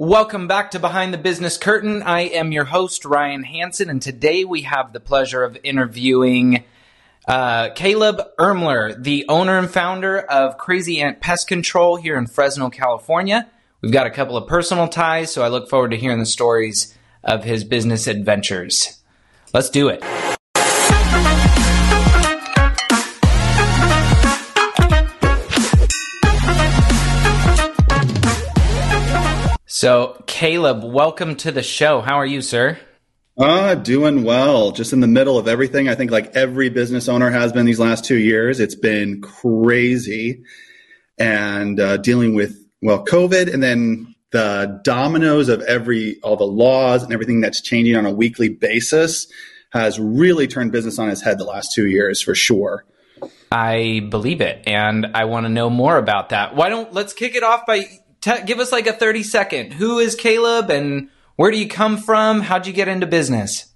Welcome 0.00 0.48
back 0.48 0.70
to 0.70 0.78
Behind 0.78 1.12
the 1.12 1.18
Business 1.18 1.58
Curtain. 1.58 2.02
I 2.02 2.20
am 2.20 2.52
your 2.52 2.64
host, 2.64 3.04
Ryan 3.04 3.42
Hanson, 3.42 3.90
and 3.90 4.00
today 4.00 4.46
we 4.46 4.62
have 4.62 4.94
the 4.94 4.98
pleasure 4.98 5.44
of 5.44 5.58
interviewing 5.62 6.64
uh, 7.28 7.68
Caleb 7.74 8.22
Ermler, 8.38 8.94
the 9.04 9.26
owner 9.28 9.58
and 9.58 9.70
founder 9.70 10.18
of 10.18 10.56
Crazy 10.56 11.02
Ant 11.02 11.20
Pest 11.20 11.48
Control 11.48 11.96
here 11.96 12.16
in 12.16 12.26
Fresno, 12.26 12.70
California. 12.70 13.46
We've 13.82 13.92
got 13.92 14.06
a 14.06 14.10
couple 14.10 14.38
of 14.38 14.48
personal 14.48 14.88
ties, 14.88 15.34
so 15.34 15.42
I 15.42 15.48
look 15.48 15.68
forward 15.68 15.90
to 15.90 15.98
hearing 15.98 16.18
the 16.18 16.24
stories 16.24 16.96
of 17.22 17.44
his 17.44 17.62
business 17.62 18.06
adventures. 18.06 19.02
Let's 19.52 19.68
do 19.68 19.88
it. 19.88 20.02
So, 29.80 30.22
Caleb, 30.26 30.84
welcome 30.84 31.36
to 31.36 31.50
the 31.50 31.62
show. 31.62 32.02
How 32.02 32.16
are 32.16 32.26
you, 32.26 32.42
sir? 32.42 32.78
Uh, 33.38 33.74
doing 33.74 34.24
well. 34.24 34.72
Just 34.72 34.92
in 34.92 35.00
the 35.00 35.06
middle 35.06 35.38
of 35.38 35.48
everything. 35.48 35.88
I 35.88 35.94
think 35.94 36.10
like 36.10 36.36
every 36.36 36.68
business 36.68 37.08
owner 37.08 37.30
has 37.30 37.50
been 37.50 37.64
these 37.64 37.80
last 37.80 38.04
two 38.04 38.18
years. 38.18 38.60
It's 38.60 38.74
been 38.74 39.22
crazy 39.22 40.42
and 41.18 41.80
uh, 41.80 41.96
dealing 41.96 42.34
with, 42.34 42.62
well, 42.82 43.06
COVID 43.06 43.50
and 43.50 43.62
then 43.62 44.14
the 44.32 44.82
dominoes 44.84 45.48
of 45.48 45.62
every, 45.62 46.20
all 46.20 46.36
the 46.36 46.44
laws 46.44 47.02
and 47.02 47.10
everything 47.14 47.40
that's 47.40 47.62
changing 47.62 47.96
on 47.96 48.04
a 48.04 48.12
weekly 48.12 48.50
basis 48.50 49.32
has 49.72 49.98
really 49.98 50.46
turned 50.46 50.72
business 50.72 50.98
on 50.98 51.08
its 51.08 51.22
head 51.22 51.38
the 51.38 51.44
last 51.44 51.72
two 51.72 51.86
years 51.86 52.20
for 52.20 52.34
sure. 52.34 52.84
I 53.50 54.06
believe 54.10 54.42
it. 54.42 54.62
And 54.66 55.06
I 55.14 55.24
want 55.24 55.46
to 55.46 55.50
know 55.50 55.70
more 55.70 55.96
about 55.96 56.28
that. 56.28 56.54
Why 56.54 56.68
don't, 56.68 56.92
let's 56.92 57.14
kick 57.14 57.34
it 57.34 57.42
off 57.42 57.64
by 57.64 57.86
T- 58.20 58.42
give 58.44 58.58
us 58.58 58.72
like 58.72 58.86
a 58.86 58.92
30 58.92 59.22
second. 59.22 59.72
Who 59.72 59.98
is 59.98 60.14
Caleb 60.14 60.70
and 60.70 61.08
where 61.36 61.50
do 61.50 61.58
you 61.58 61.68
come 61.68 61.96
from? 61.96 62.42
How'd 62.42 62.66
you 62.66 62.72
get 62.72 62.88
into 62.88 63.06
business? 63.06 63.72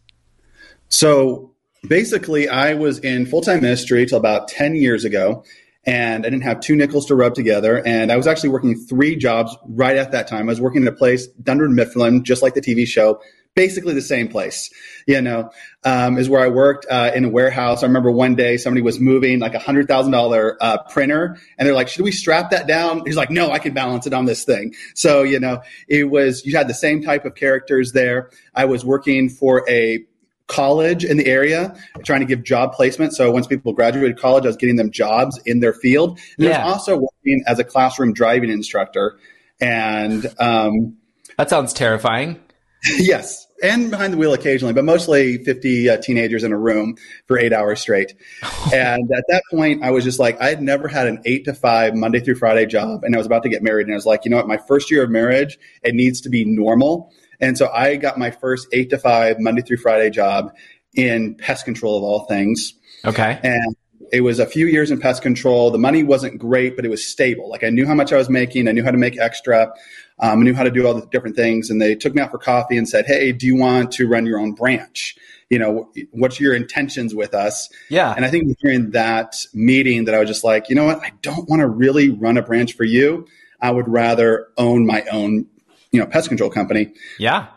So 0.88 1.54
basically, 1.88 2.48
I 2.48 2.74
was 2.74 2.98
in 2.98 3.26
full 3.26 3.40
time 3.40 3.62
ministry 3.62 4.04
till 4.06 4.18
about 4.18 4.48
10 4.48 4.76
years 4.76 5.04
ago, 5.04 5.44
and 5.86 6.26
I 6.26 6.30
didn't 6.30 6.44
have 6.44 6.60
two 6.60 6.76
nickels 6.76 7.06
to 7.06 7.14
rub 7.14 7.34
together. 7.34 7.82
And 7.86 8.12
I 8.12 8.16
was 8.16 8.26
actually 8.26 8.50
working 8.50 8.76
three 8.76 9.16
jobs 9.16 9.56
right 9.66 9.96
at 9.96 10.12
that 10.12 10.28
time. 10.28 10.48
I 10.48 10.52
was 10.52 10.60
working 10.60 10.82
at 10.82 10.92
a 10.92 10.96
place, 10.96 11.26
Dunder 11.26 11.68
Mifflin, 11.68 12.22
just 12.22 12.42
like 12.42 12.54
the 12.54 12.60
TV 12.60 12.86
show, 12.86 13.20
basically 13.54 13.94
the 13.94 14.02
same 14.02 14.28
place, 14.28 14.70
you 15.06 15.20
know, 15.20 15.50
um, 15.84 16.18
is 16.18 16.28
where 16.28 16.42
I 16.42 16.48
worked 16.48 16.86
uh, 16.90 17.12
in 17.14 17.24
a 17.24 17.28
warehouse. 17.28 17.82
I 17.82 17.86
remember 17.86 18.10
one 18.10 18.34
day 18.34 18.56
somebody 18.56 18.82
was 18.82 18.98
moving 19.00 19.38
like 19.38 19.54
a 19.54 19.58
hundred 19.58 19.88
thousand 19.88 20.12
dollar 20.12 20.56
uh, 20.60 20.78
printer, 20.84 21.38
and 21.58 21.66
they're 21.66 21.74
like, 21.74 21.88
"Should 21.88 22.04
we 22.04 22.12
strap 22.12 22.50
that 22.50 22.66
down?" 22.66 23.02
He's 23.06 23.16
like, 23.16 23.30
"No, 23.30 23.50
I 23.50 23.58
can 23.58 23.74
balance 23.74 24.06
it 24.06 24.12
on 24.12 24.24
this 24.24 24.44
thing." 24.44 24.74
So 24.94 25.22
you 25.22 25.38
know, 25.38 25.62
it 25.88 26.10
was 26.10 26.44
you 26.44 26.56
had 26.56 26.68
the 26.68 26.74
same 26.74 27.02
type 27.02 27.24
of 27.24 27.34
characters 27.34 27.92
there. 27.92 28.30
I 28.54 28.64
was 28.64 28.84
working 28.84 29.28
for 29.28 29.68
a 29.68 30.04
college 30.46 31.06
in 31.06 31.16
the 31.16 31.26
area 31.26 31.74
trying 32.04 32.20
to 32.20 32.26
give 32.26 32.42
job 32.44 32.74
placement 32.74 33.14
so 33.14 33.30
once 33.30 33.46
people 33.46 33.72
graduated 33.72 34.18
college 34.18 34.44
i 34.44 34.46
was 34.46 34.58
getting 34.58 34.76
them 34.76 34.90
jobs 34.90 35.40
in 35.46 35.60
their 35.60 35.72
field 35.72 36.18
and 36.36 36.46
yeah. 36.46 36.58
i 36.60 36.64
was 36.66 36.74
also 36.74 36.96
working 36.96 37.42
as 37.46 37.58
a 37.58 37.64
classroom 37.64 38.12
driving 38.12 38.50
instructor 38.50 39.18
and 39.58 40.26
um, 40.38 40.98
that 41.38 41.48
sounds 41.48 41.72
terrifying 41.72 42.38
yes, 42.98 43.43
and 43.64 43.90
behind 43.90 44.12
the 44.12 44.16
wheel 44.18 44.34
occasionally, 44.34 44.74
but 44.74 44.84
mostly 44.84 45.42
50 45.42 45.88
uh, 45.88 45.96
teenagers 45.96 46.44
in 46.44 46.52
a 46.52 46.58
room 46.58 46.96
for 47.26 47.38
eight 47.38 47.52
hours 47.52 47.80
straight. 47.80 48.14
and 48.72 49.10
at 49.10 49.24
that 49.28 49.42
point, 49.50 49.82
I 49.82 49.90
was 49.90 50.04
just 50.04 50.18
like, 50.18 50.40
I 50.40 50.48
had 50.50 50.62
never 50.62 50.86
had 50.86 51.06
an 51.06 51.22
eight 51.24 51.46
to 51.46 51.54
five 51.54 51.94
Monday 51.94 52.20
through 52.20 52.36
Friday 52.36 52.66
job, 52.66 53.04
and 53.04 53.14
I 53.14 53.18
was 53.18 53.26
about 53.26 53.42
to 53.44 53.48
get 53.48 53.62
married, 53.62 53.86
and 53.86 53.94
I 53.94 53.96
was 53.96 54.06
like, 54.06 54.24
you 54.24 54.30
know 54.30 54.36
what, 54.36 54.46
my 54.46 54.58
first 54.58 54.90
year 54.90 55.02
of 55.02 55.10
marriage, 55.10 55.58
it 55.82 55.94
needs 55.94 56.20
to 56.22 56.28
be 56.28 56.44
normal. 56.44 57.10
And 57.40 57.58
so 57.58 57.68
I 57.72 57.96
got 57.96 58.18
my 58.18 58.30
first 58.30 58.68
eight 58.72 58.90
to 58.90 58.98
five 58.98 59.40
Monday 59.40 59.62
through 59.62 59.78
Friday 59.78 60.10
job 60.10 60.54
in 60.94 61.34
pest 61.34 61.64
control 61.64 61.96
of 61.96 62.04
all 62.04 62.26
things. 62.26 62.74
Okay. 63.04 63.40
And 63.42 63.76
it 64.12 64.20
was 64.20 64.38
a 64.38 64.46
few 64.46 64.66
years 64.66 64.90
in 64.90 65.00
pest 65.00 65.22
control. 65.22 65.70
The 65.70 65.78
money 65.78 66.04
wasn't 66.04 66.38
great, 66.38 66.76
but 66.76 66.84
it 66.84 66.88
was 66.88 67.04
stable. 67.04 67.50
Like 67.50 67.64
I 67.64 67.70
knew 67.70 67.86
how 67.86 67.94
much 67.94 68.12
I 68.12 68.16
was 68.16 68.30
making. 68.30 68.68
I 68.68 68.72
knew 68.72 68.84
how 68.84 68.90
to 68.90 68.98
make 68.98 69.18
extra. 69.18 69.72
Um, 70.20 70.40
I 70.40 70.42
knew 70.44 70.54
how 70.54 70.62
to 70.62 70.70
do 70.70 70.86
all 70.86 70.94
the 70.94 71.06
different 71.06 71.36
things. 71.36 71.70
And 71.70 71.80
they 71.80 71.94
took 71.94 72.14
me 72.14 72.22
out 72.22 72.30
for 72.30 72.38
coffee 72.38 72.76
and 72.76 72.88
said, 72.88 73.06
Hey, 73.06 73.32
do 73.32 73.46
you 73.46 73.56
want 73.56 73.92
to 73.92 74.06
run 74.06 74.26
your 74.26 74.38
own 74.38 74.52
branch? 74.52 75.16
You 75.50 75.58
know, 75.58 75.90
what's 76.10 76.40
your 76.40 76.54
intentions 76.54 77.14
with 77.14 77.34
us? 77.34 77.68
Yeah. 77.90 78.14
And 78.14 78.24
I 78.24 78.30
think 78.30 78.56
during 78.58 78.92
that 78.92 79.36
meeting 79.52 80.04
that 80.06 80.14
I 80.14 80.18
was 80.18 80.28
just 80.28 80.44
like, 80.44 80.68
you 80.68 80.74
know 80.74 80.84
what? 80.84 81.00
I 81.00 81.12
don't 81.22 81.48
want 81.48 81.60
to 81.60 81.68
really 81.68 82.10
run 82.10 82.38
a 82.38 82.42
branch 82.42 82.74
for 82.74 82.84
you. 82.84 83.26
I 83.60 83.70
would 83.70 83.88
rather 83.88 84.48
own 84.56 84.86
my 84.86 85.02
own, 85.12 85.46
you 85.92 86.00
know, 86.00 86.06
pest 86.06 86.28
control 86.28 86.50
company. 86.50 86.92
Yeah. 87.18 87.48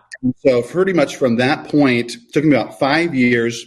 So 0.45 0.61
pretty 0.61 0.93
much 0.93 1.15
from 1.15 1.37
that 1.37 1.69
point, 1.69 2.17
took 2.33 2.43
me 2.43 2.55
about 2.55 2.79
five 2.79 3.15
years 3.15 3.65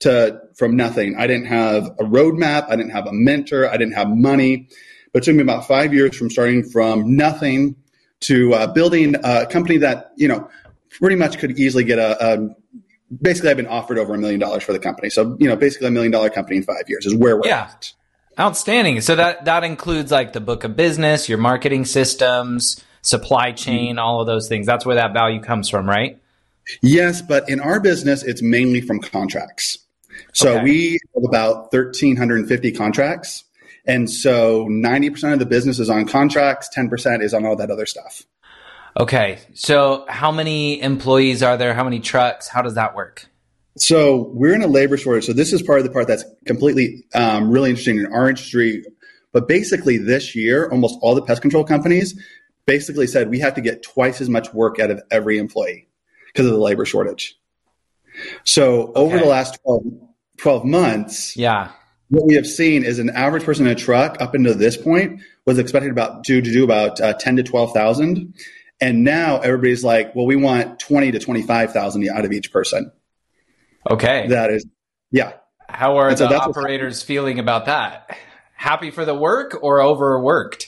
to 0.00 0.40
from 0.56 0.76
nothing. 0.76 1.16
I 1.16 1.26
didn't 1.26 1.46
have 1.46 1.86
a 1.98 2.04
roadmap. 2.04 2.68
I 2.68 2.76
didn't 2.76 2.92
have 2.92 3.06
a 3.06 3.12
mentor. 3.12 3.68
I 3.68 3.76
didn't 3.76 3.94
have 3.94 4.08
money. 4.08 4.68
But 5.12 5.22
it 5.22 5.26
took 5.26 5.36
me 5.36 5.42
about 5.42 5.66
five 5.66 5.92
years 5.92 6.16
from 6.16 6.30
starting 6.30 6.68
from 6.68 7.16
nothing 7.16 7.76
to 8.20 8.54
uh, 8.54 8.66
building 8.72 9.16
a 9.22 9.46
company 9.46 9.78
that 9.78 10.12
you 10.16 10.28
know 10.28 10.48
pretty 10.90 11.16
much 11.16 11.38
could 11.38 11.58
easily 11.58 11.84
get 11.84 11.98
a, 11.98 12.34
a 12.34 12.48
basically 13.22 13.50
I've 13.50 13.56
been 13.56 13.66
offered 13.66 13.98
over 13.98 14.14
a 14.14 14.18
million 14.18 14.40
dollars 14.40 14.62
for 14.62 14.72
the 14.72 14.78
company. 14.78 15.10
So, 15.10 15.36
you 15.38 15.48
know, 15.48 15.56
basically 15.56 15.88
a 15.88 15.90
million 15.90 16.12
dollar 16.12 16.30
company 16.30 16.58
in 16.58 16.62
five 16.62 16.84
years 16.88 17.06
is 17.06 17.14
where 17.14 17.36
we're 17.36 17.46
yeah. 17.46 17.62
at. 17.62 17.92
Outstanding. 18.38 19.00
So 19.00 19.16
that, 19.16 19.44
that 19.44 19.64
includes 19.64 20.10
like 20.10 20.32
the 20.32 20.40
book 20.40 20.64
of 20.64 20.76
business, 20.76 21.28
your 21.28 21.38
marketing 21.38 21.84
systems, 21.84 22.82
supply 23.02 23.52
chain, 23.52 23.98
all 23.98 24.20
of 24.20 24.26
those 24.26 24.48
things. 24.48 24.66
That's 24.66 24.86
where 24.86 24.96
that 24.96 25.12
value 25.12 25.40
comes 25.40 25.68
from, 25.68 25.88
right? 25.88 26.20
Yes, 26.82 27.20
but 27.20 27.48
in 27.48 27.60
our 27.60 27.80
business, 27.80 28.22
it's 28.22 28.42
mainly 28.42 28.80
from 28.80 29.00
contracts. 29.00 29.78
So 30.32 30.54
okay. 30.54 30.64
we 30.64 30.98
have 31.14 31.24
about 31.24 31.72
1,350 31.72 32.72
contracts. 32.72 33.44
And 33.86 34.10
so 34.10 34.66
90% 34.66 35.32
of 35.32 35.38
the 35.38 35.46
business 35.46 35.78
is 35.78 35.90
on 35.90 36.06
contracts, 36.06 36.68
10% 36.76 37.22
is 37.22 37.34
on 37.34 37.46
all 37.46 37.56
that 37.56 37.70
other 37.70 37.86
stuff. 37.86 38.22
Okay. 38.98 39.38
So 39.54 40.04
how 40.08 40.32
many 40.32 40.80
employees 40.82 41.42
are 41.42 41.56
there? 41.56 41.74
How 41.74 41.84
many 41.84 42.00
trucks? 42.00 42.48
How 42.48 42.62
does 42.62 42.74
that 42.74 42.94
work? 42.94 43.26
So 43.78 44.30
we're 44.34 44.54
in 44.54 44.62
a 44.62 44.66
labor 44.66 44.96
shortage. 44.96 45.26
So 45.26 45.32
this 45.32 45.52
is 45.52 45.62
part 45.62 45.78
of 45.78 45.84
the 45.84 45.90
part 45.90 46.06
that's 46.06 46.24
completely 46.44 47.04
um, 47.14 47.50
really 47.50 47.70
interesting 47.70 47.98
in 47.98 48.12
our 48.12 48.28
industry. 48.28 48.84
But 49.32 49.46
basically, 49.46 49.96
this 49.96 50.34
year, 50.34 50.68
almost 50.70 50.98
all 51.02 51.14
the 51.14 51.22
pest 51.22 51.40
control 51.40 51.64
companies 51.64 52.20
basically 52.66 53.06
said 53.06 53.30
we 53.30 53.38
have 53.38 53.54
to 53.54 53.60
get 53.60 53.82
twice 53.82 54.20
as 54.20 54.28
much 54.28 54.52
work 54.52 54.78
out 54.80 54.90
of 54.90 55.00
every 55.10 55.38
employee 55.38 55.88
because 56.26 56.46
of 56.46 56.52
the 56.52 56.58
labor 56.58 56.84
shortage. 56.84 57.36
So 58.44 58.88
okay. 58.88 59.00
over 59.00 59.18
the 59.18 59.26
last 59.26 59.58
12, 59.62 59.82
12 60.38 60.64
months, 60.64 61.36
yeah, 61.36 61.70
what 62.10 62.26
we 62.26 62.34
have 62.34 62.46
seen 62.46 62.84
is 62.84 62.98
an 62.98 63.10
average 63.10 63.44
person 63.44 63.66
in 63.66 63.72
a 63.72 63.76
truck 63.76 64.20
up 64.20 64.34
until 64.34 64.54
this 64.54 64.76
point 64.76 65.22
was 65.46 65.58
expected 65.58 65.92
about 65.92 66.24
to, 66.24 66.42
to 66.42 66.52
do 66.52 66.64
about 66.64 67.00
uh, 67.00 67.14
10 67.14 67.36
to 67.36 67.42
12,000. 67.44 68.34
And 68.80 69.04
now 69.04 69.38
everybody's 69.38 69.84
like, 69.84 70.14
well, 70.14 70.26
we 70.26 70.36
want 70.36 70.80
20 70.80 71.12
to 71.12 71.18
25,000 71.20 72.08
out 72.08 72.24
of 72.24 72.32
each 72.32 72.52
person. 72.52 72.90
Okay. 73.88 74.26
That 74.28 74.50
is, 74.50 74.66
yeah. 75.12 75.34
How 75.68 75.98
are 75.98 76.12
the 76.14 76.26
operators 76.34 77.02
feeling 77.02 77.38
about 77.38 77.66
that? 77.66 78.16
Happy 78.54 78.90
for 78.90 79.04
the 79.04 79.14
work 79.14 79.56
or 79.62 79.80
overworked? 79.80 80.66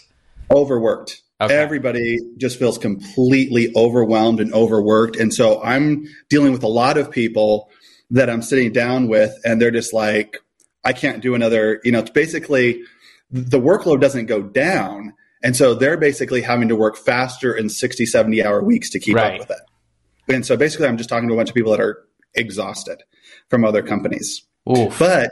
Overworked. 0.51 1.23
Okay. 1.41 1.55
Everybody 1.55 2.19
just 2.37 2.57
feels 2.57 2.79
completely 2.79 3.73
overwhelmed 3.75 4.39
and 4.39 4.55
overworked. 4.55 5.17
And 5.17 5.35
so 5.35 5.61
I'm 5.61 6.07
dealing 6.29 6.53
with 6.53 6.63
a 6.63 6.69
lot 6.69 6.99
of 6.99 7.11
people 7.11 7.69
that 8.11 8.31
I'm 8.31 8.43
sitting 8.43 8.73
down 8.73 9.09
with, 9.09 9.35
and 9.45 9.61
they're 9.61 9.73
just 9.73 9.93
like, 9.93 10.39
I 10.85 10.93
can't 10.93 11.23
do 11.23 11.35
another, 11.35 11.81
you 11.85 11.93
know, 11.93 12.01
it's 12.01 12.11
basically 12.11 12.83
the 13.31 13.61
workload 13.61 14.01
doesn't 14.01 14.27
go 14.27 14.43
down. 14.43 15.15
And 15.43 15.57
so 15.57 15.75
they're 15.75 15.97
basically 15.97 16.43
having 16.43 16.69
to 16.69 16.77
work 16.77 16.97
faster 16.97 17.55
in 17.55 17.69
60, 17.69 18.07
70 18.07 18.45
hour 18.45 18.63
weeks 18.63 18.91
to 18.91 19.01
keep 19.01 19.17
right. 19.17 19.35
up 19.35 19.41
with 19.41 19.51
it. 19.51 20.35
And 20.35 20.47
so 20.47 20.57
basically, 20.57 20.87
I'm 20.87 20.97
just 20.97 21.09
talking 21.09 21.29
to 21.29 21.35
a 21.35 21.37
bunch 21.37 21.49
of 21.49 21.55
people 21.55 21.73
that 21.73 21.81
are 21.81 22.05
exhausted 22.35 23.03
from 23.49 23.65
other 23.65 23.83
companies. 23.83 24.47
Oof. 24.71 24.99
But 24.99 25.31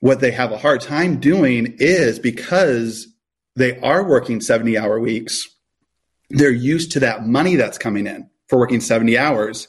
what 0.00 0.20
they 0.20 0.30
have 0.32 0.52
a 0.52 0.58
hard 0.58 0.80
time 0.80 1.18
doing 1.18 1.76
is 1.78 2.18
because 2.18 3.06
they 3.56 3.78
are 3.80 4.04
working 4.04 4.40
70 4.40 4.76
hour 4.76 4.98
weeks, 5.00 5.48
they're 6.30 6.50
used 6.50 6.92
to 6.92 7.00
that 7.00 7.26
money 7.26 7.56
that's 7.56 7.78
coming 7.78 8.06
in 8.06 8.28
for 8.48 8.58
working 8.58 8.80
70 8.80 9.16
hours. 9.18 9.68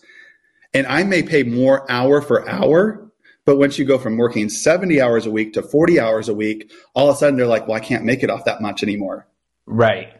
And 0.73 0.87
I 0.87 1.03
may 1.03 1.23
pay 1.23 1.43
more 1.43 1.89
hour 1.91 2.21
for 2.21 2.47
hour, 2.47 3.10
but 3.45 3.57
once 3.57 3.79
you 3.79 3.85
go 3.85 3.97
from 3.97 4.17
working 4.17 4.49
70 4.49 5.01
hours 5.01 5.25
a 5.25 5.31
week 5.31 5.53
to 5.53 5.63
40 5.63 5.99
hours 5.99 6.29
a 6.29 6.33
week, 6.33 6.71
all 6.93 7.09
of 7.09 7.15
a 7.15 7.17
sudden 7.17 7.37
they're 7.37 7.47
like, 7.47 7.67
well, 7.67 7.77
I 7.77 7.79
can't 7.79 8.03
make 8.03 8.23
it 8.23 8.29
off 8.29 8.45
that 8.45 8.61
much 8.61 8.83
anymore. 8.83 9.27
Right. 9.65 10.13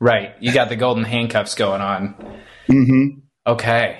Right. 0.00 0.34
You 0.40 0.52
got 0.52 0.68
the 0.68 0.76
golden 0.76 1.04
handcuffs 1.04 1.54
going 1.54 1.80
on. 1.80 2.14
Mm-hmm. 2.68 3.20
Okay. 3.46 3.98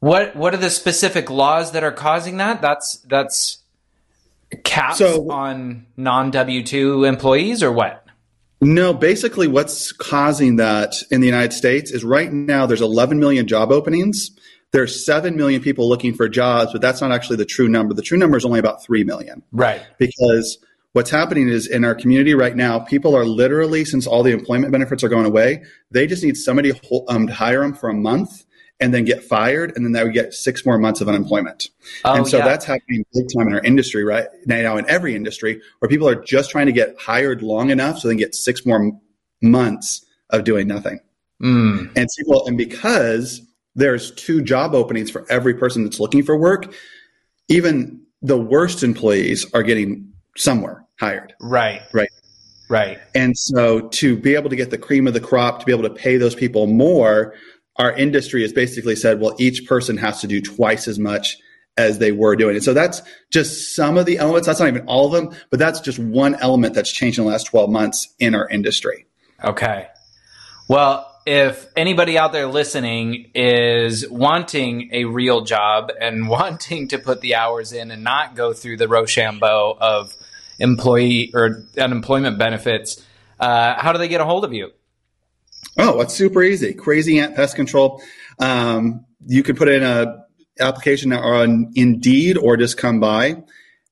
What 0.00 0.36
what 0.36 0.54
are 0.54 0.58
the 0.58 0.70
specific 0.70 1.28
laws 1.28 1.72
that 1.72 1.84
are 1.84 1.92
causing 1.92 2.36
that? 2.38 2.62
That's 2.62 3.00
that's 3.08 3.58
caps 4.64 4.98
so, 4.98 5.30
on 5.30 5.86
non 5.96 6.30
W 6.30 6.62
two 6.62 7.04
employees 7.04 7.62
or 7.62 7.72
what? 7.72 8.04
No, 8.60 8.92
basically 8.92 9.46
what's 9.46 9.92
causing 9.92 10.56
that 10.56 10.94
in 11.10 11.20
the 11.20 11.26
United 11.26 11.52
States 11.52 11.92
is 11.92 12.04
right 12.04 12.32
now 12.32 12.66
there's 12.66 12.80
11 12.80 13.20
million 13.20 13.46
job 13.46 13.70
openings. 13.70 14.30
There's 14.72 15.04
7 15.04 15.34
million 15.36 15.62
people 15.62 15.88
looking 15.88 16.14
for 16.14 16.28
jobs, 16.28 16.72
but 16.72 16.82
that's 16.82 17.00
not 17.00 17.10
actually 17.10 17.36
the 17.36 17.46
true 17.46 17.68
number. 17.68 17.94
The 17.94 18.02
true 18.02 18.18
number 18.18 18.36
is 18.36 18.44
only 18.44 18.60
about 18.60 18.82
3 18.82 19.02
million. 19.04 19.42
Right. 19.50 19.80
Because 19.98 20.58
what's 20.92 21.10
happening 21.10 21.48
is 21.48 21.66
in 21.66 21.84
our 21.84 21.94
community 21.94 22.34
right 22.34 22.54
now, 22.54 22.78
people 22.78 23.16
are 23.16 23.24
literally, 23.24 23.84
since 23.84 24.06
all 24.06 24.22
the 24.22 24.32
employment 24.32 24.72
benefits 24.72 25.02
are 25.02 25.08
going 25.08 25.26
away, 25.26 25.62
they 25.90 26.06
just 26.06 26.22
need 26.22 26.36
somebody 26.36 26.72
um, 27.08 27.26
to 27.26 27.32
hire 27.32 27.60
them 27.60 27.72
for 27.72 27.88
a 27.88 27.94
month 27.94 28.44
and 28.80 28.94
then 28.94 29.04
get 29.04 29.24
fired, 29.24 29.72
and 29.74 29.84
then 29.84 29.92
they 29.92 30.04
would 30.04 30.12
get 30.12 30.32
six 30.32 30.64
more 30.64 30.78
months 30.78 31.00
of 31.00 31.08
unemployment. 31.08 31.70
Oh, 32.04 32.14
and 32.14 32.28
so 32.28 32.38
yeah. 32.38 32.44
that's 32.44 32.64
happening 32.64 33.04
big 33.12 33.26
time 33.36 33.48
in 33.48 33.54
our 33.54 33.62
industry 33.64 34.04
right 34.04 34.26
now, 34.46 34.76
in 34.76 34.88
every 34.88 35.16
industry, 35.16 35.60
where 35.80 35.88
people 35.88 36.08
are 36.08 36.14
just 36.14 36.50
trying 36.50 36.66
to 36.66 36.72
get 36.72 36.94
hired 36.98 37.42
long 37.42 37.70
enough 37.70 37.98
so 37.98 38.06
they 38.06 38.14
can 38.14 38.18
get 38.18 38.36
six 38.36 38.64
more 38.64 38.92
months 39.42 40.06
of 40.30 40.44
doing 40.44 40.68
nothing. 40.68 41.00
Mm. 41.42 41.90
And 41.96 42.08
people, 42.18 42.46
and 42.46 42.56
because 42.56 43.42
there's 43.78 44.10
two 44.12 44.42
job 44.42 44.74
openings 44.74 45.10
for 45.10 45.24
every 45.30 45.54
person 45.54 45.84
that's 45.84 46.00
looking 46.00 46.22
for 46.22 46.36
work, 46.36 46.74
even 47.48 48.02
the 48.20 48.36
worst 48.36 48.82
employees 48.82 49.46
are 49.54 49.62
getting 49.62 50.12
somewhere 50.36 50.84
hired. 50.98 51.32
Right. 51.40 51.82
Right. 51.92 52.10
Right. 52.68 52.98
And 53.14 53.38
so 53.38 53.88
to 53.88 54.16
be 54.16 54.34
able 54.34 54.50
to 54.50 54.56
get 54.56 54.70
the 54.70 54.78
cream 54.78 55.06
of 55.06 55.14
the 55.14 55.20
crop, 55.20 55.60
to 55.60 55.64
be 55.64 55.72
able 55.72 55.84
to 55.84 55.94
pay 55.94 56.16
those 56.18 56.34
people 56.34 56.66
more, 56.66 57.34
our 57.76 57.92
industry 57.92 58.42
has 58.42 58.52
basically 58.52 58.96
said, 58.96 59.20
well, 59.20 59.34
each 59.38 59.66
person 59.66 59.96
has 59.96 60.20
to 60.20 60.26
do 60.26 60.42
twice 60.42 60.86
as 60.88 60.98
much 60.98 61.38
as 61.78 61.98
they 61.98 62.10
were 62.10 62.34
doing. 62.34 62.56
And 62.56 62.64
so 62.64 62.74
that's 62.74 63.00
just 63.30 63.76
some 63.76 63.96
of 63.96 64.04
the 64.04 64.18
elements. 64.18 64.46
That's 64.46 64.58
not 64.58 64.68
even 64.68 64.84
all 64.86 65.06
of 65.06 65.12
them, 65.12 65.34
but 65.50 65.60
that's 65.60 65.80
just 65.80 65.98
one 65.98 66.34
element 66.36 66.74
that's 66.74 66.92
changed 66.92 67.18
in 67.18 67.24
the 67.24 67.30
last 67.30 67.44
12 67.44 67.70
months 67.70 68.12
in 68.18 68.34
our 68.34 68.48
industry. 68.48 69.06
Okay. 69.44 69.86
Well, 70.66 71.10
if 71.28 71.66
anybody 71.76 72.16
out 72.16 72.32
there 72.32 72.46
listening 72.46 73.30
is 73.34 74.08
wanting 74.08 74.88
a 74.92 75.04
real 75.04 75.42
job 75.42 75.92
and 76.00 76.26
wanting 76.28 76.88
to 76.88 76.98
put 76.98 77.20
the 77.20 77.34
hours 77.34 77.74
in 77.74 77.90
and 77.90 78.02
not 78.02 78.34
go 78.34 78.54
through 78.54 78.78
the 78.78 78.88
Rochambeau 78.88 79.76
of 79.78 80.16
employee 80.58 81.30
or 81.34 81.66
unemployment 81.76 82.38
benefits, 82.38 83.04
uh, 83.38 83.74
how 83.78 83.92
do 83.92 83.98
they 83.98 84.08
get 84.08 84.22
a 84.22 84.24
hold 84.24 84.42
of 84.42 84.54
you? 84.54 84.70
Oh, 85.76 86.00
it's 86.00 86.14
super 86.14 86.42
easy. 86.42 86.72
Crazy 86.72 87.20
Ant 87.20 87.36
Pest 87.36 87.56
Control. 87.56 88.02
Um, 88.38 89.04
you 89.26 89.42
could 89.42 89.58
put 89.58 89.68
in 89.68 89.82
a 89.82 90.24
application 90.58 91.12
on 91.12 91.72
Indeed 91.74 92.38
or 92.38 92.56
just 92.56 92.78
come 92.78 93.00
by, 93.00 93.42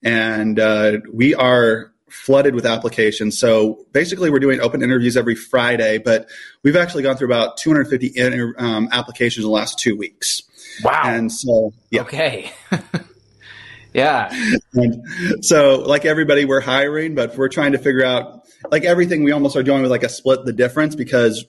and 0.03 0.59
uh, 0.59 1.01
we 1.13 1.35
are 1.35 1.93
flooded 2.09 2.55
with 2.55 2.67
applications. 2.67 3.39
So 3.39 3.85
basically, 3.93 4.31
we're 4.31 4.39
doing 4.39 4.61
open 4.61 4.83
interviews 4.83 5.17
every 5.17 5.35
Friday, 5.35 5.99
but 5.99 6.29
we've 6.63 6.77
actually 6.77 7.03
gone 7.03 7.17
through 7.17 7.29
about 7.29 7.57
250 7.57 8.13
inter- 8.19 8.55
um, 8.59 8.89
applications 8.93 9.45
in 9.45 9.49
the 9.49 9.55
last 9.55 9.79
two 9.79 9.97
weeks. 9.97 10.43
Wow! 10.83 11.03
And 11.05 11.33
so, 11.33 11.73
yeah. 11.91 12.03
Okay. 12.03 12.53
yeah. 13.95 14.31
And 14.75 15.45
so, 15.45 15.81
like 15.81 16.05
everybody, 16.05 16.45
we're 16.45 16.61
hiring, 16.61 17.15
but 17.15 17.37
we're 17.37 17.49
trying 17.49 17.73
to 17.73 17.79
figure 17.79 18.05
out, 18.05 18.47
like 18.71 18.85
everything, 18.85 19.25
we 19.25 19.33
almost 19.33 19.57
are 19.57 19.63
doing 19.63 19.83
with 19.83 19.91
like 19.91 20.03
a 20.03 20.09
split 20.09 20.45
the 20.45 20.53
difference 20.53 20.95
because 20.95 21.45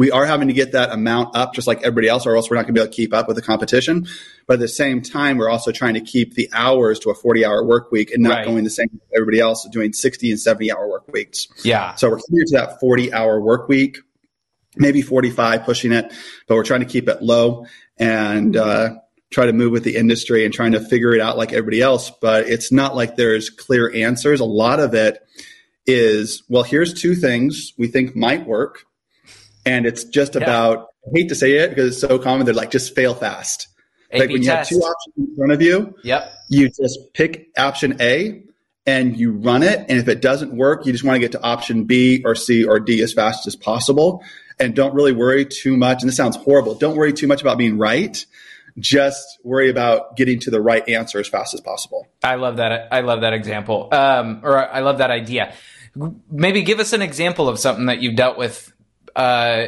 we 0.00 0.10
are 0.10 0.24
having 0.24 0.48
to 0.48 0.54
get 0.54 0.72
that 0.72 0.92
amount 0.92 1.36
up 1.36 1.52
just 1.52 1.66
like 1.66 1.82
everybody 1.82 2.08
else, 2.08 2.24
or 2.24 2.34
else 2.34 2.48
we're 2.48 2.56
not 2.56 2.62
going 2.62 2.74
to 2.74 2.80
be 2.80 2.82
able 2.82 2.90
to 2.90 2.96
keep 2.96 3.12
up 3.12 3.28
with 3.28 3.36
the 3.36 3.42
competition. 3.42 4.08
But 4.46 4.54
at 4.54 4.60
the 4.60 4.68
same 4.68 5.02
time, 5.02 5.36
we're 5.36 5.50
also 5.50 5.72
trying 5.72 5.92
to 5.92 6.00
keep 6.00 6.32
the 6.32 6.48
hours 6.54 7.00
to 7.00 7.10
a 7.10 7.14
40 7.14 7.44
hour 7.44 7.62
work 7.62 7.92
week 7.92 8.10
and 8.10 8.22
not 8.22 8.36
right. 8.36 8.46
going 8.46 8.64
the 8.64 8.70
same 8.70 8.88
as 8.94 9.00
everybody 9.14 9.40
else 9.40 9.68
doing 9.70 9.92
60 9.92 10.30
and 10.30 10.40
70 10.40 10.72
hour 10.72 10.88
work 10.88 11.06
weeks. 11.12 11.48
Yeah. 11.62 11.96
So 11.96 12.08
we're 12.08 12.20
committed 12.26 12.46
to 12.46 12.56
that 12.56 12.80
40 12.80 13.12
hour 13.12 13.42
work 13.42 13.68
week, 13.68 13.98
maybe 14.74 15.02
45 15.02 15.64
pushing 15.64 15.92
it, 15.92 16.10
but 16.48 16.54
we're 16.54 16.64
trying 16.64 16.80
to 16.80 16.86
keep 16.86 17.06
it 17.06 17.20
low 17.20 17.66
and, 17.98 18.56
uh, 18.56 18.94
try 19.28 19.44
to 19.44 19.52
move 19.52 19.70
with 19.70 19.84
the 19.84 19.96
industry 19.96 20.46
and 20.46 20.54
trying 20.54 20.72
to 20.72 20.80
figure 20.80 21.12
it 21.12 21.20
out 21.20 21.36
like 21.36 21.52
everybody 21.52 21.82
else. 21.82 22.10
But 22.22 22.48
it's 22.48 22.72
not 22.72 22.96
like 22.96 23.16
there's 23.16 23.50
clear 23.50 23.94
answers. 23.94 24.40
A 24.40 24.46
lot 24.46 24.80
of 24.80 24.94
it 24.94 25.22
is, 25.84 26.42
well, 26.48 26.62
here's 26.62 26.94
two 26.94 27.14
things 27.14 27.74
we 27.76 27.86
think 27.86 28.16
might 28.16 28.46
work 28.46 28.86
and 29.64 29.86
it's 29.86 30.04
just 30.04 30.34
yeah. 30.34 30.42
about 30.42 30.88
I 31.06 31.10
hate 31.14 31.28
to 31.30 31.34
say 31.34 31.52
it 31.52 31.70
because 31.70 31.92
it's 31.92 32.00
so 32.00 32.18
common. 32.18 32.44
They're 32.44 32.54
like 32.54 32.70
just 32.70 32.94
fail 32.94 33.14
fast. 33.14 33.68
A-B 34.10 34.20
like 34.20 34.30
when 34.30 34.42
you 34.42 34.50
have 34.50 34.68
two 34.68 34.78
options 34.78 35.28
in 35.28 35.36
front 35.36 35.52
of 35.52 35.62
you, 35.62 35.94
yep. 36.02 36.32
you 36.48 36.68
just 36.68 36.98
pick 37.14 37.48
option 37.56 37.96
A 38.00 38.42
and 38.86 39.16
you 39.16 39.32
run 39.32 39.62
it. 39.62 39.78
And 39.88 39.98
if 39.98 40.08
it 40.08 40.20
doesn't 40.20 40.54
work, 40.54 40.84
you 40.84 40.92
just 40.92 41.04
want 41.04 41.14
to 41.14 41.20
get 41.20 41.32
to 41.32 41.42
option 41.42 41.84
B 41.84 42.22
or 42.24 42.34
C 42.34 42.64
or 42.64 42.80
D 42.80 43.02
as 43.02 43.12
fast 43.12 43.46
as 43.46 43.54
possible. 43.54 44.22
And 44.58 44.74
don't 44.74 44.94
really 44.94 45.12
worry 45.12 45.46
too 45.46 45.76
much. 45.76 46.02
And 46.02 46.08
this 46.08 46.16
sounds 46.16 46.36
horrible. 46.36 46.74
Don't 46.74 46.96
worry 46.96 47.12
too 47.12 47.26
much 47.26 47.40
about 47.40 47.56
being 47.56 47.78
right. 47.78 48.24
Just 48.78 49.38
worry 49.42 49.70
about 49.70 50.16
getting 50.16 50.40
to 50.40 50.50
the 50.50 50.60
right 50.60 50.86
answer 50.88 51.18
as 51.18 51.28
fast 51.28 51.54
as 51.54 51.60
possible. 51.60 52.06
I 52.22 52.34
love 52.34 52.56
that. 52.56 52.88
I 52.92 53.00
love 53.00 53.22
that 53.22 53.32
example. 53.32 53.88
Um, 53.92 54.40
or 54.42 54.56
I 54.56 54.80
love 54.80 54.98
that 54.98 55.10
idea. 55.10 55.54
Maybe 56.30 56.62
give 56.62 56.78
us 56.78 56.92
an 56.92 57.02
example 57.02 57.48
of 57.48 57.58
something 57.58 57.86
that 57.86 58.00
you've 58.00 58.16
dealt 58.16 58.38
with 58.38 58.72
uh, 59.16 59.66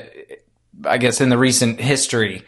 I 0.84 0.98
guess 0.98 1.20
in 1.20 1.28
the 1.28 1.38
recent 1.38 1.80
history. 1.80 2.42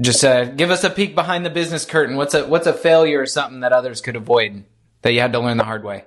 Just 0.00 0.24
uh, 0.24 0.44
give 0.44 0.70
us 0.70 0.84
a 0.84 0.90
peek 0.90 1.14
behind 1.14 1.44
the 1.44 1.50
business 1.50 1.84
curtain. 1.84 2.16
What's 2.16 2.34
a 2.34 2.46
what's 2.46 2.66
a 2.66 2.72
failure 2.72 3.20
or 3.20 3.26
something 3.26 3.60
that 3.60 3.72
others 3.72 4.00
could 4.00 4.16
avoid 4.16 4.64
that 5.02 5.12
you 5.12 5.20
had 5.20 5.32
to 5.32 5.40
learn 5.40 5.56
the 5.56 5.64
hard 5.64 5.82
way? 5.82 6.04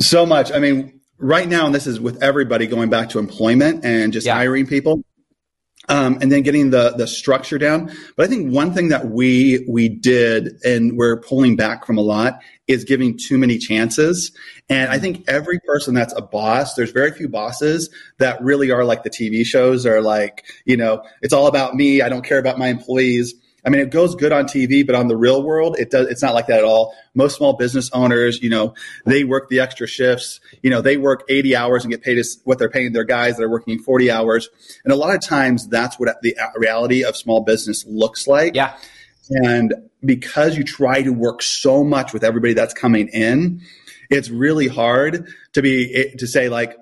So 0.00 0.26
much. 0.26 0.52
I 0.52 0.58
mean, 0.58 1.00
right 1.18 1.48
now, 1.48 1.66
and 1.66 1.74
this 1.74 1.86
is 1.86 2.00
with 2.00 2.22
everybody 2.22 2.66
going 2.66 2.90
back 2.90 3.10
to 3.10 3.18
employment 3.18 3.84
and 3.84 4.12
just 4.12 4.26
yeah. 4.26 4.34
hiring 4.34 4.66
people 4.66 5.02
um, 5.88 6.18
and 6.20 6.30
then 6.30 6.42
getting 6.42 6.70
the 6.70 6.90
the 6.90 7.06
structure 7.06 7.58
down. 7.58 7.92
But 8.16 8.24
I 8.24 8.28
think 8.28 8.52
one 8.52 8.72
thing 8.72 8.88
that 8.88 9.08
we 9.08 9.64
we 9.68 9.88
did 9.88 10.58
and 10.64 10.96
we're 10.96 11.20
pulling 11.20 11.56
back 11.56 11.86
from 11.86 11.98
a 11.98 12.02
lot 12.02 12.40
is 12.66 12.84
giving 12.84 13.16
too 13.16 13.38
many 13.38 13.58
chances. 13.58 14.32
And 14.68 14.90
I 14.90 14.98
think 14.98 15.24
every 15.28 15.60
person 15.60 15.94
that's 15.94 16.14
a 16.16 16.22
boss, 16.22 16.74
there's 16.74 16.90
very 16.90 17.12
few 17.12 17.28
bosses 17.28 17.88
that 18.18 18.42
really 18.42 18.70
are 18.70 18.84
like 18.84 19.04
the 19.04 19.10
TV 19.10 19.44
shows 19.44 19.86
or 19.86 20.02
like 20.02 20.44
you 20.64 20.76
know 20.76 21.02
it's 21.22 21.32
all 21.32 21.46
about 21.46 21.74
me. 21.74 22.02
I 22.02 22.08
don't 22.08 22.24
care 22.24 22.38
about 22.38 22.58
my 22.58 22.68
employees. 22.68 23.34
I 23.66 23.68
mean, 23.68 23.80
it 23.80 23.90
goes 23.90 24.14
good 24.14 24.30
on 24.30 24.44
TV, 24.44 24.86
but 24.86 24.94
on 24.94 25.08
the 25.08 25.16
real 25.16 25.42
world, 25.42 25.76
it 25.78 25.90
does. 25.90 26.06
It's 26.06 26.22
not 26.22 26.34
like 26.34 26.46
that 26.46 26.60
at 26.60 26.64
all. 26.64 26.94
Most 27.14 27.36
small 27.36 27.54
business 27.54 27.90
owners, 27.92 28.40
you 28.40 28.48
know, 28.48 28.74
they 29.04 29.24
work 29.24 29.48
the 29.48 29.58
extra 29.58 29.88
shifts. 29.88 30.40
You 30.62 30.70
know, 30.70 30.80
they 30.80 30.96
work 30.96 31.24
80 31.28 31.56
hours 31.56 31.84
and 31.84 31.90
get 31.90 32.02
paid 32.02 32.24
what 32.44 32.58
they're 32.58 32.70
paying 32.70 32.92
their 32.92 33.04
guys 33.04 33.36
that 33.36 33.42
are 33.42 33.50
working 33.50 33.80
40 33.80 34.10
hours. 34.10 34.48
And 34.84 34.92
a 34.92 34.96
lot 34.96 35.14
of 35.14 35.20
times, 35.20 35.66
that's 35.66 35.98
what 35.98 36.16
the 36.22 36.36
reality 36.54 37.04
of 37.04 37.16
small 37.16 37.40
business 37.40 37.84
looks 37.86 38.28
like. 38.28 38.54
Yeah. 38.54 38.76
And 39.28 39.74
because 40.04 40.56
you 40.56 40.62
try 40.62 41.02
to 41.02 41.10
work 41.10 41.42
so 41.42 41.82
much 41.82 42.12
with 42.12 42.22
everybody 42.22 42.54
that's 42.54 42.72
coming 42.72 43.08
in, 43.08 43.62
it's 44.10 44.30
really 44.30 44.68
hard 44.68 45.28
to 45.54 45.62
be 45.62 46.14
to 46.18 46.26
say 46.28 46.48
like 46.48 46.76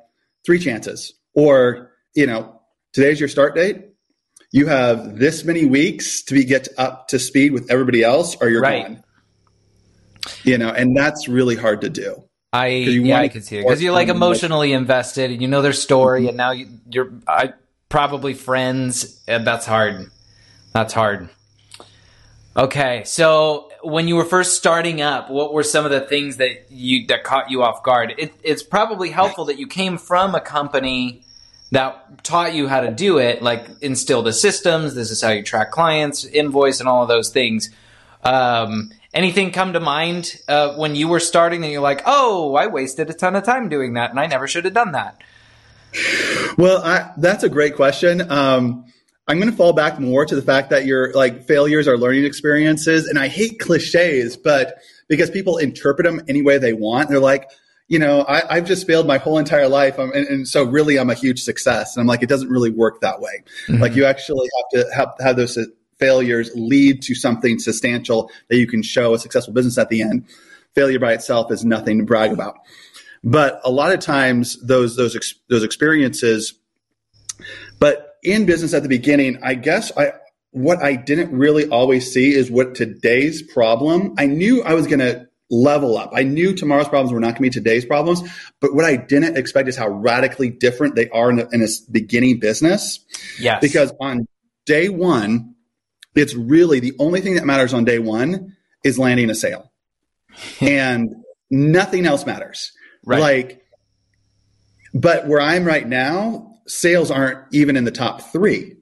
three 0.44 0.58
chances 0.58 1.14
or 1.34 1.90
you 2.14 2.26
know 2.26 2.60
today's 2.92 3.18
your 3.18 3.28
start 3.28 3.54
date 3.54 3.93
you 4.54 4.68
have 4.68 5.18
this 5.18 5.42
many 5.44 5.64
weeks 5.64 6.22
to 6.22 6.34
be 6.34 6.44
get 6.44 6.68
up 6.78 7.08
to 7.08 7.18
speed 7.18 7.50
with 7.50 7.72
everybody 7.72 8.04
else 8.04 8.36
or 8.40 8.48
you're 8.48 8.62
right. 8.62 8.86
gone. 8.86 9.04
You 10.44 10.58
know, 10.58 10.68
and 10.68 10.96
that's 10.96 11.26
really 11.26 11.56
hard 11.56 11.80
to 11.80 11.90
do. 11.90 12.22
I 12.52 12.68
yeah, 12.68 13.18
I 13.18 13.26
can 13.26 13.42
see 13.42 13.58
it 13.58 13.62
because 13.62 13.82
you're 13.82 13.92
like 13.92 14.06
emotionally 14.06 14.72
invested 14.72 15.32
and 15.32 15.42
you 15.42 15.48
know 15.48 15.60
their 15.60 15.72
story, 15.72 16.20
mm-hmm. 16.20 16.28
and 16.28 16.36
now 16.36 16.52
you, 16.52 16.68
you're 16.88 17.12
I 17.26 17.54
probably 17.88 18.32
friends. 18.32 19.20
and 19.26 19.44
That's 19.44 19.66
hard. 19.66 20.08
That's 20.72 20.94
hard. 20.94 21.30
Okay, 22.56 23.02
so 23.06 23.72
when 23.82 24.06
you 24.06 24.14
were 24.14 24.24
first 24.24 24.56
starting 24.56 25.02
up, 25.02 25.30
what 25.30 25.52
were 25.52 25.64
some 25.64 25.84
of 25.84 25.90
the 25.90 26.02
things 26.02 26.36
that 26.36 26.70
you 26.70 27.08
that 27.08 27.24
caught 27.24 27.50
you 27.50 27.64
off 27.64 27.82
guard? 27.82 28.14
It, 28.18 28.32
it's 28.44 28.62
probably 28.62 29.10
helpful 29.10 29.46
that 29.46 29.58
you 29.58 29.66
came 29.66 29.98
from 29.98 30.36
a 30.36 30.40
company 30.40 31.24
that 31.74 32.24
taught 32.24 32.54
you 32.54 32.68
how 32.68 32.80
to 32.80 32.90
do 32.90 33.18
it, 33.18 33.42
like 33.42 33.68
instill 33.80 34.22
the 34.22 34.32
systems. 34.32 34.94
This 34.94 35.10
is 35.10 35.20
how 35.20 35.30
you 35.30 35.42
track 35.42 35.70
clients, 35.70 36.24
invoice, 36.24 36.80
and 36.80 36.88
all 36.88 37.02
of 37.02 37.08
those 37.08 37.30
things. 37.30 37.70
Um, 38.22 38.90
anything 39.12 39.50
come 39.50 39.72
to 39.74 39.80
mind 39.80 40.40
uh, 40.48 40.74
when 40.74 40.94
you 40.94 41.08
were 41.08 41.20
starting 41.20 41.62
and 41.62 41.72
you're 41.72 41.82
like, 41.82 42.02
oh, 42.06 42.54
I 42.54 42.68
wasted 42.68 43.10
a 43.10 43.14
ton 43.14 43.36
of 43.36 43.44
time 43.44 43.68
doing 43.68 43.94
that, 43.94 44.10
and 44.10 44.18
I 44.18 44.26
never 44.26 44.48
should 44.48 44.64
have 44.64 44.74
done 44.74 44.92
that? 44.92 45.20
Well, 46.56 46.82
I, 46.82 47.12
that's 47.16 47.44
a 47.44 47.48
great 47.48 47.76
question. 47.76 48.30
Um, 48.30 48.86
I'm 49.26 49.38
going 49.38 49.50
to 49.50 49.56
fall 49.56 49.72
back 49.72 49.98
more 49.98 50.26
to 50.26 50.34
the 50.34 50.42
fact 50.42 50.70
that 50.70 50.84
your 50.86 51.12
like 51.12 51.44
failures 51.44 51.88
are 51.88 51.96
learning 51.96 52.24
experiences. 52.24 53.06
And 53.06 53.18
I 53.18 53.28
hate 53.28 53.58
cliches, 53.58 54.36
but 54.36 54.78
because 55.08 55.30
people 55.30 55.56
interpret 55.56 56.04
them 56.06 56.22
any 56.28 56.42
way 56.42 56.58
they 56.58 56.72
want, 56.72 57.08
they're 57.08 57.20
like, 57.20 57.50
you 57.88 57.98
know, 57.98 58.24
I, 58.26 58.54
have 58.54 58.66
just 58.66 58.86
failed 58.86 59.06
my 59.06 59.18
whole 59.18 59.38
entire 59.38 59.68
life. 59.68 59.98
and, 59.98 60.14
and, 60.14 60.48
so 60.48 60.64
really 60.64 60.98
I'm 60.98 61.10
a 61.10 61.14
huge 61.14 61.42
success. 61.42 61.94
And 61.94 62.00
I'm 62.00 62.06
like, 62.06 62.22
it 62.22 62.28
doesn't 62.28 62.48
really 62.48 62.70
work 62.70 63.00
that 63.02 63.20
way. 63.20 63.42
Mm-hmm. 63.68 63.82
Like 63.82 63.94
you 63.94 64.04
actually 64.06 64.48
have 64.56 64.84
to 64.84 64.94
have, 64.94 65.14
have 65.20 65.36
those 65.36 65.58
failures 65.98 66.50
lead 66.54 67.02
to 67.02 67.14
something 67.14 67.58
substantial 67.58 68.30
that 68.48 68.56
you 68.56 68.66
can 68.66 68.82
show 68.82 69.14
a 69.14 69.18
successful 69.18 69.52
business 69.52 69.76
at 69.76 69.90
the 69.90 70.02
end. 70.02 70.24
Failure 70.74 70.98
by 70.98 71.12
itself 71.12 71.52
is 71.52 71.64
nothing 71.64 71.98
to 71.98 72.04
brag 72.04 72.32
about. 72.32 72.56
But 73.22 73.60
a 73.64 73.70
lot 73.70 73.92
of 73.92 74.00
times 74.00 74.60
those, 74.66 74.96
those, 74.96 75.16
those 75.48 75.62
experiences, 75.62 76.54
but 77.78 78.16
in 78.22 78.46
business 78.46 78.72
at 78.72 78.82
the 78.82 78.88
beginning, 78.88 79.38
I 79.42 79.54
guess 79.54 79.92
I 79.96 80.12
what 80.54 80.80
I 80.84 80.94
didn't 80.94 81.36
really 81.36 81.68
always 81.68 82.12
see 82.12 82.32
is 82.32 82.48
what 82.48 82.76
today's 82.76 83.42
problem. 83.42 84.14
I 84.18 84.26
knew 84.26 84.62
I 84.62 84.74
was 84.74 84.86
going 84.86 85.00
to 85.00 85.26
level 85.50 85.96
up. 85.96 86.10
I 86.14 86.22
knew 86.22 86.54
tomorrow's 86.54 86.88
problems 86.88 87.12
were 87.12 87.20
not 87.20 87.36
going 87.36 87.36
to 87.36 87.42
be 87.42 87.50
today's 87.50 87.84
problems, 87.84 88.22
but 88.60 88.74
what 88.74 88.84
I 88.84 88.96
didn't 88.96 89.36
expect 89.36 89.68
is 89.68 89.76
how 89.76 89.88
radically 89.88 90.50
different 90.50 90.96
they 90.96 91.08
are 91.10 91.30
in, 91.30 91.36
the, 91.36 91.48
in 91.52 91.62
a 91.62 91.66
beginning 91.90 92.40
business. 92.40 93.00
Yes. 93.38 93.60
Because 93.60 93.92
on 94.00 94.26
day 94.66 94.88
one, 94.88 95.54
it's 96.14 96.34
really 96.34 96.80
the 96.80 96.94
only 96.98 97.20
thing 97.20 97.34
that 97.34 97.44
matters 97.44 97.74
on 97.74 97.84
day 97.84 97.98
one 97.98 98.56
is 98.82 98.98
landing 98.98 99.30
a 99.30 99.34
sale, 99.34 99.70
and 100.60 101.14
nothing 101.50 102.06
else 102.06 102.26
matters. 102.26 102.72
Right. 103.04 103.20
Like, 103.20 103.62
but 104.94 105.26
where 105.26 105.40
I'm 105.40 105.64
right 105.64 105.86
now, 105.86 106.58
sales 106.66 107.10
aren't 107.10 107.38
even 107.52 107.76
in 107.76 107.84
the 107.84 107.90
top 107.90 108.22
three 108.32 108.76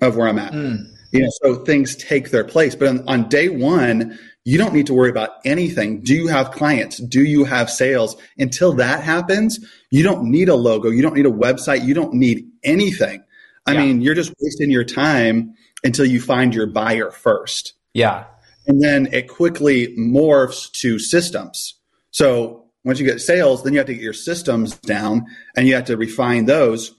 of 0.00 0.16
where 0.16 0.28
I'm 0.28 0.38
at. 0.38 0.52
Mm. 0.52 0.91
You 1.12 1.22
know, 1.22 1.28
so 1.42 1.64
things 1.64 1.94
take 1.96 2.30
their 2.30 2.44
place. 2.44 2.74
But 2.74 2.88
on, 2.88 3.08
on 3.08 3.28
day 3.28 3.48
one, 3.48 4.18
you 4.44 4.58
don't 4.58 4.74
need 4.74 4.86
to 4.86 4.94
worry 4.94 5.10
about 5.10 5.30
anything. 5.44 6.00
Do 6.00 6.14
you 6.14 6.26
have 6.26 6.50
clients? 6.50 6.98
Do 6.98 7.22
you 7.22 7.44
have 7.44 7.70
sales? 7.70 8.16
Until 8.38 8.72
that 8.74 9.02
happens, 9.02 9.60
you 9.90 10.02
don't 10.02 10.24
need 10.24 10.48
a 10.48 10.56
logo. 10.56 10.90
You 10.90 11.02
don't 11.02 11.14
need 11.14 11.26
a 11.26 11.30
website. 11.30 11.84
You 11.84 11.94
don't 11.94 12.14
need 12.14 12.48
anything. 12.64 13.22
I 13.66 13.72
yeah. 13.72 13.84
mean, 13.84 14.00
you're 14.00 14.14
just 14.14 14.32
wasting 14.40 14.70
your 14.70 14.84
time 14.84 15.54
until 15.84 16.06
you 16.06 16.20
find 16.20 16.54
your 16.54 16.66
buyer 16.66 17.10
first. 17.10 17.74
Yeah. 17.94 18.24
And 18.66 18.82
then 18.82 19.08
it 19.12 19.28
quickly 19.28 19.96
morphs 19.96 20.70
to 20.80 20.98
systems. 20.98 21.74
So 22.10 22.64
once 22.84 22.98
you 22.98 23.06
get 23.06 23.20
sales, 23.20 23.62
then 23.62 23.72
you 23.72 23.78
have 23.78 23.86
to 23.86 23.94
get 23.94 24.02
your 24.02 24.12
systems 24.12 24.76
down 24.78 25.26
and 25.56 25.68
you 25.68 25.74
have 25.74 25.84
to 25.86 25.96
refine 25.96 26.46
those. 26.46 26.94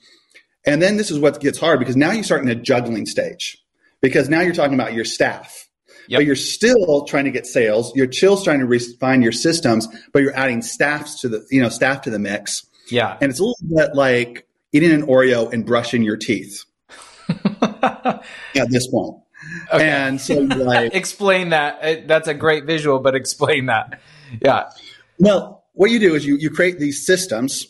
And 0.65 0.82
then 0.82 0.96
this 0.96 1.12
is 1.12 1.20
what 1.20 1.41
gets 1.41 1.60
hard 1.60 1.79
because 1.79 1.98
now 1.98 2.12
you 2.12 2.24
start 2.24 2.41
in 2.41 2.50
a 2.50 2.55
juggling 2.55 3.05
stage 3.05 3.62
because 4.03 4.29
now 4.29 4.41
you're 4.41 4.53
talking 4.53 4.75
about 4.75 4.93
your 4.93 5.05
staff. 5.05 5.67
Yep. 6.10 6.19
But 6.19 6.25
you're 6.25 6.36
still 6.36 7.05
trying 7.05 7.24
to 7.24 7.31
get 7.31 7.48
sales. 7.48 7.95
You're 7.95 8.12
still 8.12 8.39
trying 8.43 8.60
to 8.60 8.65
refine 8.65 9.22
your 9.22 9.31
systems, 9.31 9.88
but 10.12 10.22
you're 10.22 10.36
adding 10.36 10.62
staffs 10.62 11.22
to 11.22 11.29
the, 11.29 11.48
you 11.50 11.62
know, 11.62 11.69
staff 11.69 12.01
to 12.01 12.10
the 12.10 12.19
mix. 12.19 12.67
Yeah. 12.89 13.17
And 13.22 13.31
it's 13.31 13.39
a 13.39 13.43
little 13.43 13.55
bit 13.75 13.95
like 13.95 14.45
eating 14.74 14.91
an 14.91 15.03
Oreo 15.03 15.51
and 15.51 15.65
brushing 15.65 16.03
your 16.03 16.17
teeth 16.17 16.65
at 17.62 18.22
this 18.69 18.88
point. 18.89 19.15
Okay. 19.74 19.89
And 19.89 20.19
so, 20.19 20.36
like, 20.36 20.93
explain 20.93 21.50
that. 21.50 21.79
Uh, 21.81 22.01
that's 22.05 22.27
a 22.27 22.33
great 22.33 22.65
visual, 22.65 23.00
but 23.00 23.15
explain 23.15 23.67
that. 23.67 24.01
Yeah. 24.41 24.69
Well, 25.19 25.63
what 25.72 25.89
you 25.89 26.00
do 26.00 26.15
is 26.15 26.25
you, 26.25 26.36
you 26.36 26.50
create 26.50 26.79
these 26.79 27.05
systems 27.05 27.67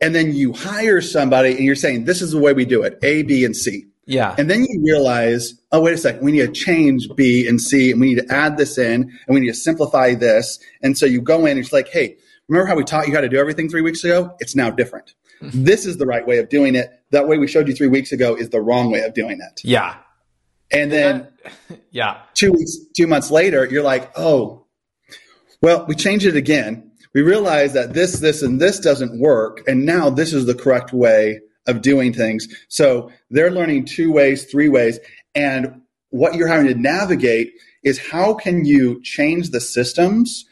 and 0.00 0.14
then 0.14 0.32
you 0.32 0.52
hire 0.52 1.00
somebody 1.00 1.52
and 1.56 1.64
you're 1.64 1.74
saying 1.74 2.04
this 2.04 2.22
is 2.22 2.32
the 2.32 2.38
way 2.38 2.52
we 2.52 2.64
do 2.64 2.82
it 2.82 2.98
a 3.02 3.22
b 3.22 3.44
and 3.44 3.56
c 3.56 3.86
yeah. 4.06 4.34
And 4.36 4.50
then 4.50 4.64
you 4.64 4.82
realize 4.84 5.54
oh 5.72 5.80
wait 5.80 5.94
a 5.94 5.98
second 5.98 6.24
we 6.24 6.32
need 6.32 6.46
to 6.46 6.52
change 6.52 7.08
b 7.16 7.46
and 7.46 7.60
c 7.60 7.90
and 7.90 8.00
we 8.00 8.14
need 8.14 8.26
to 8.26 8.34
add 8.34 8.56
this 8.56 8.78
in 8.78 9.02
and 9.02 9.34
we 9.34 9.40
need 9.40 9.48
to 9.48 9.54
simplify 9.54 10.14
this. 10.14 10.58
And 10.82 10.96
so 10.96 11.06
you 11.06 11.20
go 11.20 11.46
in 11.46 11.52
and 11.52 11.60
it's 11.60 11.72
like 11.72 11.88
hey 11.88 12.16
remember 12.48 12.66
how 12.66 12.76
we 12.76 12.84
taught 12.84 13.08
you 13.08 13.14
how 13.14 13.20
to 13.20 13.28
do 13.28 13.38
everything 13.38 13.68
three 13.68 13.82
weeks 13.82 14.04
ago? 14.04 14.34
It's 14.40 14.54
now 14.54 14.70
different. 14.70 15.14
Mm-hmm. 15.42 15.64
this 15.64 15.84
is 15.84 15.96
the 15.96 16.06
right 16.06 16.24
way 16.24 16.38
of 16.38 16.48
doing 16.48 16.76
it. 16.76 16.88
That 17.10 17.26
way 17.26 17.38
we 17.38 17.48
showed 17.48 17.66
you 17.66 17.74
three 17.74 17.88
weeks 17.88 18.12
ago 18.12 18.36
is 18.36 18.50
the 18.50 18.60
wrong 18.60 18.92
way 18.92 19.00
of 19.00 19.14
doing 19.14 19.40
it. 19.40 19.60
Yeah. 19.64 19.96
And 20.70 20.92
then 20.92 21.28
yeah. 21.90 22.22
two 22.34 22.52
weeks 22.52 22.76
two 22.96 23.06
months 23.06 23.30
later 23.30 23.66
you're 23.66 23.82
like 23.82 24.10
oh 24.16 24.66
well 25.60 25.84
we 25.86 25.94
changed 25.94 26.26
it 26.26 26.36
again. 26.36 26.92
We 27.14 27.22
realize 27.22 27.74
that 27.74 27.94
this, 27.94 28.18
this, 28.18 28.42
and 28.42 28.60
this 28.60 28.80
doesn't 28.80 29.20
work. 29.20 29.62
And 29.68 29.86
now 29.86 30.10
this 30.10 30.32
is 30.32 30.46
the 30.46 30.54
correct 30.54 30.92
way 30.92 31.40
of 31.66 31.82
doing 31.82 32.12
things. 32.12 32.46
So 32.68 33.10
they're 33.30 33.50
learning 33.50 33.86
two 33.86 34.12
ways, 34.12 34.44
three 34.44 34.68
ways. 34.68 34.98
And 35.34 35.82
what 36.10 36.34
you're 36.34 36.48
having 36.48 36.66
to 36.66 36.74
navigate 36.74 37.52
is 37.82 37.98
how 37.98 38.34
can 38.34 38.64
you 38.64 39.02
change 39.02 39.50
the 39.50 39.60
systems 39.60 40.44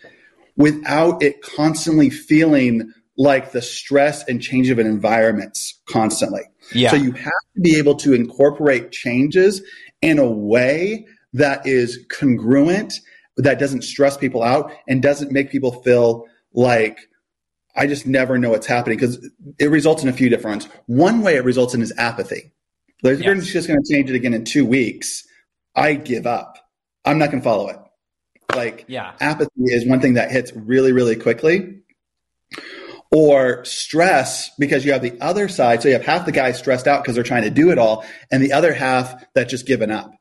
without 0.56 1.22
it 1.22 1.42
constantly 1.42 2.10
feeling 2.10 2.92
like 3.16 3.52
the 3.52 3.62
stress 3.62 4.26
and 4.26 4.42
change 4.42 4.70
of 4.70 4.78
an 4.78 4.86
environments 4.86 5.80
constantly. 5.86 6.42
Yeah. 6.74 6.90
So 6.90 6.96
you 6.96 7.12
have 7.12 7.32
to 7.54 7.60
be 7.60 7.76
able 7.76 7.94
to 7.96 8.14
incorporate 8.14 8.90
changes 8.90 9.62
in 10.00 10.18
a 10.18 10.30
way 10.30 11.06
that 11.34 11.66
is 11.66 12.04
congruent, 12.10 12.94
that 13.36 13.58
doesn't 13.58 13.82
stress 13.82 14.16
people 14.16 14.42
out 14.42 14.72
and 14.88 15.02
doesn't 15.02 15.30
make 15.30 15.50
people 15.50 15.82
feel 15.82 16.26
like 16.54 17.08
I 17.74 17.86
just 17.86 18.06
never 18.06 18.38
know 18.38 18.50
what's 18.50 18.66
happening 18.66 18.98
because 18.98 19.28
it 19.58 19.66
results 19.70 20.02
in 20.02 20.08
a 20.08 20.12
few 20.12 20.28
different 20.28 20.64
ones. 20.64 20.74
One 20.86 21.22
way 21.22 21.36
it 21.36 21.44
results 21.44 21.74
in 21.74 21.82
is 21.82 21.92
apathy. 21.96 22.52
Like, 23.02 23.18
yes. 23.18 23.24
you're 23.24 23.34
just 23.34 23.68
going 23.68 23.82
to 23.82 23.92
change 23.92 24.10
it 24.10 24.14
again 24.14 24.34
in 24.34 24.44
two 24.44 24.64
weeks. 24.66 25.26
I 25.74 25.94
give 25.94 26.26
up. 26.26 26.58
I'm 27.04 27.18
not 27.18 27.30
going 27.30 27.40
to 27.40 27.44
follow 27.44 27.68
it. 27.68 27.78
Like, 28.54 28.84
yeah. 28.88 29.12
apathy 29.20 29.50
is 29.56 29.86
one 29.86 30.00
thing 30.00 30.14
that 30.14 30.30
hits 30.30 30.52
really, 30.54 30.92
really 30.92 31.16
quickly. 31.16 31.78
Or 33.10 33.64
stress 33.64 34.50
because 34.58 34.84
you 34.84 34.92
have 34.92 35.02
the 35.02 35.18
other 35.20 35.48
side. 35.48 35.82
So 35.82 35.88
you 35.88 35.94
have 35.94 36.04
half 36.04 36.26
the 36.26 36.32
guys 36.32 36.58
stressed 36.58 36.86
out 36.86 37.02
because 37.02 37.14
they're 37.14 37.24
trying 37.24 37.42
to 37.42 37.50
do 37.50 37.70
it 37.70 37.78
all, 37.78 38.06
and 38.30 38.42
the 38.42 38.52
other 38.52 38.72
half 38.72 39.22
that 39.34 39.50
just 39.50 39.66
given 39.66 39.90
up. 39.90 40.12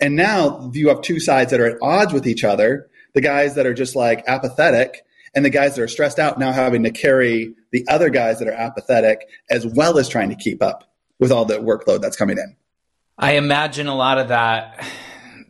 And 0.00 0.16
now 0.16 0.70
you 0.74 0.88
have 0.88 1.02
two 1.02 1.20
sides 1.20 1.52
that 1.52 1.60
are 1.60 1.66
at 1.66 1.78
odds 1.80 2.12
with 2.12 2.26
each 2.26 2.42
other. 2.42 2.88
The 3.14 3.20
guys 3.20 3.54
that 3.54 3.66
are 3.66 3.74
just 3.74 3.94
like 3.94 4.24
apathetic 4.26 5.04
and 5.34 5.44
the 5.44 5.50
guys 5.50 5.74
that 5.74 5.82
are 5.82 5.88
stressed 5.88 6.18
out 6.18 6.38
now 6.38 6.52
having 6.52 6.82
to 6.84 6.90
carry 6.90 7.54
the 7.70 7.86
other 7.88 8.10
guys 8.10 8.38
that 8.38 8.48
are 8.48 8.52
apathetic 8.52 9.28
as 9.50 9.66
well 9.66 9.98
as 9.98 10.08
trying 10.08 10.28
to 10.28 10.36
keep 10.36 10.62
up 10.62 10.92
with 11.18 11.32
all 11.32 11.44
the 11.44 11.58
workload 11.58 12.00
that's 12.00 12.16
coming 12.16 12.38
in. 12.38 12.56
I 13.18 13.32
imagine 13.32 13.86
a 13.86 13.94
lot 13.94 14.18
of 14.18 14.28
that 14.28 14.84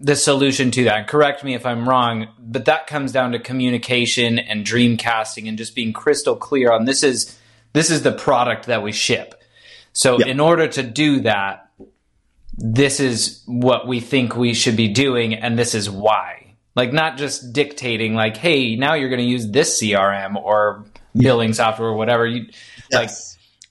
the 0.03 0.17
solution 0.17 0.73
to 0.73 0.85
that. 0.85 1.07
Correct 1.07 1.45
me 1.45 1.55
if 1.55 1.65
I'm 1.65 1.89
wrong, 1.89 2.27
but 2.39 2.65
that 2.65 2.89
comes 2.89 3.13
down 3.13 3.33
to 3.33 3.39
communication 3.39 4.39
and 4.41 4.67
dream 4.67 4.97
casting 4.97 5.47
and 5.47 5.57
just 5.57 5.77
being 5.77 5.93
crystal 5.93 6.35
clear 6.35 6.73
on 6.73 6.85
this 6.85 7.05
is 7.05 7.39
this 7.73 7.89
is 7.89 8.03
the 8.03 8.13
product 8.13 8.67
that 8.67 8.83
we 8.83 8.91
ship. 8.91 9.43
So 9.93 10.19
in 10.19 10.41
order 10.41 10.67
to 10.67 10.83
do 10.83 11.21
that, 11.21 11.71
this 12.55 12.99
is 12.99 13.43
what 13.47 13.87
we 13.87 14.01
think 14.01 14.37
we 14.37 14.55
should 14.55 14.77
be 14.77 14.89
doing 14.89 15.35
and 15.35 15.59
this 15.59 15.75
is 15.75 15.89
why. 15.89 16.42
Like 16.75 16.93
not 16.93 17.19
just 17.19 17.53
dictating 17.53 18.15
like, 18.15 18.37
hey, 18.37 18.77
now 18.77 18.95
you're 18.95 19.11
going 19.11 19.21
to 19.21 19.27
use 19.27 19.51
this 19.51 19.81
CRM 19.81 20.37
or 20.37 20.85
billing 21.15 21.53
software 21.53 21.89
or 21.89 21.97
whatever. 21.97 22.27
You 22.27 22.47
yes. 22.91 22.93
like 22.93 23.11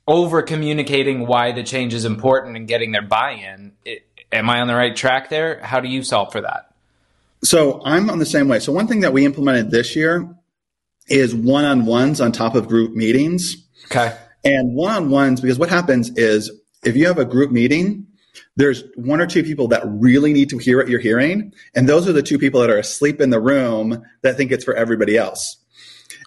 over 0.08 0.42
communicating 0.42 1.26
why 1.26 1.52
the 1.52 1.64
change 1.64 1.94
is 1.94 2.06
important 2.06 2.58
and 2.58 2.68
getting 2.68 2.92
their 2.92 3.02
buy-in. 3.02 3.74
It, 3.86 4.06
am 4.32 4.50
I 4.50 4.62
on 4.62 4.68
the 4.68 4.76
right 4.76 4.96
track 4.96 5.30
there? 5.30 5.60
How 5.62 5.80
do 5.80 5.90
you 5.90 6.04
solve 6.04 6.32
for 6.32 6.42
that? 6.42 6.74
So 7.44 7.82
I'm 7.84 8.10
on 8.10 8.20
the 8.20 8.26
same 8.26 8.48
way. 8.48 8.60
So 8.60 8.72
one 8.72 8.88
thing 8.88 9.00
that 9.00 9.14
we 9.14 9.26
implemented 9.26 9.72
this 9.72 9.96
year 9.96 10.30
is 11.08 11.34
one-on-ones 11.34 12.22
on 12.22 12.32
top 12.32 12.56
of 12.56 12.68
group 12.68 12.94
meetings. 12.94 13.56
Okay. 13.86 14.16
And 14.44 14.76
one-on-ones 14.76 15.42
because 15.42 15.58
what 15.58 15.70
happens 15.70 16.12
is 16.18 16.52
if 16.84 16.96
you 16.96 17.08
have 17.08 17.18
a 17.18 17.26
group 17.26 17.52
meeting, 17.52 18.08
there's 18.56 18.84
one 18.96 19.22
or 19.22 19.28
two 19.28 19.44
people 19.44 19.68
that 19.70 19.82
really 19.86 20.34
need 20.34 20.50
to 20.50 20.58
hear 20.58 20.78
what 20.78 20.90
you're 20.90 21.00
hearing. 21.00 21.54
And 21.76 21.88
those 21.88 22.08
are 22.08 22.14
the 22.14 22.24
two 22.24 22.38
people 22.38 22.62
that 22.62 22.70
are 22.70 22.78
asleep 22.78 23.22
in 23.22 23.30
the 23.30 23.40
room 23.40 24.04
that 24.22 24.38
think 24.38 24.52
it's 24.52 24.64
for 24.64 24.74
everybody 24.74 25.18
else. 25.18 25.58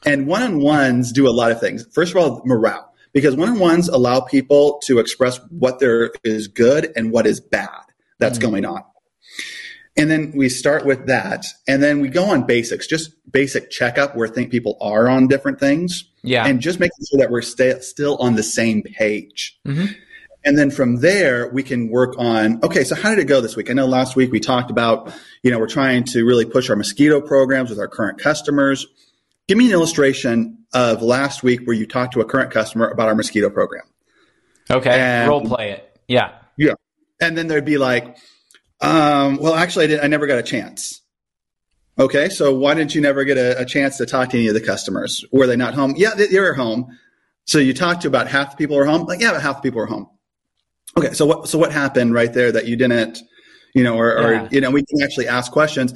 And 0.05 0.27
one 0.27 0.43
on 0.43 0.61
ones 0.61 1.13
do 1.13 1.29
a 1.29 1.31
lot 1.31 1.51
of 1.51 1.61
things. 1.61 1.87
First 1.93 2.15
of 2.15 2.19
all, 2.19 2.43
morale, 2.45 2.93
because 3.13 3.37
one 3.37 3.49
on 3.49 3.59
ones 3.59 3.89
allow 3.89 4.21
people 4.21 4.81
to 4.85 4.99
express 4.99 5.41
what 5.51 5.79
there 5.79 6.11
is 6.25 6.49
good 6.49 6.93
and 6.97 7.11
what 7.11 7.27
is 7.27 7.41
bad 7.41 7.69
that's 8.19 8.39
mm-hmm. 8.39 8.51
going 8.51 8.65
on. 8.67 8.83
And 9.97 10.11
then 10.11 10.33
we 10.35 10.49
start 10.49 10.85
with 10.85 11.07
that. 11.07 11.47
And 11.69 11.83
then 11.83 12.01
we 12.01 12.09
go 12.09 12.25
on 12.25 12.47
basics, 12.47 12.87
just 12.87 13.13
basic 13.31 13.71
checkup 13.71 14.17
where 14.17 14.27
think 14.27 14.51
people 14.51 14.77
are 14.81 15.09
on 15.09 15.29
different 15.29 15.61
things. 15.61 16.05
Yeah. 16.23 16.47
And 16.47 16.61
just 16.61 16.81
making 16.81 17.05
sure 17.09 17.21
that 17.21 17.31
we're 17.31 17.43
st- 17.43 17.85
still 17.85 18.17
on 18.17 18.35
the 18.35 18.43
same 18.43 18.83
page. 18.83 19.59
Mm-hmm. 19.67 19.93
And 20.45 20.59
then 20.59 20.71
from 20.71 20.97
there, 20.97 21.49
we 21.49 21.63
can 21.63 21.89
work 21.89 22.15
on, 22.19 22.63
okay, 22.63 22.85
so 22.85 22.95
how 22.95 23.11
did 23.11 23.19
it 23.19 23.25
go 23.25 23.41
this 23.41 23.57
week? 23.57 23.71
I 23.71 23.73
know 23.73 23.87
last 23.87 24.15
week 24.15 24.31
we 24.31 24.41
talked 24.41 24.71
about, 24.71 25.13
you 25.43 25.51
know, 25.51 25.59
we're 25.59 25.67
trying 25.67 26.05
to 26.05 26.25
really 26.25 26.45
push 26.45 26.69
our 26.69 26.77
mosquito 26.77 27.21
programs 27.21 27.71
with 27.71 27.79
our 27.79 27.89
current 27.89 28.19
customers. 28.19 28.87
Give 29.49 29.57
me 29.57 29.67
an 29.67 29.73
illustration 29.73 30.59
of 30.75 31.03
last 31.03 31.43
week 31.43 31.63
where 31.65 31.75
you 31.75 31.87
talked 31.87 32.13
to 32.15 32.21
a 32.21 32.27
current 32.27 32.51
customer 32.51 32.89
about 32.89 33.09
our 33.09 33.15
mosquito 33.15 33.49
program. 33.49 33.85
Okay. 34.71 34.91
And, 34.91 35.29
Role 35.29 35.47
play 35.47 35.73
it. 35.73 35.99
Yeah. 36.09 36.33
Yeah. 36.59 36.75
And 37.21 37.39
then 37.39 37.47
there'd 37.47 37.65
be 37.65 37.79
like, 37.79 38.19
um, 38.81 39.39
well, 39.39 39.55
actually, 39.55 39.99
I, 39.99 40.05
I, 40.05 40.07
never 40.09 40.27
got 40.27 40.39
a 40.39 40.43
chance. 40.43 41.01
Okay. 41.99 42.29
So 42.29 42.55
why 42.55 42.75
didn't 42.75 42.95
you 42.95 43.01
never 43.01 43.25
get 43.25 43.39
a, 43.39 43.61
a, 43.61 43.65
chance 43.65 43.97
to 43.99 44.07
talk 44.07 44.31
to 44.31 44.39
any 44.39 44.49
of 44.49 44.55
the 44.55 44.61
customers? 44.61 45.25
Were 45.33 45.47
they 45.47 45.57
not 45.57 45.75
home? 45.75 45.95
Yeah, 45.97 46.15
they, 46.15 46.27
they 46.27 46.41
were 46.41 46.55
home. 46.55 46.99
So 47.47 47.59
you 47.59 47.73
talked 47.73 48.03
to 48.03 48.09
about 48.09 48.29
half 48.29 48.51
the 48.51 48.57
people 48.57 48.77
are 48.77 48.85
home? 48.85 49.07
Like, 49.07 49.21
yeah, 49.21 49.31
about 49.31 49.43
half 49.43 49.57
the 49.57 49.63
people 49.63 49.81
are 49.81 49.87
home. 49.87 50.09
Okay, 50.97 51.13
so 51.13 51.27
what 51.27 51.49
so 51.49 51.59
what 51.59 51.73
happened 51.73 52.15
right 52.15 52.33
there 52.33 52.53
that 52.53 52.67
you 52.67 52.77
didn't, 52.77 53.19
you 53.75 53.83
know, 53.83 53.99
or, 53.99 54.19
yeah. 54.19 54.45
or 54.45 54.49
you 54.51 54.61
know, 54.61 54.71
we 54.71 54.85
can 54.85 55.03
actually 55.03 55.27
ask 55.27 55.51
questions, 55.51 55.93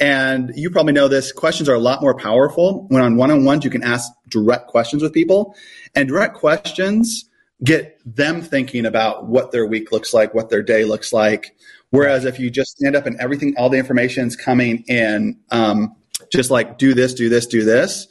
and 0.00 0.52
you 0.54 0.70
probably 0.70 0.92
know 0.92 1.08
this. 1.08 1.32
Questions 1.32 1.68
are 1.68 1.74
a 1.74 1.80
lot 1.80 2.02
more 2.02 2.14
powerful 2.14 2.86
when 2.88 3.02
on 3.02 3.16
one 3.16 3.30
on 3.30 3.44
ones 3.44 3.64
you 3.64 3.70
can 3.70 3.82
ask 3.82 4.10
direct 4.28 4.68
questions 4.68 5.02
with 5.02 5.12
people, 5.12 5.54
and 5.94 6.08
direct 6.08 6.36
questions 6.36 7.28
get 7.64 7.98
them 8.04 8.42
thinking 8.42 8.84
about 8.86 9.26
what 9.26 9.52
their 9.52 9.66
week 9.66 9.92
looks 9.92 10.12
like, 10.12 10.34
what 10.34 10.50
their 10.50 10.62
day 10.62 10.84
looks 10.84 11.12
like. 11.12 11.54
Whereas 11.90 12.24
if 12.24 12.38
you 12.38 12.50
just 12.50 12.72
stand 12.72 12.96
up 12.96 13.06
and 13.06 13.16
everything, 13.20 13.54
all 13.56 13.68
the 13.68 13.78
information 13.78 14.26
is 14.26 14.34
coming 14.34 14.82
in, 14.88 15.38
um, 15.50 15.94
just 16.30 16.50
like 16.50 16.78
do 16.78 16.94
this, 16.94 17.14
do 17.14 17.28
this, 17.28 17.46
do 17.46 17.64
this. 17.64 18.08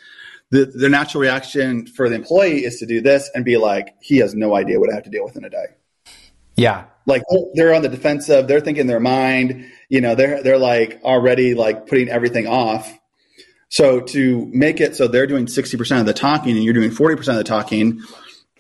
The, 0.52 0.66
the 0.66 0.90
natural 0.90 1.22
reaction 1.22 1.88
for 1.88 2.08
the 2.10 2.16
employee 2.16 2.64
is 2.64 2.78
to 2.80 2.86
do 2.86 3.02
this 3.02 3.30
and 3.34 3.44
be 3.44 3.58
like, 3.58 3.96
he 4.02 4.18
has 4.18 4.36
no 4.36 4.56
idea 4.56 4.80
what 4.80 4.92
I 4.92 4.96
have 4.96 5.04
to 5.04 5.10
deal 5.10 5.24
with 5.24 5.36
in 5.36 5.44
a 5.44 5.50
day. 5.50 5.66
Yeah. 6.62 6.86
Like 7.08 7.24
oh, 7.32 7.52
they're 7.56 7.74
on 7.74 7.82
the 7.82 7.90
defensive. 7.90 8.48
They're 8.48 8.62
thinking 8.62 8.86
their 8.86 9.00
mind, 9.00 9.66
you 9.90 10.00
know, 10.02 10.14
they're, 10.14 10.44
they're 10.44 10.60
like 10.60 11.00
already 11.04 11.56
like 11.56 11.88
putting 11.88 12.08
everything 12.08 12.46
off. 12.48 12.98
So 13.70 14.02
to 14.02 14.50
make 14.54 14.80
it 14.80 14.96
so 14.96 15.08
they're 15.08 15.28
doing 15.28 15.48
60% 15.48 16.00
of 16.00 16.06
the 16.06 16.14
talking 16.14 16.56
and 16.56 16.64
you're 16.64 16.74
doing 16.74 16.92
40% 16.92 17.18
of 17.30 17.36
the 17.36 17.44
talking 17.44 18.02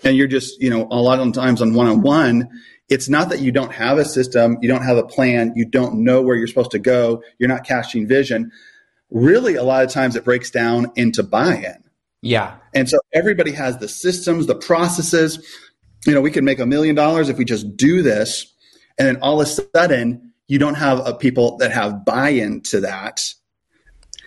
and 0.04 0.18
you're 0.18 0.28
just, 0.28 0.60
you 0.60 0.70
know, 0.70 0.88
a 0.90 1.00
lot 1.00 1.20
of 1.20 1.34
times 1.34 1.62
on 1.62 1.74
one 1.76 1.88
on 1.88 2.02
one, 2.02 2.50
it's 2.90 3.08
not 3.08 3.30
that 3.30 3.40
you 3.40 3.52
don't 3.52 3.74
have 3.74 4.00
a 4.00 4.06
system, 4.06 4.58
you 4.62 4.68
don't 4.68 4.84
have 4.84 4.98
a 4.98 5.04
plan, 5.04 5.54
you 5.56 5.66
don't 5.66 6.04
know 6.04 6.22
where 6.22 6.36
you're 6.36 6.48
supposed 6.48 6.72
to 6.72 6.80
go, 6.80 7.22
you're 7.38 7.50
not 7.50 7.66
casting 7.66 8.08
vision. 8.08 8.52
Really, 9.12 9.56
a 9.56 9.64
lot 9.64 9.84
of 9.84 9.92
times 9.92 10.16
it 10.16 10.24
breaks 10.24 10.50
down 10.50 10.92
into 10.96 11.22
buy 11.22 11.58
in. 11.58 11.84
Yeah. 12.22 12.56
And 12.74 12.90
so 12.90 12.98
everybody 13.14 13.52
has 13.52 13.78
the 13.78 13.88
systems, 13.88 14.48
the 14.48 14.56
processes, 14.56 15.46
you 16.06 16.14
know, 16.14 16.22
we 16.22 16.32
could 16.32 16.44
make 16.44 16.60
a 16.60 16.66
million 16.66 16.96
dollars 16.96 17.30
if 17.30 17.38
we 17.38 17.46
just 17.46 17.76
do 17.78 18.02
this. 18.02 18.52
And 18.98 19.08
then 19.08 19.18
all 19.18 19.42
of 19.42 19.48
a 19.48 19.50
sudden, 19.50 20.34
you 20.48 20.60
don't 20.60 20.76
have 20.76 21.06
a, 21.06 21.14
people 21.14 21.58
that 21.58 21.72
have 21.72 22.06
buy 22.06 22.30
in 22.30 22.62
to 22.62 22.82
that. 22.82 23.34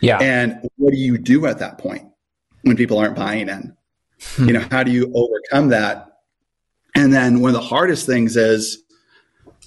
Yeah. 0.01 0.19
And 0.19 0.69
what 0.77 0.93
do 0.93 0.97
you 0.97 1.19
do 1.19 1.47
at 1.47 1.59
that 1.59 1.79
point 1.79 2.09
when 2.63 2.77
people 2.77 2.99
aren't 2.99 3.17
buying 3.17 3.49
in? 3.49 3.77
Hmm. 4.37 4.47
You 4.47 4.53
know, 4.55 4.67
how 4.71 4.83
do 4.83 4.91
you 4.91 5.13
overcome 5.15 5.69
that? 5.69 6.09
And 6.95 7.13
then 7.13 7.41
one 7.41 7.51
of 7.51 7.55
the 7.55 7.67
hardest 7.67 8.07
things 8.07 8.37
is 8.37 8.83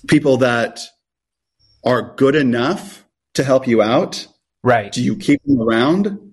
people 0.07 0.37
that 0.37 0.81
are 1.83 2.15
good 2.15 2.35
enough 2.35 3.05
to 3.33 3.43
help 3.43 3.67
you 3.67 3.81
out. 3.81 4.27
Right. 4.63 4.91
Do 4.91 5.03
you 5.03 5.15
keep 5.15 5.43
them 5.43 5.61
around? 5.61 6.26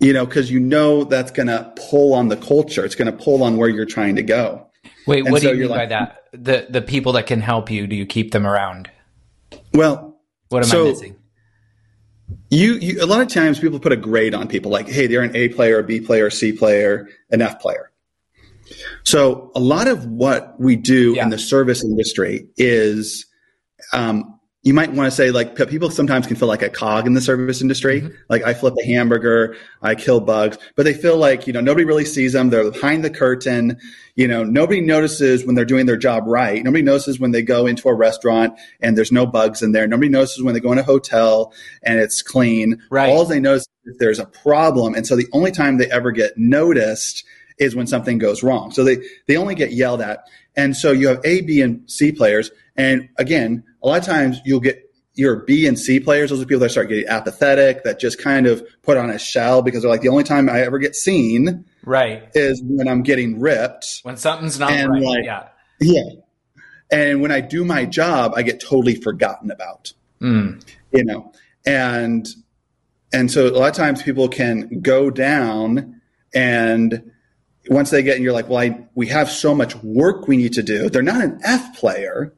You 0.00 0.12
know, 0.12 0.26
because 0.26 0.50
you 0.50 0.58
know 0.58 1.04
that's 1.04 1.30
going 1.30 1.46
to 1.48 1.72
pull 1.90 2.14
on 2.14 2.28
the 2.28 2.36
culture. 2.36 2.84
It's 2.84 2.94
going 2.94 3.14
to 3.14 3.24
pull 3.24 3.42
on 3.42 3.56
where 3.56 3.68
you're 3.68 3.86
trying 3.86 4.16
to 4.16 4.22
go. 4.22 4.66
Wait, 5.06 5.24
and 5.24 5.32
what 5.32 5.42
so 5.42 5.50
do 5.50 5.56
you 5.56 5.62
mean 5.62 5.70
like, 5.70 5.80
by 5.80 5.86
that? 5.86 6.24
The 6.32 6.66
the 6.68 6.82
people 6.82 7.12
that 7.12 7.26
can 7.26 7.40
help 7.40 7.70
you, 7.70 7.86
do 7.86 7.94
you 7.94 8.06
keep 8.06 8.32
them 8.32 8.46
around? 8.46 8.90
Well, 9.74 10.20
what 10.48 10.64
am 10.64 10.68
so 10.68 10.86
I 10.86 10.90
missing? 10.90 11.16
You, 12.48 12.74
you 12.74 13.04
a 13.04 13.06
lot 13.06 13.20
of 13.20 13.28
times 13.28 13.60
people 13.60 13.78
put 13.78 13.92
a 13.92 13.96
grade 13.96 14.34
on 14.34 14.48
people 14.48 14.70
like, 14.70 14.88
hey, 14.88 15.06
they're 15.06 15.22
an 15.22 15.36
A 15.36 15.48
player, 15.50 15.78
a 15.78 15.84
B 15.84 16.00
player, 16.00 16.26
a 16.26 16.32
C 16.32 16.52
player, 16.52 17.08
an 17.30 17.42
F 17.42 17.60
player. 17.60 17.92
So 19.04 19.50
a 19.54 19.60
lot 19.60 19.88
of 19.88 20.06
what 20.06 20.58
we 20.58 20.76
do 20.76 21.14
yeah. 21.14 21.24
in 21.24 21.30
the 21.30 21.38
service 21.38 21.84
industry 21.84 22.48
is 22.56 23.26
um, 23.92 24.39
you 24.62 24.74
might 24.74 24.92
want 24.92 25.06
to 25.06 25.10
say 25.10 25.30
like 25.30 25.56
people 25.70 25.90
sometimes 25.90 26.26
can 26.26 26.36
feel 26.36 26.48
like 26.48 26.60
a 26.60 26.68
cog 26.68 27.06
in 27.06 27.14
the 27.14 27.20
service 27.22 27.62
industry. 27.62 28.02
Mm-hmm. 28.02 28.14
Like 28.28 28.42
I 28.42 28.52
flip 28.52 28.74
a 28.78 28.86
hamburger, 28.86 29.56
I 29.80 29.94
kill 29.94 30.20
bugs, 30.20 30.58
but 30.76 30.82
they 30.82 30.92
feel 30.92 31.16
like, 31.16 31.46
you 31.46 31.52
know, 31.54 31.62
nobody 31.62 31.86
really 31.86 32.04
sees 32.04 32.34
them. 32.34 32.50
They're 32.50 32.70
behind 32.70 33.02
the 33.02 33.08
curtain. 33.08 33.78
You 34.16 34.28
know, 34.28 34.44
nobody 34.44 34.82
notices 34.82 35.46
when 35.46 35.54
they're 35.54 35.64
doing 35.64 35.86
their 35.86 35.96
job 35.96 36.24
right. 36.26 36.62
Nobody 36.62 36.82
notices 36.82 37.18
when 37.18 37.30
they 37.30 37.40
go 37.40 37.64
into 37.64 37.88
a 37.88 37.94
restaurant 37.94 38.58
and 38.80 38.98
there's 38.98 39.12
no 39.12 39.24
bugs 39.24 39.62
in 39.62 39.72
there. 39.72 39.86
Nobody 39.86 40.10
notices 40.10 40.42
when 40.42 40.52
they 40.52 40.60
go 40.60 40.72
in 40.72 40.78
a 40.78 40.82
hotel 40.82 41.54
and 41.82 41.98
it's 41.98 42.20
clean. 42.20 42.82
Right. 42.90 43.08
All 43.08 43.24
they 43.24 43.40
notice 43.40 43.66
is 43.86 43.96
there's 43.96 44.18
a 44.18 44.26
problem. 44.26 44.94
And 44.94 45.06
so 45.06 45.16
the 45.16 45.28
only 45.32 45.52
time 45.52 45.78
they 45.78 45.90
ever 45.90 46.12
get 46.12 46.36
noticed 46.36 47.24
is 47.56 47.74
when 47.74 47.86
something 47.86 48.18
goes 48.18 48.42
wrong. 48.42 48.72
So 48.72 48.84
they, 48.84 48.98
they 49.26 49.38
only 49.38 49.54
get 49.54 49.72
yelled 49.72 50.02
at. 50.02 50.24
And 50.54 50.76
so 50.76 50.92
you 50.92 51.08
have 51.08 51.20
A, 51.24 51.40
B, 51.40 51.62
and 51.62 51.90
C 51.90 52.12
players. 52.12 52.50
And 52.76 53.08
again, 53.16 53.64
a 53.82 53.86
lot 53.86 53.98
of 53.98 54.04
times 54.04 54.40
you'll 54.44 54.60
get 54.60 54.84
your 55.14 55.36
B 55.36 55.66
and 55.66 55.78
C 55.78 56.00
players, 56.00 56.30
those 56.30 56.40
are 56.40 56.46
people 56.46 56.60
that 56.60 56.70
start 56.70 56.88
getting 56.88 57.08
apathetic, 57.08 57.84
that 57.84 57.98
just 57.98 58.20
kind 58.20 58.46
of 58.46 58.62
put 58.82 58.96
on 58.96 59.10
a 59.10 59.18
shell 59.18 59.62
because 59.62 59.82
they're 59.82 59.90
like, 59.90 60.00
the 60.00 60.08
only 60.08 60.24
time 60.24 60.48
I 60.48 60.60
ever 60.60 60.78
get 60.78 60.94
seen 60.94 61.64
right 61.84 62.28
is 62.34 62.62
when 62.64 62.88
I'm 62.88 63.02
getting 63.02 63.40
ripped. 63.40 64.00
When 64.02 64.16
something's 64.16 64.58
not 64.58 64.70
and 64.70 64.90
right. 64.90 65.02
Like, 65.02 65.24
yeah. 65.24 65.48
Yeah. 65.80 66.10
And 66.92 67.20
when 67.22 67.30
I 67.30 67.40
do 67.40 67.64
my 67.64 67.84
job, 67.84 68.32
I 68.36 68.42
get 68.42 68.60
totally 68.60 68.94
forgotten 68.94 69.50
about. 69.50 69.92
Mm. 70.20 70.64
You 70.92 71.04
know, 71.04 71.32
and 71.66 72.26
and 73.12 73.30
so 73.30 73.48
a 73.48 73.50
lot 73.50 73.70
of 73.70 73.76
times 73.76 74.02
people 74.02 74.28
can 74.28 74.80
go 74.80 75.10
down 75.10 76.00
and 76.34 77.10
once 77.68 77.90
they 77.90 78.02
get 78.02 78.16
and 78.16 78.24
you're 78.24 78.32
like, 78.32 78.48
well, 78.48 78.58
I, 78.58 78.86
we 78.94 79.08
have 79.08 79.30
so 79.30 79.54
much 79.54 79.76
work 79.76 80.28
we 80.28 80.36
need 80.36 80.54
to 80.54 80.62
do. 80.62 80.88
They're 80.88 81.02
not 81.02 81.22
an 81.22 81.40
F 81.44 81.78
player, 81.78 82.34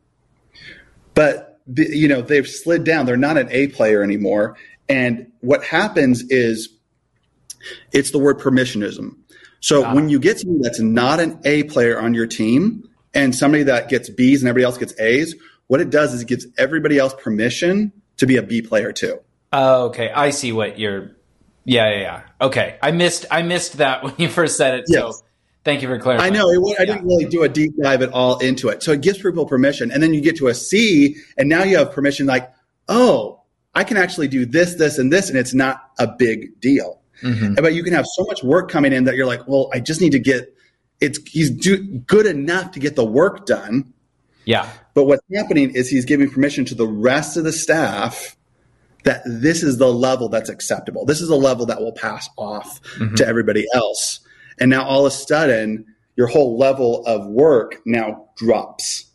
but 1.15 1.61
you 1.77 2.09
know 2.09 2.23
they've 2.23 2.49
slid 2.49 2.85
down. 2.85 3.07
They're 3.07 3.17
not 3.17 3.39
an 3.39 3.49
A 3.51 3.69
player 3.69 4.03
anymore. 4.03 4.57
And 4.89 5.31
what 5.41 5.65
happens 5.65 6.23
is 6.29 6.69
it's 7.93 8.11
the 8.11 8.19
word 8.19 8.39
permissionism. 8.39 9.17
So 9.61 9.85
ah. 9.85 9.95
when 9.95 10.09
you 10.09 10.19
get 10.19 10.41
somebody 10.41 10.63
that's 10.63 10.81
not 10.81 11.21
an 11.21 11.41
A 11.45 11.63
player 11.65 12.01
on 12.01 12.15
your 12.15 12.27
team 12.27 12.89
and 13.15 13.35
somebody 13.35 13.63
that 13.65 13.89
gets 13.89 14.11
B's 14.11 14.43
and 14.43 14.49
everybody 14.49 14.65
else 14.65 14.79
gets 14.79 14.99
A's, 14.99 15.35
what 15.69 15.81
it 15.81 15.91
does 15.91 16.13
is 16.15 16.23
it 16.23 16.29
gives 16.29 16.47
everybody 16.59 16.99
else 16.99 17.15
permission 17.15 17.93
to 18.17 18.27
be 18.27 18.37
a 18.37 18.43
B 18.43 18.61
player 18.61 18.93
too. 18.93 19.21
Oh, 19.53 19.87
okay. 19.87 20.11
I 20.11 20.31
see 20.31 20.53
what 20.53 20.79
you're 20.79 21.13
yeah, 21.65 21.91
yeah, 21.91 22.01
yeah. 22.01 22.23
Okay, 22.41 22.79
I 22.83 22.91
missed 22.91 23.27
I 23.31 23.43
missed 23.43 23.79
that 23.79 24.03
when 24.05 24.15
you 24.19 24.29
first 24.29 24.57
said 24.57 24.75
it. 24.75 24.85
Yes. 24.89 25.19
So 25.19 25.25
thank 25.65 25.83
you 25.83 25.89
for 25.89 25.99
clarifying. 25.99 26.33
I 26.33 26.37
know 26.37 26.51
it, 26.51 26.81
I 26.81 26.85
didn't 26.85 27.05
really 27.05 27.25
do 27.25 27.43
a 27.43 27.49
deep 27.49 27.73
dive 27.81 28.03
at 28.03 28.13
all 28.13 28.39
into 28.39 28.69
it. 28.69 28.83
So 28.83 28.93
it 28.93 29.01
gives 29.01 29.19
people 29.19 29.47
permission, 29.47 29.91
and 29.91 30.03
then 30.03 30.15
you 30.15 30.21
get 30.21 30.37
to 30.37 30.49
a 30.49 30.55
C, 30.55 31.17
and 31.37 31.49
now 31.49 31.63
you 31.63 31.77
have 31.79 31.93
permission. 31.93 32.27
Like, 32.27 32.53
oh, 32.89 33.43
I 33.75 33.85
can 33.85 33.97
actually 33.97 34.29
do 34.29 34.45
this, 34.45 34.75
this, 34.75 34.99
and 34.99 35.13
this, 35.13 35.29
and 35.29 35.39
it's 35.39 35.55
not 35.55 35.91
a 35.99 36.07
big 36.07 36.61
deal. 36.61 37.01
Mm-hmm. 37.23 37.55
But 37.55 37.75
you 37.75 37.83
can 37.85 37.93
have 37.93 38.07
so 38.07 38.25
much 38.25 38.43
work 38.43 38.71
coming 38.71 38.93
in 38.93 39.05
that 39.05 39.15
you're 39.15 39.27
like, 39.27 39.47
well, 39.47 39.71
I 39.73 39.81
just 39.81 40.01
need 40.01 40.13
to 40.13 40.19
get. 40.19 40.55
It's 41.01 41.19
he's 41.29 41.51
do, 41.51 41.83
good 41.83 42.27
enough 42.27 42.73
to 42.73 42.81
get 42.81 42.97
the 42.97 43.05
work 43.05 43.47
done. 43.47 43.93
Yeah. 44.45 44.69
But 44.95 45.05
what's 45.05 45.23
happening 45.35 45.71
is 45.75 45.89
he's 45.89 46.05
giving 46.05 46.31
permission 46.31 46.65
to 46.67 46.75
the 46.75 46.87
rest 46.87 47.37
of 47.37 47.45
the 47.45 47.53
staff 47.53 48.37
that 49.05 49.23
this 49.25 49.63
is 49.63 49.79
the 49.79 49.93
level 49.93 50.29
that's 50.29 50.49
acceptable. 50.49 51.05
This 51.05 51.21
is 51.21 51.29
a 51.29 51.37
level 51.37 51.67
that 51.67 51.81
will 51.81 51.93
pass 51.93 52.29
off 52.37 52.81
mm-hmm. 52.83 53.17
to 53.17 53.27
everybody 53.27 53.67
else. 53.75 54.21
And 54.63 54.71
now 54.71 54.85
all 54.85 55.05
of 55.05 55.13
a 55.13 55.17
sudden, 55.17 55.85
your 56.15 56.29
whole 56.29 56.57
level 56.57 57.05
of 57.05 57.27
work 57.27 57.83
now 57.85 58.29
drops. 58.37 59.07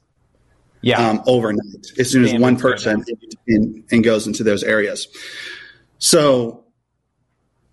Yeah. 0.81 0.99
Um, 0.99 1.23
overnight, 1.25 1.87
as 1.97 2.11
soon 2.11 2.25
as 2.25 2.33
Damn, 2.33 2.41
one 2.41 2.57
person 2.57 3.05
in, 3.47 3.81
in 3.89 4.01
goes 4.01 4.27
into 4.27 4.43
those 4.43 4.61
areas. 4.61 5.07
So 5.99 6.65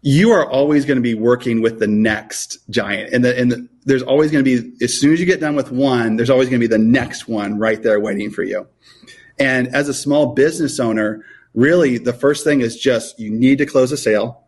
you 0.02 0.30
are 0.30 0.48
always 0.48 0.84
going 0.84 0.98
to 0.98 1.02
be 1.02 1.14
working 1.14 1.62
with 1.62 1.80
the 1.80 1.88
next 1.88 2.58
giant, 2.70 3.12
and 3.12 3.24
the, 3.24 3.36
and 3.36 3.50
the, 3.50 3.68
there's 3.84 4.02
always 4.02 4.30
going 4.30 4.44
to 4.44 4.62
be 4.62 4.72
as 4.84 4.98
soon 4.98 5.12
as 5.12 5.18
you 5.18 5.26
get 5.26 5.40
done 5.40 5.56
with 5.56 5.72
one, 5.72 6.14
there's 6.14 6.30
always 6.30 6.48
going 6.48 6.60
to 6.60 6.68
be 6.68 6.72
the 6.72 6.78
next 6.78 7.26
one 7.26 7.58
right 7.58 7.82
there 7.82 7.98
waiting 7.98 8.30
for 8.30 8.44
you. 8.44 8.68
And 9.40 9.66
as 9.74 9.88
a 9.88 9.94
small 9.94 10.32
business 10.32 10.78
owner, 10.78 11.24
really 11.54 11.98
the 11.98 12.12
first 12.12 12.44
thing 12.44 12.60
is 12.60 12.76
just 12.76 13.18
you 13.18 13.30
need 13.30 13.58
to 13.58 13.66
close 13.66 13.90
a 13.90 13.96
sale 13.96 14.43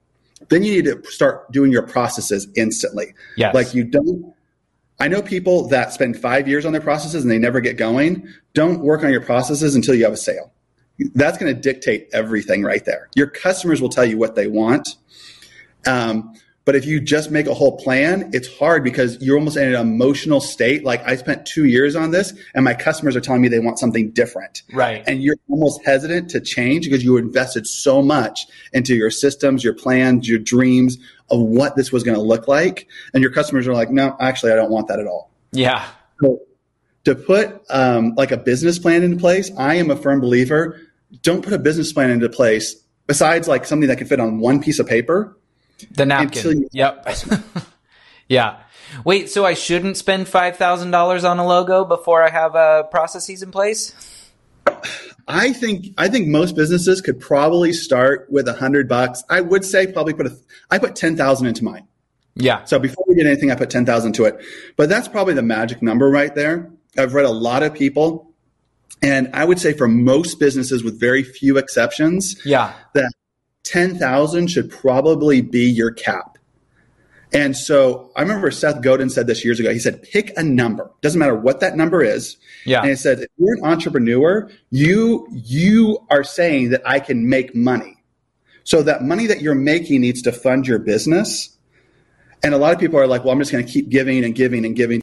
then 0.48 0.62
you 0.62 0.72
need 0.72 0.84
to 0.84 1.02
start 1.10 1.50
doing 1.52 1.72
your 1.72 1.82
processes 1.82 2.48
instantly. 2.56 3.14
Yes. 3.36 3.54
Like 3.54 3.74
you 3.74 3.84
don't 3.84 4.34
I 4.98 5.08
know 5.08 5.20
people 5.20 5.68
that 5.68 5.92
spend 5.92 6.18
five 6.18 6.48
years 6.48 6.64
on 6.64 6.72
their 6.72 6.80
processes 6.80 7.22
and 7.22 7.30
they 7.30 7.38
never 7.38 7.60
get 7.60 7.76
going. 7.76 8.26
Don't 8.54 8.80
work 8.80 9.04
on 9.04 9.10
your 9.10 9.20
processes 9.20 9.74
until 9.74 9.94
you 9.94 10.04
have 10.04 10.14
a 10.14 10.18
sale. 10.18 10.52
That's 11.14 11.36
going 11.36 11.54
to 11.54 11.60
dictate 11.60 12.08
everything 12.14 12.62
right 12.62 12.84
there. 12.84 13.08
Your 13.14 13.26
customers 13.26 13.82
will 13.82 13.90
tell 13.90 14.06
you 14.06 14.16
what 14.16 14.34
they 14.34 14.46
want. 14.46 14.88
Um, 15.86 16.34
but 16.66 16.74
if 16.74 16.84
you 16.84 17.00
just 17.00 17.30
make 17.30 17.46
a 17.46 17.54
whole 17.54 17.76
plan, 17.76 18.28
it's 18.32 18.52
hard 18.58 18.82
because 18.82 19.16
you're 19.22 19.38
almost 19.38 19.56
in 19.56 19.72
an 19.72 19.80
emotional 19.80 20.40
state. 20.40 20.84
Like 20.84 21.00
I 21.06 21.14
spent 21.14 21.46
two 21.46 21.64
years 21.64 21.94
on 21.94 22.10
this 22.10 22.34
and 22.54 22.64
my 22.64 22.74
customers 22.74 23.14
are 23.14 23.20
telling 23.20 23.40
me 23.40 23.46
they 23.46 23.60
want 23.60 23.78
something 23.78 24.10
different. 24.10 24.64
Right. 24.72 25.04
And 25.06 25.22
you're 25.22 25.36
almost 25.48 25.84
hesitant 25.84 26.28
to 26.30 26.40
change 26.40 26.84
because 26.84 27.04
you 27.04 27.18
invested 27.18 27.68
so 27.68 28.02
much 28.02 28.46
into 28.72 28.96
your 28.96 29.12
systems, 29.12 29.62
your 29.62 29.74
plans, 29.74 30.28
your 30.28 30.40
dreams 30.40 30.98
of 31.30 31.40
what 31.40 31.76
this 31.76 31.92
was 31.92 32.02
going 32.02 32.16
to 32.16 32.22
look 32.22 32.48
like. 32.48 32.88
And 33.14 33.22
your 33.22 33.32
customers 33.32 33.68
are 33.68 33.74
like, 33.74 33.90
no, 33.90 34.16
actually, 34.18 34.50
I 34.50 34.56
don't 34.56 34.70
want 34.70 34.88
that 34.88 34.98
at 34.98 35.06
all. 35.06 35.30
Yeah. 35.52 35.86
So 36.20 36.40
to 37.04 37.14
put 37.14 37.62
um, 37.70 38.14
like 38.16 38.32
a 38.32 38.36
business 38.36 38.80
plan 38.80 39.04
into 39.04 39.18
place, 39.18 39.52
I 39.56 39.76
am 39.76 39.88
a 39.88 39.96
firm 39.96 40.20
believer. 40.20 40.80
Don't 41.22 41.42
put 41.42 41.52
a 41.52 41.60
business 41.60 41.92
plan 41.92 42.10
into 42.10 42.28
place 42.28 42.74
besides 43.06 43.46
like 43.46 43.66
something 43.66 43.88
that 43.88 43.98
can 43.98 44.08
fit 44.08 44.18
on 44.18 44.40
one 44.40 44.60
piece 44.60 44.80
of 44.80 44.88
paper 44.88 45.36
The 45.90 46.06
napkin. 46.06 46.68
Yep. 46.72 47.08
yeah. 48.28 48.58
Wait, 49.04 49.28
so 49.30 49.44
I 49.44 49.54
shouldn't 49.54 49.96
spend 49.96 50.28
five 50.28 50.56
thousand 50.56 50.90
dollars 50.90 51.24
on 51.24 51.38
a 51.38 51.46
logo 51.46 51.84
before 51.84 52.22
I 52.22 52.30
have 52.30 52.54
uh, 52.54 52.84
processes 52.84 53.42
in 53.42 53.50
place? 53.50 53.94
I 55.28 55.52
think 55.52 55.88
I 55.98 56.08
think 56.08 56.28
most 56.28 56.54
businesses 56.54 57.00
could 57.00 57.20
probably 57.20 57.72
start 57.72 58.26
with 58.30 58.46
a 58.48 58.52
hundred 58.54 58.88
bucks. 58.88 59.22
I 59.28 59.40
would 59.40 59.64
say 59.64 59.90
probably 59.92 60.14
put 60.14 60.26
a 60.26 60.36
I 60.70 60.78
put 60.78 60.94
ten 60.96 61.16
thousand 61.16 61.48
into 61.48 61.64
mine. 61.64 61.86
Yeah. 62.36 62.64
So 62.64 62.78
before 62.78 63.04
we 63.08 63.16
did 63.16 63.26
anything, 63.26 63.50
I 63.50 63.56
put 63.56 63.70
ten 63.70 63.84
thousand 63.86 64.12
to 64.14 64.24
it. 64.24 64.38
But 64.76 64.88
that's 64.88 65.08
probably 65.08 65.34
the 65.34 65.42
magic 65.42 65.82
number 65.82 66.08
right 66.08 66.34
there. 66.34 66.70
I've 66.96 67.12
read 67.14 67.24
a 67.24 67.30
lot 67.30 67.62
of 67.62 67.74
people, 67.74 68.32
and 69.02 69.28
I 69.34 69.44
would 69.44 69.58
say 69.58 69.72
for 69.72 69.88
most 69.88 70.38
businesses, 70.38 70.84
with 70.84 70.98
very 70.98 71.22
few 71.22 71.58
exceptions, 71.58 72.40
Yeah. 72.44 72.72
that 72.94 73.12
ten 73.66 73.98
thousand 73.98 74.48
should 74.48 74.70
probably 74.70 75.40
be 75.40 75.68
your 75.68 75.90
cap. 75.90 76.38
And 77.32 77.56
so 77.56 78.12
I 78.16 78.22
remember 78.22 78.50
Seth 78.52 78.80
Godin 78.82 79.10
said 79.10 79.26
this 79.26 79.44
years 79.44 79.58
ago. 79.58 79.72
He 79.72 79.80
said, 79.80 80.00
pick 80.02 80.32
a 80.36 80.44
number. 80.44 80.90
Doesn't 81.02 81.18
matter 81.18 81.34
what 81.34 81.58
that 81.58 81.76
number 81.76 82.00
is. 82.02 82.36
Yeah. 82.64 82.80
And 82.80 82.90
he 82.90 82.94
said, 82.94 83.18
if 83.18 83.28
you're 83.36 83.56
an 83.56 83.64
entrepreneur, 83.64 84.48
you 84.70 85.26
you 85.32 85.98
are 86.08 86.22
saying 86.22 86.70
that 86.70 86.82
I 86.86 87.00
can 87.00 87.28
make 87.28 87.54
money. 87.54 87.96
So 88.62 88.82
that 88.82 89.02
money 89.02 89.26
that 89.26 89.42
you're 89.42 89.56
making 89.56 90.00
needs 90.02 90.22
to 90.22 90.32
fund 90.32 90.66
your 90.66 90.78
business. 90.78 91.56
And 92.42 92.54
a 92.54 92.58
lot 92.58 92.72
of 92.72 92.78
people 92.78 92.98
are 92.98 93.06
like, 93.08 93.24
well, 93.24 93.32
I'm 93.32 93.38
just 93.40 93.50
going 93.50 93.66
to 93.66 93.70
keep 93.70 93.88
giving 93.88 94.24
and 94.24 94.34
giving 94.34 94.64
and 94.64 94.76
giving. 94.76 95.02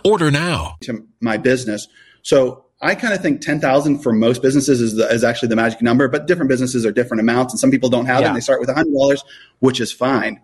Order 0.03 0.31
now. 0.31 0.75
to 0.81 1.07
my 1.19 1.37
business. 1.37 1.87
So 2.23 2.65
I 2.81 2.95
kind 2.95 3.13
of 3.13 3.21
think 3.21 3.41
10,000 3.41 3.99
for 3.99 4.11
most 4.13 4.41
businesses 4.41 4.81
is, 4.81 4.95
the, 4.95 5.07
is 5.09 5.23
actually 5.23 5.49
the 5.49 5.55
magic 5.55 5.81
number, 5.81 6.07
but 6.07 6.27
different 6.27 6.49
businesses 6.49 6.85
are 6.85 6.91
different 6.91 7.21
amounts 7.21 7.53
and 7.53 7.59
some 7.59 7.69
people 7.71 7.89
don't 7.89 8.05
have 8.07 8.21
it 8.21 8.27
and 8.27 8.35
they 8.35 8.39
start 8.41 8.59
with 8.59 8.69
$100, 8.69 9.19
which 9.59 9.79
is 9.79 9.91
fine. 9.91 10.39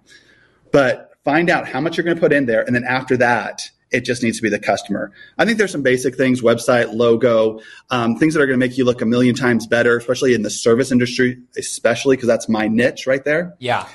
But 0.72 1.12
find 1.24 1.50
out 1.50 1.68
how 1.68 1.82
much 1.82 1.98
you're 1.98 2.04
going 2.04 2.16
to 2.18 2.22
put 2.22 2.32
in 2.34 2.46
there. 2.46 2.62
And 2.62 2.76
then 2.76 2.84
after 2.84 3.18
that, 3.18 3.70
it 3.90 4.02
just 4.02 4.22
needs 4.22 4.38
to 4.38 4.44
be 4.44 4.50
the 4.50 4.60
customer. 4.60 5.12
I 5.38 5.46
think 5.46 5.58
there's 5.58 5.72
some 5.72 5.82
basic 5.82 6.16
things, 6.16 6.42
website, 6.42 6.94
logo, 6.94 7.60
um, 7.90 8.18
things 8.18 8.34
that 8.34 8.42
are 8.42 8.46
going 8.46 8.60
to 8.60 8.66
make 8.66 8.78
you 8.78 8.84
look 8.86 9.02
a 9.02 9.06
million 9.06 9.34
times 9.34 9.66
better, 9.66 9.98
especially 9.98 10.34
in 10.34 10.42
the 10.42 10.50
service 10.50 10.92
industry, 10.92 11.40
especially 11.58 12.18
because 12.18 12.28
that's 12.28 12.50
my 12.50 12.68
niche 12.68 13.08
right 13.08 13.24
there 13.24 13.56
Yeah. 13.60 13.88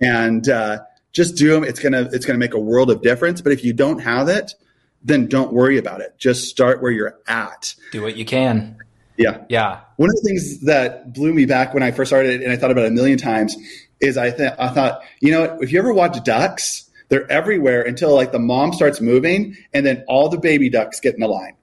and 0.00 0.48
uh, 0.48 0.78
just 1.12 1.36
do 1.36 1.50
them. 1.50 1.64
It's 1.64 1.80
gonna 1.80 2.08
it's 2.12 2.24
gonna 2.24 2.38
make 2.38 2.54
a 2.54 2.60
world 2.60 2.88
of 2.90 3.02
difference. 3.02 3.40
But 3.40 3.50
if 3.52 3.64
you 3.64 3.72
don't 3.72 3.98
have 3.98 4.28
it, 4.28 4.54
then 5.02 5.26
don't 5.26 5.52
worry 5.52 5.78
about 5.78 6.00
it. 6.00 6.14
Just 6.18 6.48
start 6.48 6.82
where 6.82 6.90
you're 6.90 7.18
at. 7.26 7.74
Do 7.92 8.02
what 8.02 8.16
you 8.16 8.24
can. 8.24 8.76
Yeah. 9.16 9.44
Yeah. 9.48 9.80
One 9.96 10.08
of 10.08 10.16
the 10.16 10.22
things 10.22 10.60
that 10.62 11.12
blew 11.12 11.32
me 11.32 11.44
back 11.44 11.74
when 11.74 11.82
I 11.82 11.90
first 11.90 12.08
started, 12.08 12.42
and 12.42 12.52
I 12.52 12.56
thought 12.56 12.70
about 12.70 12.84
it 12.84 12.88
a 12.88 12.94
million 12.94 13.18
times, 13.18 13.56
is 14.00 14.16
I 14.16 14.30
th- 14.30 14.54
I 14.58 14.68
thought, 14.68 15.02
you 15.20 15.30
know, 15.30 15.58
if 15.60 15.72
you 15.72 15.78
ever 15.78 15.92
watch 15.92 16.22
ducks, 16.24 16.88
they're 17.08 17.30
everywhere 17.30 17.82
until 17.82 18.14
like 18.14 18.32
the 18.32 18.38
mom 18.38 18.72
starts 18.72 19.00
moving, 19.00 19.56
and 19.74 19.84
then 19.84 20.04
all 20.08 20.28
the 20.28 20.38
baby 20.38 20.70
ducks 20.70 21.00
get 21.00 21.14
in 21.16 21.22
a 21.22 21.26
line. 21.26 21.56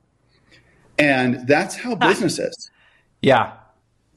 And 1.00 1.48
that's 1.48 1.76
how 1.76 1.96
business 1.96 2.38
is. 2.40 2.72
Yeah. 3.22 3.54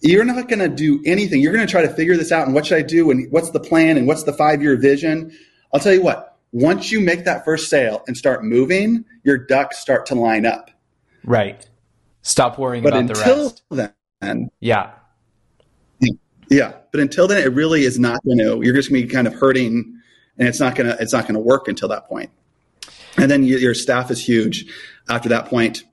You're 0.03 0.25
not 0.25 0.49
going 0.49 0.61
to 0.61 0.69
do 0.69 1.03
anything. 1.05 1.41
You're 1.41 1.53
going 1.53 1.67
to 1.67 1.71
try 1.71 1.83
to 1.83 1.93
figure 1.93 2.17
this 2.17 2.33
out 2.33 2.47
and 2.47 2.55
what 2.55 2.67
should 2.67 2.79
I 2.79 2.83
do 2.83 3.11
and 3.11 3.31
what's 3.31 3.51
the 3.51 3.61
plan 3.61 3.99
and 3.99 4.07
what's 4.07 4.23
the 4.23 4.33
five 4.33 4.63
year 4.63 4.77
vision. 4.77 5.37
I'll 5.73 5.81
tell 5.81 5.93
you 5.93 6.03
what, 6.03 6.30
once 6.53 6.91
you 6.91 7.01
make 7.01 7.25
that 7.25 7.45
first 7.45 7.69
sale 7.71 8.03
and 8.07 8.17
start 8.17 8.45
moving, 8.45 9.05
your 9.25 9.39
ducks 9.39 9.79
start 9.79 10.07
to 10.07 10.15
line 10.15 10.47
up. 10.47 10.71
Right. 11.25 11.69
Stop 12.23 12.59
worrying 12.59 12.83
But 12.83 12.93
about 12.93 13.07
the 13.07 13.15
rest. 13.15 13.63
until 13.71 13.93
then, 14.21 14.51
Yeah. 14.61 14.91
yeah, 16.51 16.73
but 16.93 17.01
until 17.01 17.29
then, 17.29 17.43
it 17.43 17.53
really 17.53 17.85
is 17.85 17.99
not 17.99 18.23
going 18.25 18.39
to, 18.39 18.61
you're 18.63 18.75
just 18.75 18.91
going 18.91 19.01
to 19.03 19.07
be 19.07 19.13
kind 19.13 19.27
of 19.27 19.35
hurting 19.35 19.97
and 20.39 20.49
it's 20.49 20.61
not 20.61 20.75
going 20.75 20.89
to, 20.91 21.01
it's 21.01 21.13
not 21.13 21.25
going 21.25 21.35
to 21.35 21.41
work 21.41 21.69
until 21.69 21.89
that 21.89 22.09
point. 22.09 22.31
And 23.17 23.31
then 23.31 23.45
your, 23.45 23.59
your 23.59 23.75
staff 23.75 24.11
is 24.11 24.25
huge 24.27 24.65
after 25.09 25.29
that 25.29 25.47
point. 25.47 25.85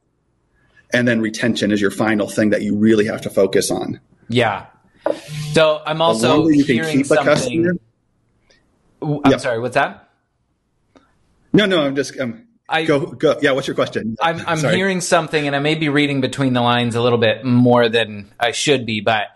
And 0.94 1.08
then 1.08 1.20
retention 1.22 1.72
is 1.72 1.82
your 1.82 1.92
final 1.92 2.28
thing 2.30 2.50
that 2.52 2.62
you 2.62 2.76
really 2.76 3.06
have 3.06 3.22
to 3.22 3.30
focus 3.30 3.70
on. 3.70 4.00
Yeah. 4.30 4.66
So 5.52 5.82
I'm 5.86 6.02
also 6.02 6.48
you 6.48 6.64
hearing 6.64 7.04
something. 7.04 7.26
customer. 7.26 7.74
I'm 9.02 9.22
Yeah. 9.32 9.38
sorry. 9.38 9.60
What's 9.60 9.76
that? 9.76 10.07
No, 11.58 11.66
no, 11.66 11.84
I'm 11.86 11.96
just, 11.96 12.18
um, 12.20 12.48
I- 12.70 12.86
go, 12.86 13.06
go. 13.06 13.38
Yeah. 13.42 13.52
What's 13.52 13.68
your 13.68 13.76
question? 13.76 14.16
I'm, 14.22 14.42
I'm 14.48 14.58
Sorry. 14.60 14.76
hearing 14.76 15.02
something, 15.02 15.48
and 15.48 15.56
I 15.56 15.60
may 15.60 15.76
be 15.76 15.90
reading 15.90 16.22
between 16.22 16.54
the 16.54 16.62
lines 16.62 16.96
a 16.96 17.02
little 17.02 17.18
bit 17.18 17.44
more 17.44 17.90
than 17.90 18.32
I 18.40 18.52
should 18.52 18.86
be, 18.86 19.02
but 19.02 19.28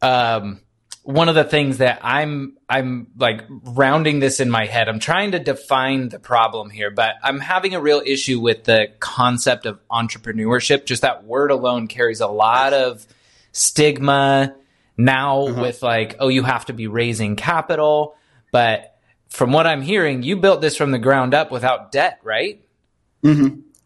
um, 0.00 0.60
one 1.04 1.28
of 1.28 1.34
the 1.34 1.44
things 1.44 1.78
that 1.78 2.00
I'm 2.02 2.56
I'm 2.68 3.08
like 3.18 3.42
rounding 3.64 4.20
this 4.20 4.38
in 4.40 4.48
my 4.50 4.66
head. 4.66 4.88
I'm 4.88 4.98
trying 5.00 5.32
to 5.32 5.38
define 5.40 6.08
the 6.08 6.18
problem 6.20 6.70
here, 6.70 6.90
but 6.90 7.16
I'm 7.22 7.38
having 7.40 7.74
a 7.74 7.80
real 7.80 8.00
issue 8.04 8.40
with 8.40 8.64
the 8.64 8.88
concept 9.00 9.66
of 9.66 9.78
entrepreneurship. 9.88 10.86
Just 10.86 11.02
that 11.02 11.24
word 11.24 11.50
alone 11.50 11.86
carries 11.88 12.20
a 12.20 12.28
lot 12.28 12.72
of 12.72 13.04
stigma 13.50 14.54
now 14.96 15.42
Uh-huh. 15.46 15.62
with 15.62 15.82
like, 15.82 16.16
oh, 16.18 16.28
you 16.28 16.42
have 16.42 16.66
to 16.66 16.72
be 16.72 16.86
raising 16.86 17.36
capital, 17.36 18.14
but 18.52 18.91
from 19.32 19.52
what 19.52 19.66
I'm 19.66 19.82
hearing, 19.82 20.22
you 20.22 20.36
built 20.36 20.60
this 20.60 20.76
from 20.76 20.90
the 20.90 20.98
ground 20.98 21.34
up 21.34 21.50
without 21.50 21.90
debt, 21.92 22.20
right? 22.22 22.62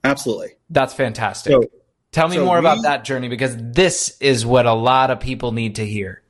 Absolutely. 0.04 0.50
That's 0.70 0.94
fantastic. 0.94 1.52
So, 1.52 1.62
Tell 2.12 2.28
me 2.28 2.36
so 2.36 2.44
more 2.44 2.58
about 2.58 2.82
that 2.82 3.04
journey 3.04 3.28
because 3.28 3.54
this 3.58 4.16
is 4.20 4.46
what 4.46 4.64
a 4.64 4.72
lot 4.72 5.10
of 5.10 5.20
people 5.20 5.52
need 5.52 5.74
to 5.76 5.86
hear. 5.86 6.22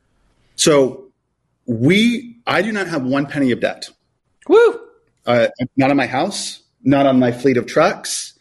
so 0.56 1.02
we, 1.68 2.38
I 2.46 2.62
do 2.62 2.72
not 2.72 2.86
have 2.86 3.02
one 3.04 3.26
penny 3.26 3.50
of 3.52 3.60
debt. 3.60 3.88
Woo! 4.48 4.80
Uh, 5.24 5.48
not 5.76 5.90
on 5.90 5.96
my 5.96 6.06
house, 6.06 6.62
not 6.82 7.06
on 7.06 7.18
my 7.18 7.32
fleet 7.32 7.56
of 7.56 7.66
trucks. 7.66 8.34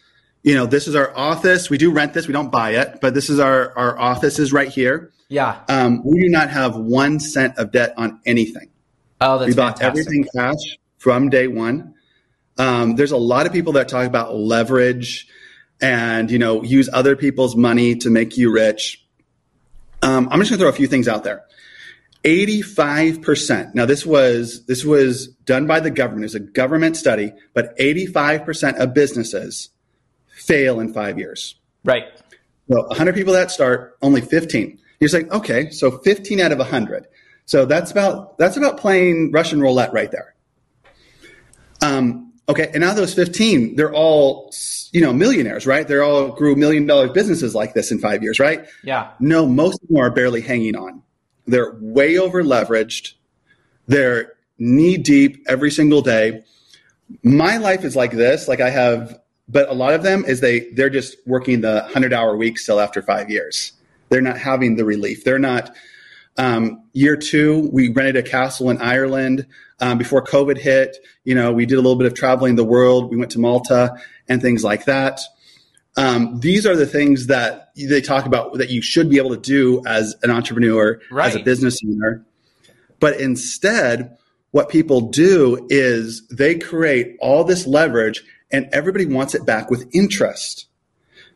You 0.44 0.54
know, 0.54 0.68
this 0.68 0.88
is 0.88 0.96
our 0.96 1.16
office. 1.18 1.70
We 1.70 1.78
do 1.80 1.92
rent 1.92 2.14
this. 2.14 2.28
We 2.28 2.34
don't 2.34 2.52
buy 2.52 2.72
it, 2.72 3.00
but 3.02 3.14
this 3.16 3.30
is 3.30 3.40
our, 3.40 3.76
our 3.78 3.98
office 3.98 4.38
is 4.38 4.54
right 4.54 4.70
here. 4.70 5.12
Yeah. 5.28 5.62
Um, 5.68 6.04
we 6.06 6.22
do 6.22 6.30
not 6.30 6.50
have 6.52 6.76
one 6.76 7.20
cent 7.20 7.58
of 7.58 7.72
debt 7.72 7.96
on 7.98 8.20
anything. 8.26 8.70
Oh, 9.22 9.40
that's 9.40 9.50
we 9.50 9.56
bought 9.56 9.80
fantastic. 9.80 10.08
everything 10.08 10.28
cash 10.36 10.78
from 10.98 11.30
day 11.30 11.48
one. 11.48 11.94
Um, 12.58 12.96
there's 12.96 13.12
a 13.12 13.18
lot 13.18 13.46
of 13.46 13.54
people 13.54 13.74
that 13.74 13.88
talk 13.88 14.06
about 14.08 14.36
leverage 14.36 15.28
and 15.82 16.32
you 16.32 16.40
know 16.40 16.64
use 16.64 16.90
other 16.92 17.16
people's 17.16 17.56
money 17.56 17.96
to 17.96 18.10
make 18.10 18.38
you 18.38 18.52
rich. 18.52 19.06
Um, 20.02 20.28
I'm 20.32 20.40
just 20.40 20.52
going 20.52 20.60
to 20.60 20.64
throw 20.64 20.70
a 20.70 20.74
few 20.74 20.88
things 20.88 21.08
out 21.08 21.24
there. 21.24 21.46
85%. 22.24 23.76
Now 23.76 23.86
this 23.86 24.06
was 24.06 24.66
this 24.66 24.84
was 24.84 25.28
done 25.28 25.68
by 25.68 25.80
the 25.80 25.92
government. 25.92 26.26
It's 26.26 26.34
a 26.34 26.40
government 26.40 26.98
study, 26.98 27.32
but 27.54 27.78
85% 27.78 28.78
of 28.78 28.94
businesses 28.94 29.70
fail 30.28 30.80
in 30.80 30.92
5 30.92 31.20
years. 31.20 31.56
Right. 31.84 32.06
So 32.70 32.82
100 32.88 33.14
people 33.14 33.34
that 33.34 33.52
start, 33.52 33.96
only 34.02 34.22
15. 34.22 34.80
You're 35.00 35.08
saying, 35.10 35.32
okay, 35.32 35.70
so 35.70 36.00
15 36.00 36.40
out 36.40 36.52
of 36.52 36.58
100. 36.58 37.06
So 37.46 37.66
that's 37.66 37.92
about 37.92 38.38
that's 38.38 38.58
about 38.58 38.78
playing 38.78 39.32
Russian 39.32 39.62
roulette 39.62 39.94
right 39.94 40.12
there. 40.12 40.36
Um, 41.82 42.34
okay, 42.50 42.70
and 42.74 42.82
now 42.82 42.94
those 42.94 43.14
15, 43.14 43.76
they're 43.76 43.94
all 43.94 44.52
you 44.92 45.02
know 45.02 45.14
millionaires, 45.14 45.68
right? 45.68 45.88
They're 45.88 46.04
all 46.04 46.30
grew 46.30 46.56
million 46.56 46.86
dollar 46.88 47.10
businesses 47.10 47.54
like 47.54 47.74
this 47.74 47.92
in 47.92 48.00
five 48.00 48.24
years, 48.24 48.40
right? 48.40 48.66
Yeah. 48.84 49.12
No, 49.20 49.46
most 49.46 49.82
of 49.84 49.88
them 49.90 49.98
are 49.98 50.10
barely 50.10 50.42
hanging 50.42 50.76
on. 50.76 51.04
They're 51.48 51.76
way 51.80 52.18
over 52.18 52.44
leveraged. 52.44 53.14
They're 53.88 54.34
knee 54.58 54.98
deep 54.98 55.44
every 55.48 55.70
single 55.70 56.02
day. 56.02 56.44
My 57.24 57.58
life 57.58 57.84
is 57.84 57.96
like 57.96 58.12
this. 58.12 58.48
Like 58.48 58.62
I 58.62 58.72
have, 58.72 59.20
but 59.48 59.70
a 59.70 59.74
lot 59.74 59.94
of 59.94 60.02
them 60.02 60.26
is 60.26 60.40
they 60.42 60.72
they're 60.72 60.90
just 60.90 61.18
working 61.28 61.62
the 61.62 61.84
hundred 61.84 62.14
hour 62.14 62.36
week 62.36 62.58
still 62.58 62.80
after 62.80 63.04
five 63.04 63.30
years. 63.30 63.74
They're 64.10 64.22
not 64.22 64.38
having 64.38 64.76
the 64.76 64.86
relief. 64.86 65.24
They're 65.24 65.38
not. 65.40 65.76
Um, 66.38 66.84
year 66.94 67.16
two, 67.16 67.70
we 67.72 67.90
rented 67.90 68.18
a 68.18 68.24
castle 68.24 68.70
in 68.70 68.82
Ireland 68.82 69.48
um, 69.80 69.98
before 69.98 70.24
COVID 70.24 70.58
hit. 70.58 70.98
You 71.24 71.36
know, 71.36 71.54
we 71.54 71.66
did 71.66 71.76
a 71.76 71.82
little 71.82 71.96
bit 71.96 72.08
of 72.08 72.14
traveling 72.14 72.56
the 72.56 72.66
world. 72.66 73.10
We 73.10 73.18
went 73.18 73.32
to 73.32 73.40
Malta 73.40 73.96
and 74.28 74.42
things 74.42 74.64
like 74.64 74.86
that. 74.86 75.22
Um, 75.98 76.40
these 76.42 76.66
are 76.66 76.76
the 76.76 76.86
things 76.86 77.28
that 77.28 77.70
they 77.76 78.02
talk 78.02 78.26
about 78.26 78.58
that 78.58 78.70
you 78.70 78.82
should 78.82 79.10
be 79.10 79.18
able 79.18 79.30
to 79.30 79.38
do 79.40 79.82
as 79.86 80.16
an 80.24 80.30
entrepreneur, 80.30 81.00
right. 81.10 81.30
as 81.30 81.36
a 81.36 81.44
business 81.44 81.80
owner. 81.86 82.26
But 83.00 83.20
instead, 83.20 84.18
what 84.52 84.70
people 84.70 85.02
do 85.02 85.66
is 85.70 86.28
they 86.28 86.58
create 86.58 87.16
all 87.22 87.44
this 87.44 87.66
leverage 87.66 88.24
and 88.52 88.68
everybody 88.74 89.06
wants 89.06 89.36
it 89.36 89.46
back 89.46 89.70
with 89.70 89.90
interest. 89.94 90.68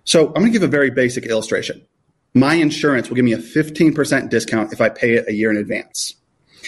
So 0.04 0.28
I'm 0.28 0.34
going 0.34 0.48
to 0.48 0.52
give 0.52 0.64
a 0.64 0.68
very 0.68 0.90
basic 0.90 1.26
illustration. 1.26 1.86
My 2.34 2.56
insurance 2.56 3.10
will 3.10 3.15
give 3.15 3.26
me 3.26 3.34
a 3.34 3.38
15% 3.38 4.30
discount 4.30 4.72
if 4.72 4.82
I 4.82 4.89
pay 4.89 5.15
it 5.15 5.28
a 5.28 5.34
year 5.34 5.50
in 5.52 5.58
advance. 5.58 6.15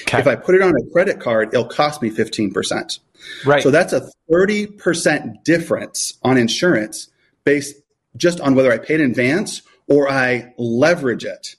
Okay. 0.04 0.19
If 0.19 0.28
I 0.28 0.36
put 0.36 0.56
it 0.56 0.62
on 0.62 0.71
a 0.71 0.91
credit 0.91 1.19
card, 1.19 1.50
it'll 1.54 1.65
cost 1.65 2.02
me 2.02 2.10
15%. 2.10 3.00
Right. 3.45 3.62
So 3.62 3.69
that's 3.69 3.93
a 3.93 4.10
30% 4.32 5.43
difference 5.43 6.17
on 6.24 6.38
insurance 6.38 7.10
based 7.43 7.76
just 8.17 8.39
on 8.39 8.56
whether 8.56 8.71
I 8.71 8.78
paid 8.78 9.00
in 9.00 9.12
advance 9.12 9.62
or 9.88 10.10
I 10.10 10.54
leverage 10.58 11.26
it. 11.26 11.56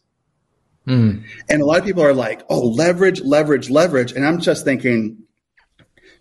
Mm. 0.87 1.23
And 1.49 1.63
a 1.63 1.65
lot 1.65 1.79
of 1.79 1.85
people 1.85 2.03
are 2.03 2.15
like, 2.15 2.43
oh, 2.49 2.61
leverage, 2.61 3.21
leverage, 3.21 3.71
leverage. 3.71 4.13
And 4.13 4.27
I'm 4.27 4.41
just 4.41 4.65
thinking, 4.65 5.19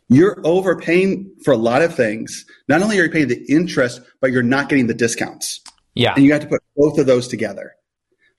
you're 0.08 0.42
overpaying 0.44 1.32
for 1.44 1.52
a 1.52 1.58
lot 1.58 1.82
of 1.82 1.96
things. 1.96 2.46
Not 2.68 2.82
only 2.82 3.00
are 3.00 3.06
you 3.06 3.10
paying 3.10 3.30
the 3.30 3.44
interest, 3.50 4.02
but 4.20 4.32
you're 4.32 4.44
not 4.44 4.70
getting 4.70 4.88
the 4.88 4.94
discounts. 4.94 5.62
Yeah. 5.96 6.14
And 6.16 6.24
you 6.24 6.32
have 6.32 6.42
to 6.42 6.48
put 6.48 6.62
both 6.76 6.98
of 6.98 7.06
those 7.06 7.28
together. 7.28 7.74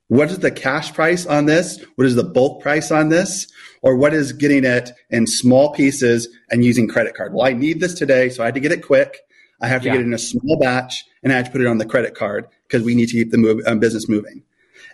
What 0.09 0.31
is 0.31 0.41
the 0.41 0.51
cash 0.51 0.93
price 0.93 1.25
on 1.25 1.47
this? 1.47 1.83
What 1.97 2.07
is 2.07 2.15
the 2.15 2.25
bulk 2.25 2.63
price 2.63 2.91
on 2.91 3.09
this? 3.09 3.47
Or 3.83 3.97
what 3.97 4.13
is 4.13 4.33
getting 4.33 4.65
it 4.65 4.91
in 5.11 5.27
small 5.27 5.73
pieces 5.73 6.29
and 6.51 6.65
using 6.65 6.87
credit 6.87 7.15
card? 7.15 7.33
Well, 7.33 7.47
I 7.47 7.53
need 7.53 7.81
this 7.81 7.95
today, 7.95 8.29
so 8.29 8.43
I 8.43 8.47
had 8.47 8.55
to 8.55 8.61
get 8.61 8.73
it 8.73 8.85
quick. 8.85 9.21
I 9.61 9.69
have 9.69 9.83
to 9.83 9.89
yeah. 9.89 9.95
get 9.95 10.03
it 10.03 10.07
in 10.07 10.13
a 10.13 10.19
small 10.19 10.59
batch 10.59 11.05
and 11.23 11.33
I 11.33 11.37
have 11.37 11.47
to 11.47 11.53
put 11.53 11.61
it 11.61 11.67
on 11.67 11.79
the 11.79 11.87
credit 11.87 12.15
card 12.15 12.47
because 12.69 12.85
we 12.85 12.95
need 12.95 13.07
to 13.07 13.13
keep 13.13 13.31
the 13.31 13.39
move, 13.39 13.63
um, 13.67 13.79
business 13.79 14.09
moving. 14.09 14.43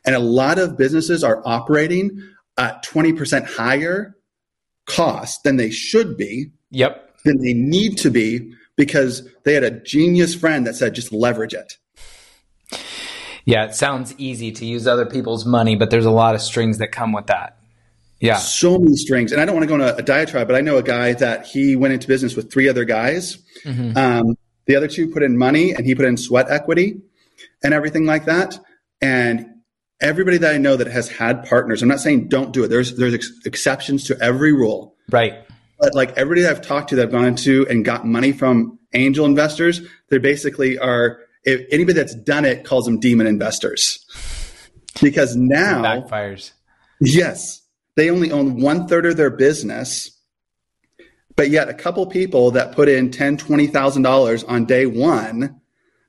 And 0.05 0.15
a 0.15 0.21
lot 0.21 0.59
of 0.59 0.77
businesses 0.77 1.25
are 1.25 1.43
operating 1.45 2.23
at 2.57 2.85
20% 2.85 3.47
higher 3.47 4.17
cost 4.87 5.43
than 5.43 5.57
they 5.57 5.71
should 5.71 6.17
be. 6.17 6.53
Yep. 6.71 7.05
Than 7.25 7.39
they 7.43 7.55
need 7.55 7.99
to 7.99 8.11
be 8.11 8.53
because 8.77 9.29
they 9.45 9.55
had 9.55 9.65
a 9.65 9.71
genius 9.71 10.35
friend 10.35 10.67
that 10.67 10.77
said, 10.77 10.95
just 10.95 11.13
leverage 11.13 11.55
it. 11.55 11.77
Yeah, 13.49 13.65
it 13.65 13.75
sounds 13.75 14.15
easy 14.19 14.53
to 14.53 14.67
use 14.67 14.87
other 14.87 15.07
people's 15.07 15.47
money, 15.47 15.75
but 15.75 15.89
there's 15.89 16.05
a 16.05 16.11
lot 16.11 16.35
of 16.35 16.43
strings 16.43 16.77
that 16.79 16.89
come 16.93 17.13
with 17.13 17.29
that. 17.29 17.57
Yeah. 18.21 18.37
So 18.37 18.79
many 18.79 18.95
strings. 18.95 19.33
And 19.33 19.41
I 19.41 19.47
don't 19.47 19.55
want 19.55 19.63
to 19.63 19.69
go 19.69 19.75
on 19.75 19.81
a, 19.81 19.95
a 19.95 20.03
diatribe, 20.03 20.47
but 20.47 20.55
I 20.55 20.61
know 20.61 20.77
a 20.77 20.83
guy 20.83 21.15
that 21.15 21.47
he 21.47 21.75
went 21.75 21.95
into 21.95 22.07
business 22.09 22.37
with 22.37 22.53
three 22.53 22.69
other 22.69 22.85
guys. 22.85 23.39
Mm-hmm. 23.65 23.97
Um, 23.97 24.37
the 24.67 24.77
other 24.77 24.87
two 24.87 25.09
put 25.09 25.23
in 25.23 25.39
money 25.39 25.73
and 25.73 25.87
he 25.87 25.95
put 25.95 26.05
in 26.05 26.19
sweat 26.19 26.51
equity 26.51 27.01
and 27.65 27.73
everything 27.73 28.05
like 28.05 28.27
that. 28.27 28.59
And 29.01 29.47
everybody 29.99 30.37
that 30.37 30.55
I 30.55 30.59
know 30.59 30.77
that 30.77 30.89
has 30.89 31.09
had 31.09 31.47
partners, 31.47 31.81
I'm 31.81 31.89
not 31.89 32.01
saying 32.01 32.29
don't 32.29 32.53
do 32.53 32.65
it. 32.65 32.69
There's 32.69 32.97
there's 32.97 33.15
ex- 33.15 33.33
exceptions 33.47 34.05
to 34.09 34.19
every 34.21 34.53
rule. 34.53 34.95
Right. 35.09 35.43
But 35.81 35.95
like 35.95 36.11
everybody 36.19 36.43
that 36.43 36.51
I've 36.51 36.61
talked 36.61 36.91
to 36.91 36.97
that 36.97 37.03
have 37.03 37.13
gone 37.13 37.25
into 37.25 37.67
and 37.71 37.83
got 37.83 38.05
money 38.05 38.33
from 38.33 38.79
angel 38.93 39.25
investors, 39.25 39.81
they 40.11 40.19
basically 40.19 40.79
are 40.79 41.21
if 41.53 41.67
anybody 41.71 41.95
that's 41.95 42.15
done 42.15 42.45
it 42.45 42.65
calls 42.65 42.85
them 42.85 43.01
demon 43.01 43.27
investors. 43.27 44.05
Because 45.01 45.37
now 45.37 45.81
it 45.81 46.05
backfires. 46.05 46.53
Yes. 47.01 47.63
They 47.97 48.11
only 48.11 48.31
own 48.31 48.61
one 48.61 48.87
third 48.87 49.07
of 49.07 49.17
their 49.17 49.31
business 49.31 50.19
but 51.39 51.51
yet, 51.51 51.69
a 51.69 51.75
couple 51.75 52.05
people 52.05 52.51
that 52.51 52.73
put 52.73 52.89
in 52.89 53.13
ten, 53.13 53.37
twenty 53.37 53.69
thousand 53.69 54.03
dollars 54.03 54.43
on 54.43 54.65
day 54.65 54.87
one 54.87 55.61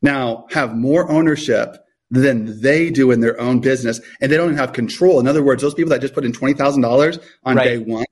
now 0.02 0.47
have 0.49 0.75
more 0.75 1.08
ownership 1.08 1.78
than 2.10 2.60
they 2.62 2.89
do 2.89 3.12
in 3.12 3.19
their 3.19 3.39
own 3.39 3.60
business, 3.60 4.02
and 4.19 4.32
they 4.32 4.38
don't 4.38 4.47
even 4.47 4.58
have 4.58 4.73
control. 4.73 5.19
In 5.19 5.28
other 5.28 5.43
words, 5.43 5.62
those 5.62 5.75
people 5.75 5.91
that 5.91 6.02
just 6.02 6.15
put 6.15 6.25
in 6.25 6.34
twenty 6.34 6.56
thousand 6.56 6.82
dollars 6.82 7.19
on 7.43 7.58
right. 7.58 7.63
day 7.63 7.78
one 7.78 8.08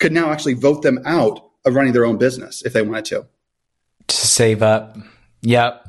could 0.00 0.10
now 0.10 0.32
actually 0.32 0.54
vote 0.54 0.82
them 0.82 0.98
out 1.04 1.40
of 1.64 1.76
running 1.76 1.92
their 1.92 2.04
own 2.04 2.18
business 2.18 2.62
if 2.62 2.72
they 2.72 2.82
wanted 2.82 3.04
to. 3.04 3.26
To 4.08 4.16
save 4.16 4.60
up. 4.60 4.98
Yep. 5.42 5.86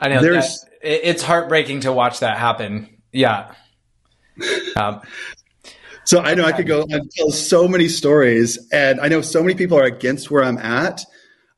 I 0.00 0.08
know. 0.08 0.22
There's, 0.22 0.60
that, 0.82 1.06
it's 1.06 1.22
heartbreaking 1.22 1.80
to 1.80 1.92
watch 1.92 2.20
that 2.20 2.38
happen. 2.38 2.88
Yeah. 3.12 3.52
Um, 4.74 5.00
so 6.04 6.20
I 6.20 6.34
know 6.34 6.44
I 6.44 6.52
could 6.52 6.66
go 6.66 6.84
and 6.88 7.10
tell 7.10 7.30
so 7.30 7.68
many 7.68 7.88
stories, 7.88 8.58
and 8.72 9.00
I 9.00 9.08
know 9.08 9.20
so 9.20 9.42
many 9.42 9.54
people 9.54 9.78
are 9.78 9.84
against 9.84 10.30
where 10.30 10.42
I'm 10.42 10.58
at. 10.58 11.04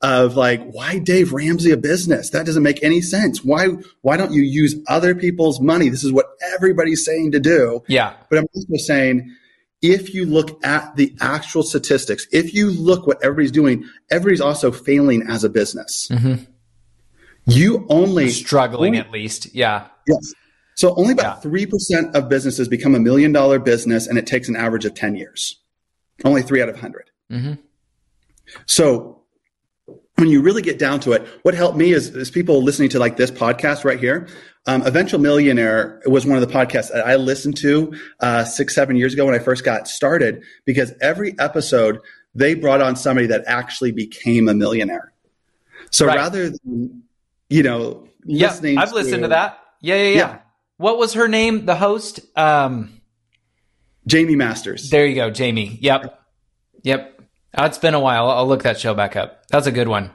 Of 0.04 0.34
like, 0.34 0.60
why 0.72 0.98
Dave 0.98 1.32
Ramsey 1.32 1.70
a 1.70 1.76
business? 1.76 2.30
That 2.30 2.44
doesn't 2.44 2.64
make 2.64 2.82
any 2.82 3.00
sense. 3.00 3.44
Why 3.44 3.68
why 4.00 4.16
don't 4.16 4.32
you 4.32 4.42
use 4.42 4.74
other 4.88 5.14
people's 5.14 5.60
money? 5.60 5.90
This 5.90 6.02
is 6.02 6.10
what 6.10 6.26
everybody's 6.54 7.04
saying 7.04 7.30
to 7.32 7.38
do. 7.38 7.84
Yeah. 7.86 8.14
But 8.28 8.40
I'm 8.40 8.46
also 8.52 8.76
saying 8.78 9.32
if 9.80 10.12
you 10.12 10.26
look 10.26 10.64
at 10.64 10.96
the 10.96 11.14
actual 11.20 11.62
statistics, 11.62 12.26
if 12.32 12.52
you 12.52 12.70
look 12.70 13.06
what 13.06 13.22
everybody's 13.22 13.52
doing, 13.52 13.84
everybody's 14.10 14.40
also 14.40 14.72
failing 14.72 15.22
as 15.28 15.44
a 15.44 15.48
business. 15.48 16.08
Mm-hmm. 16.10 16.44
You 17.46 17.86
only 17.88 18.30
struggling 18.30 18.94
only, 18.94 18.98
at 18.98 19.10
least. 19.10 19.54
Yeah. 19.54 19.86
Yes. 20.06 20.32
So 20.76 20.94
only 20.96 21.12
about 21.12 21.42
three 21.42 21.66
percent 21.66 22.14
of 22.14 22.28
businesses 22.28 22.68
become 22.68 22.94
a 22.94 23.00
million 23.00 23.32
dollar 23.32 23.58
business, 23.58 24.06
and 24.06 24.18
it 24.18 24.26
takes 24.26 24.48
an 24.48 24.56
average 24.56 24.84
of 24.84 24.94
ten 24.94 25.16
years. 25.16 25.60
Only 26.24 26.42
three 26.42 26.62
out 26.62 26.68
of 26.68 26.76
100 26.76 27.10
mm-hmm. 27.30 27.54
So 28.66 29.22
when 30.16 30.28
you 30.28 30.42
really 30.42 30.62
get 30.62 30.78
down 30.78 31.00
to 31.00 31.12
it, 31.12 31.26
what 31.42 31.54
helped 31.54 31.76
me 31.76 31.92
is, 31.92 32.14
is 32.14 32.30
people 32.30 32.62
listening 32.62 32.90
to 32.90 32.98
like 32.98 33.16
this 33.16 33.30
podcast 33.30 33.84
right 33.84 33.98
here. 33.98 34.28
Um, 34.66 34.82
Eventual 34.82 35.18
Millionaire 35.18 36.00
was 36.06 36.24
one 36.24 36.40
of 36.40 36.46
the 36.46 36.52
podcasts 36.52 36.92
that 36.92 37.04
I 37.04 37.16
listened 37.16 37.56
to 37.58 37.92
uh, 38.20 38.44
six, 38.44 38.74
seven 38.74 38.94
years 38.94 39.14
ago 39.14 39.26
when 39.26 39.34
I 39.34 39.40
first 39.40 39.64
got 39.64 39.88
started 39.88 40.44
because 40.64 40.92
every 41.00 41.36
episode 41.40 41.98
they 42.34 42.54
brought 42.54 42.80
on 42.80 42.94
somebody 42.94 43.26
that 43.28 43.42
actually 43.46 43.90
became 43.90 44.48
a 44.48 44.54
millionaire. 44.54 45.12
So 45.90 46.06
right. 46.06 46.16
rather 46.16 46.50
than, 46.50 47.02
you 47.52 47.62
know, 47.62 48.08
listening. 48.24 48.74
Yeah, 48.74 48.82
I've 48.82 48.92
listened 48.92 49.22
to 49.22 49.28
that. 49.28 49.58
Yeah, 49.80 49.96
yeah, 49.96 50.02
yeah, 50.02 50.16
yeah. 50.16 50.38
What 50.76 50.98
was 50.98 51.14
her 51.14 51.28
name? 51.28 51.66
The 51.66 51.76
host? 51.76 52.20
Um, 52.36 53.00
Jaime 54.10 54.36
Masters. 54.36 54.90
There 54.90 55.06
you 55.06 55.14
go, 55.14 55.30
Jamie. 55.30 55.78
Yep. 55.80 56.20
Yep. 56.82 57.20
Oh, 57.56 57.64
it's 57.64 57.78
been 57.78 57.94
a 57.94 58.00
while. 58.00 58.28
I'll 58.30 58.48
look 58.48 58.62
that 58.62 58.80
show 58.80 58.94
back 58.94 59.14
up. 59.14 59.46
That's 59.48 59.66
a 59.66 59.72
good 59.72 59.88
one. 59.88 60.10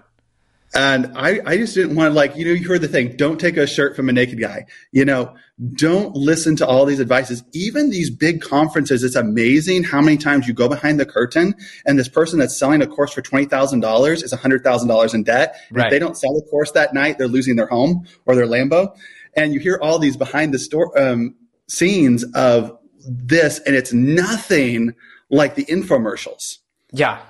And 0.75 1.17
I, 1.17 1.39
I 1.45 1.57
just 1.57 1.73
didn't 1.73 1.95
want 1.95 2.11
to 2.11 2.13
like, 2.13 2.35
you 2.35 2.45
know, 2.45 2.51
you 2.51 2.67
heard 2.67 2.81
the 2.81 2.87
thing, 2.87 3.15
don't 3.15 3.39
take 3.39 3.57
a 3.57 3.65
shirt 3.65 3.95
from 3.95 4.09
a 4.09 4.11
naked 4.11 4.39
guy. 4.39 4.65
You 4.91 5.05
know, 5.05 5.33
don't 5.73 6.13
listen 6.15 6.55
to 6.57 6.67
all 6.67 6.85
these 6.85 6.99
advices. 6.99 7.43
Even 7.53 7.89
these 7.89 8.09
big 8.09 8.41
conferences, 8.41 9.03
it's 9.03 9.15
amazing 9.15 9.85
how 9.85 10.01
many 10.01 10.17
times 10.17 10.47
you 10.47 10.53
go 10.53 10.67
behind 10.67 10.99
the 10.99 11.05
curtain 11.05 11.55
and 11.85 11.97
this 11.97 12.09
person 12.09 12.37
that's 12.37 12.57
selling 12.57 12.81
a 12.81 12.87
course 12.87 13.13
for 13.13 13.21
$20,000 13.21 14.23
is 14.23 14.33
$100,000 14.33 15.13
in 15.13 15.23
debt. 15.23 15.55
Right. 15.71 15.85
If 15.85 15.91
they 15.91 15.99
don't 15.99 16.17
sell 16.17 16.33
the 16.33 16.45
course 16.49 16.71
that 16.73 16.93
night, 16.93 17.17
they're 17.17 17.27
losing 17.27 17.55
their 17.55 17.67
home 17.67 18.05
or 18.25 18.35
their 18.35 18.45
Lambo 18.45 18.93
and 19.37 19.53
you 19.53 19.59
hear 19.59 19.79
all 19.81 19.99
these 19.99 20.17
behind 20.17 20.53
the 20.53 20.59
store 20.59 20.99
um, 20.99 21.35
scenes 21.69 22.25
of 22.33 22.77
this, 23.07 23.59
and 23.59 23.75
it's 23.75 23.93
nothing 23.93 24.95
like 25.29 25.55
the 25.55 25.63
infomercials. 25.65 26.57
Yeah, 26.91 27.21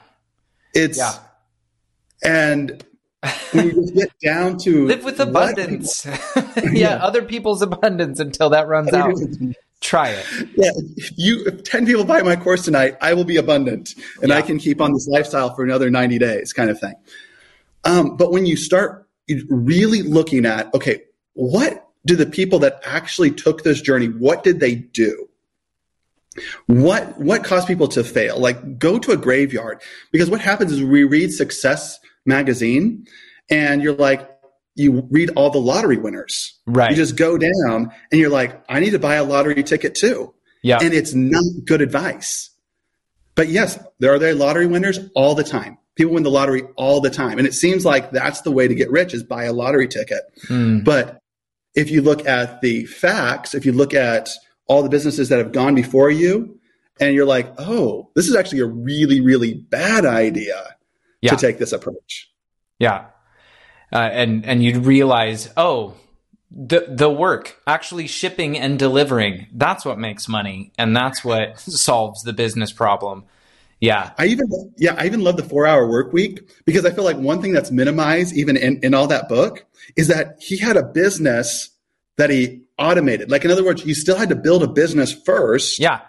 it's 0.73 0.97
yeah. 0.97 1.19
and 2.23 2.83
when 3.51 3.67
you 3.67 3.73
just 3.73 3.93
get 3.93 4.19
down 4.19 4.57
to 4.59 4.85
live 4.87 5.03
with 5.03 5.19
abundance, 5.19 6.05
yeah, 6.35 6.71
yeah, 6.71 6.95
other 6.95 7.21
people's 7.21 7.61
abundance 7.61 8.19
until 8.19 8.49
that 8.49 8.67
runs 8.67 8.93
out. 8.93 9.15
Try 9.79 10.09
it. 10.09 10.25
Yeah, 10.55 10.71
if 10.95 11.11
you 11.17 11.45
if 11.45 11.63
ten 11.63 11.85
people 11.85 12.03
buy 12.03 12.21
my 12.21 12.35
course 12.35 12.65
tonight, 12.65 12.97
I 13.01 13.13
will 13.13 13.23
be 13.23 13.37
abundant, 13.37 13.95
and 14.21 14.29
yeah. 14.29 14.37
I 14.37 14.41
can 14.41 14.57
keep 14.57 14.81
on 14.81 14.93
this 14.93 15.07
lifestyle 15.07 15.53
for 15.55 15.63
another 15.63 15.89
ninety 15.89 16.17
days, 16.17 16.53
kind 16.53 16.69
of 16.69 16.79
thing. 16.79 16.95
Um, 17.83 18.17
but 18.17 18.31
when 18.31 18.45
you 18.45 18.57
start 18.57 19.07
really 19.49 20.01
looking 20.01 20.45
at, 20.45 20.73
okay, 20.73 21.03
what 21.33 21.87
do 22.05 22.15
the 22.15 22.25
people 22.25 22.59
that 22.59 22.81
actually 22.85 23.31
took 23.31 23.63
this 23.63 23.81
journey, 23.81 24.07
what 24.07 24.43
did 24.43 24.59
they 24.59 24.75
do? 24.75 25.27
what 26.67 27.17
what 27.19 27.43
caused 27.43 27.67
people 27.67 27.87
to 27.87 28.03
fail 28.03 28.39
like 28.39 28.77
go 28.77 28.99
to 28.99 29.11
a 29.11 29.17
graveyard 29.17 29.81
because 30.11 30.29
what 30.29 30.39
happens 30.39 30.71
is 30.71 30.83
we 30.83 31.03
read 31.03 31.33
success 31.33 31.99
magazine 32.27 33.05
and 33.49 33.81
you're 33.81 33.95
like 33.95 34.29
you 34.75 35.07
read 35.09 35.31
all 35.35 35.49
the 35.49 35.57
lottery 35.59 35.97
winners 35.97 36.59
Right. 36.67 36.91
you 36.91 36.95
just 36.95 37.15
go 37.17 37.37
down 37.37 37.91
and 38.11 38.19
you're 38.19 38.29
like 38.29 38.63
i 38.69 38.79
need 38.79 38.91
to 38.91 38.99
buy 38.99 39.15
a 39.15 39.23
lottery 39.23 39.63
ticket 39.63 39.95
too 39.95 40.33
Yeah. 40.61 40.79
and 40.81 40.93
it's 40.93 41.13
not 41.13 41.43
good 41.65 41.81
advice 41.81 42.49
but 43.35 43.47
yes 43.47 43.79
there 43.99 44.13
are 44.13 44.19
there 44.19 44.35
lottery 44.35 44.67
winners 44.67 44.99
all 45.15 45.33
the 45.35 45.43
time 45.43 45.77
people 45.95 46.13
win 46.13 46.23
the 46.23 46.29
lottery 46.31 46.63
all 46.75 47.01
the 47.01 47.09
time 47.09 47.37
and 47.39 47.47
it 47.47 47.53
seems 47.53 47.85
like 47.85 48.11
that's 48.11 48.41
the 48.41 48.51
way 48.51 48.67
to 48.67 48.75
get 48.75 48.91
rich 48.91 49.13
is 49.13 49.23
buy 49.23 49.45
a 49.45 49.53
lottery 49.53 49.87
ticket 49.87 50.21
Mm. 50.47 50.83
but 50.83 51.19
if 51.75 51.91
you 51.91 52.01
look 52.01 52.25
at 52.27 52.61
the 52.61 52.85
facts, 52.85 53.53
if 53.53 53.63
you 53.63 53.71
look 53.71 53.93
at 53.93 54.29
all 54.67 54.81
the 54.81 54.89
businesses 54.89 55.29
that 55.29 55.37
have 55.37 55.51
gone 55.51 55.75
before 55.75 56.09
you, 56.09 56.59
and 56.99 57.13
you're 57.13 57.23
like, 57.27 57.53
oh, 57.59 58.09
this 58.15 58.27
is 58.27 58.35
actually 58.35 58.61
a 58.61 58.65
really, 58.65 59.21
really 59.21 59.53
bad 59.53 60.03
idea 60.03 60.75
Yeah. 61.21 61.31
to 61.31 61.37
take 61.37 61.57
this 61.57 61.71
approach. 61.71 62.29
Yeah. 62.79 63.07
Uh, 63.91 63.97
and 63.97 64.45
and 64.45 64.63
you'd 64.63 64.85
realize, 64.85 65.49
oh, 65.57 65.95
the 66.51 66.85
the 66.89 67.09
work, 67.09 67.61
actually 67.65 68.07
shipping 68.07 68.57
and 68.57 68.77
delivering, 68.77 69.47
that's 69.53 69.85
what 69.85 69.97
makes 69.97 70.27
money, 70.27 70.71
and 70.77 70.95
that's 70.95 71.23
what 71.23 71.59
solves 71.59 72.23
the 72.23 72.33
business 72.33 72.71
problem. 72.71 73.25
Yeah. 73.79 74.11
I 74.17 74.25
even, 74.27 74.47
yeah, 74.77 74.95
I 74.97 75.05
even 75.05 75.21
love 75.21 75.37
the 75.37 75.43
four 75.43 75.67
hour 75.67 75.87
work 75.87 76.11
week 76.11 76.49
because 76.65 76.83
I 76.85 76.91
feel 76.91 77.03
like 77.03 77.17
one 77.17 77.41
thing 77.43 77.53
that's 77.53 77.69
minimized 77.69 78.35
even 78.35 78.57
in, 78.57 78.79
in 78.83 78.95
all 78.95 79.05
that 79.07 79.29
book 79.29 79.65
is 79.95 80.07
that 80.07 80.37
he 80.41 80.57
had 80.57 80.77
a 80.77 80.83
business 80.83 81.69
that 82.17 82.31
he 82.31 82.63
automated. 82.79 83.29
Like, 83.29 83.45
in 83.45 83.51
other 83.51 83.63
words, 83.63 83.85
you 83.85 83.93
still 83.93 84.17
had 84.17 84.29
to 84.29 84.35
build 84.35 84.63
a 84.63 84.67
business 84.67 85.13
first. 85.13 85.77
Yeah. 85.79 86.01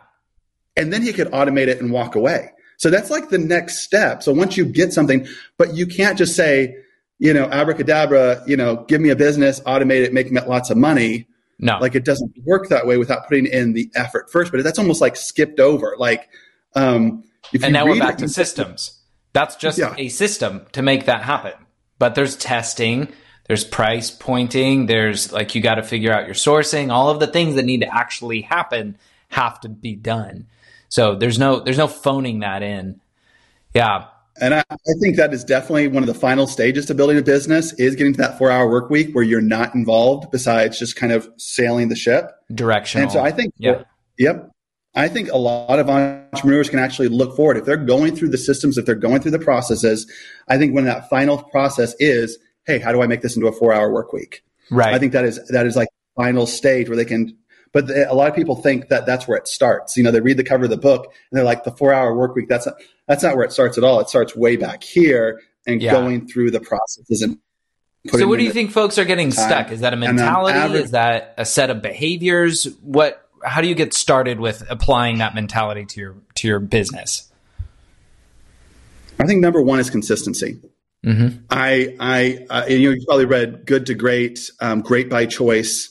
and 0.78 0.90
then 0.92 1.02
he 1.02 1.12
could 1.12 1.28
automate 1.28 1.66
it 1.68 1.80
and 1.80 1.92
walk 1.92 2.14
away. 2.14 2.52
So 2.78 2.90
that's 2.90 3.10
like 3.10 3.28
the 3.28 3.38
next 3.38 3.80
step. 3.80 4.22
So 4.22 4.32
once 4.32 4.56
you 4.56 4.64
get 4.64 4.92
something, 4.92 5.26
but 5.58 5.74
you 5.74 5.86
can't 5.86 6.16
just 6.16 6.34
say, 6.34 6.76
you 7.18 7.34
know, 7.34 7.50
abracadabra, 7.50 8.44
you 8.46 8.56
know, 8.56 8.84
give 8.88 9.00
me 9.00 9.10
a 9.10 9.16
business, 9.16 9.60
automate 9.60 10.04
it, 10.04 10.12
make 10.12 10.30
me 10.30 10.40
lots 10.40 10.70
of 10.70 10.76
money. 10.76 11.26
No. 11.58 11.78
Like 11.80 11.96
it 11.96 12.04
doesn't 12.04 12.32
work 12.44 12.68
that 12.68 12.86
way 12.86 12.96
without 12.96 13.26
putting 13.28 13.46
in 13.46 13.72
the 13.72 13.90
effort 13.96 14.30
first. 14.30 14.52
But 14.52 14.62
that's 14.62 14.78
almost 14.78 15.00
like 15.00 15.16
skipped 15.16 15.58
over. 15.58 15.96
Like, 15.98 16.28
um, 16.76 17.24
if 17.52 17.64
and 17.64 17.72
now 17.72 17.84
we're 17.84 17.98
back 17.98 18.14
it, 18.14 18.18
to 18.18 18.28
systems. 18.28 19.00
That's 19.32 19.56
just 19.56 19.76
Yeah. 19.76 19.94
a 19.98 20.08
system 20.08 20.64
to 20.72 20.80
make 20.80 21.06
that 21.06 21.22
happen. 21.22 21.54
But 21.98 22.14
there's 22.14 22.36
testing, 22.36 23.08
there's 23.48 23.64
price 23.64 24.12
pointing, 24.12 24.86
there's 24.86 25.32
like 25.32 25.56
you 25.56 25.60
got 25.60 25.76
to 25.76 25.82
figure 25.82 26.12
out 26.12 26.26
your 26.26 26.34
sourcing, 26.36 26.92
all 26.92 27.10
of 27.10 27.18
the 27.18 27.26
things 27.26 27.56
that 27.56 27.64
need 27.64 27.80
to 27.80 27.92
actually 27.92 28.42
happen 28.42 28.96
have 29.30 29.60
to 29.62 29.68
be 29.68 29.96
done. 29.96 30.46
So 30.88 31.14
there's 31.14 31.38
no 31.38 31.60
there's 31.60 31.78
no 31.78 31.88
phoning 31.88 32.40
that 32.40 32.62
in. 32.62 33.00
Yeah. 33.74 34.06
And 34.40 34.54
I, 34.54 34.62
I 34.70 34.76
think 35.00 35.16
that 35.16 35.34
is 35.34 35.42
definitely 35.42 35.88
one 35.88 36.02
of 36.02 36.06
the 36.06 36.14
final 36.14 36.46
stages 36.46 36.86
to 36.86 36.94
building 36.94 37.18
a 37.18 37.22
business 37.22 37.72
is 37.74 37.96
getting 37.96 38.12
to 38.14 38.18
that 38.18 38.38
four 38.38 38.50
hour 38.50 38.68
work 38.68 38.88
week 38.88 39.12
where 39.14 39.24
you're 39.24 39.40
not 39.40 39.74
involved 39.74 40.30
besides 40.30 40.78
just 40.78 40.94
kind 40.96 41.12
of 41.12 41.28
sailing 41.38 41.88
the 41.88 41.96
ship. 41.96 42.30
Directional. 42.54 43.02
And 43.02 43.12
so 43.12 43.20
I 43.20 43.32
think, 43.32 43.52
Yeah. 43.58 43.82
yep. 44.16 44.50
I 44.94 45.08
think 45.08 45.30
a 45.30 45.36
lot 45.36 45.78
of 45.78 45.88
entrepreneurs 45.90 46.70
can 46.70 46.78
actually 46.78 47.08
look 47.08 47.36
forward. 47.36 47.56
If 47.56 47.64
they're 47.64 47.76
going 47.76 48.16
through 48.16 48.30
the 48.30 48.38
systems, 48.38 48.78
if 48.78 48.86
they're 48.86 48.94
going 48.94 49.20
through 49.20 49.32
the 49.32 49.38
processes, 49.38 50.10
I 50.48 50.56
think 50.56 50.74
when 50.74 50.84
that 50.84 51.08
final 51.10 51.42
process 51.42 51.94
is, 51.98 52.38
hey, 52.66 52.78
how 52.78 52.92
do 52.92 53.02
I 53.02 53.06
make 53.06 53.22
this 53.22 53.36
into 53.36 53.48
a 53.48 53.52
four 53.52 53.72
hour 53.72 53.92
work 53.92 54.12
week? 54.12 54.42
right. 54.70 54.94
I 54.94 54.98
think 54.98 55.12
that 55.12 55.24
is, 55.24 55.44
that 55.48 55.66
is 55.66 55.76
like 55.76 55.88
the 55.88 56.22
final 56.22 56.46
stage 56.46 56.88
where 56.88 56.96
they 56.96 57.04
can, 57.04 57.36
but 57.72 57.90
a 57.90 58.14
lot 58.14 58.28
of 58.28 58.34
people 58.34 58.56
think 58.56 58.88
that 58.88 59.06
that's 59.06 59.28
where 59.28 59.36
it 59.38 59.46
starts. 59.48 59.96
You 59.96 60.02
know, 60.02 60.10
they 60.10 60.20
read 60.20 60.36
the 60.36 60.44
cover 60.44 60.64
of 60.64 60.70
the 60.70 60.76
book 60.76 61.04
and 61.30 61.36
they're 61.36 61.44
like, 61.44 61.64
the 61.64 61.70
four 61.72 61.92
hour 61.92 62.14
work 62.16 62.34
week, 62.34 62.48
that's 62.48 62.66
not, 62.66 62.76
that's 63.06 63.22
not 63.22 63.36
where 63.36 63.44
it 63.44 63.52
starts 63.52 63.76
at 63.78 63.84
all. 63.84 64.00
It 64.00 64.08
starts 64.08 64.34
way 64.34 64.56
back 64.56 64.82
here 64.82 65.40
and 65.66 65.82
Yeah. 65.82 65.92
going 65.92 66.26
through 66.26 66.50
the 66.50 66.60
processes 66.60 67.22
and 67.22 67.38
so 68.10 68.26
what 68.26 68.38
do 68.38 68.44
you 68.44 68.52
think 68.52 68.70
folks 68.70 68.96
are 68.96 69.04
getting 69.04 69.30
time. 69.30 69.48
stuck? 69.48 69.72
Is 69.72 69.80
that 69.80 69.92
a 69.92 69.96
mentality? 69.96 70.56
average- 70.56 70.84
Is 70.84 70.90
that 70.92 71.34
a 71.36 71.44
set 71.44 71.68
of 71.68 71.82
behaviors? 71.82 72.64
What 72.80 73.22
how 73.44 73.60
do 73.60 73.68
you 73.68 73.74
get 73.74 73.92
started 73.92 74.40
with 74.40 74.62
applying 74.70 75.18
that 75.18 75.34
mentality 75.34 75.84
to 75.84 76.00
your 76.00 76.14
to 76.36 76.48
your 76.48 76.58
business? 76.60 77.30
I 79.18 79.26
think 79.26 79.40
number 79.40 79.60
one 79.60 79.80
is 79.80 79.90
consistency. 79.90 80.60
Mm-hmm. 81.04 81.44
I, 81.50 81.96
I, 82.00 82.46
uh, 82.50 82.66
you 82.68 82.88
know, 82.90 82.94
you 82.94 83.04
probably 83.06 83.24
read 83.26 83.66
Good 83.66 83.86
to 83.86 83.94
Great, 83.94 84.50
um, 84.60 84.80
Great 84.80 85.08
by 85.08 85.26
Choice, 85.26 85.90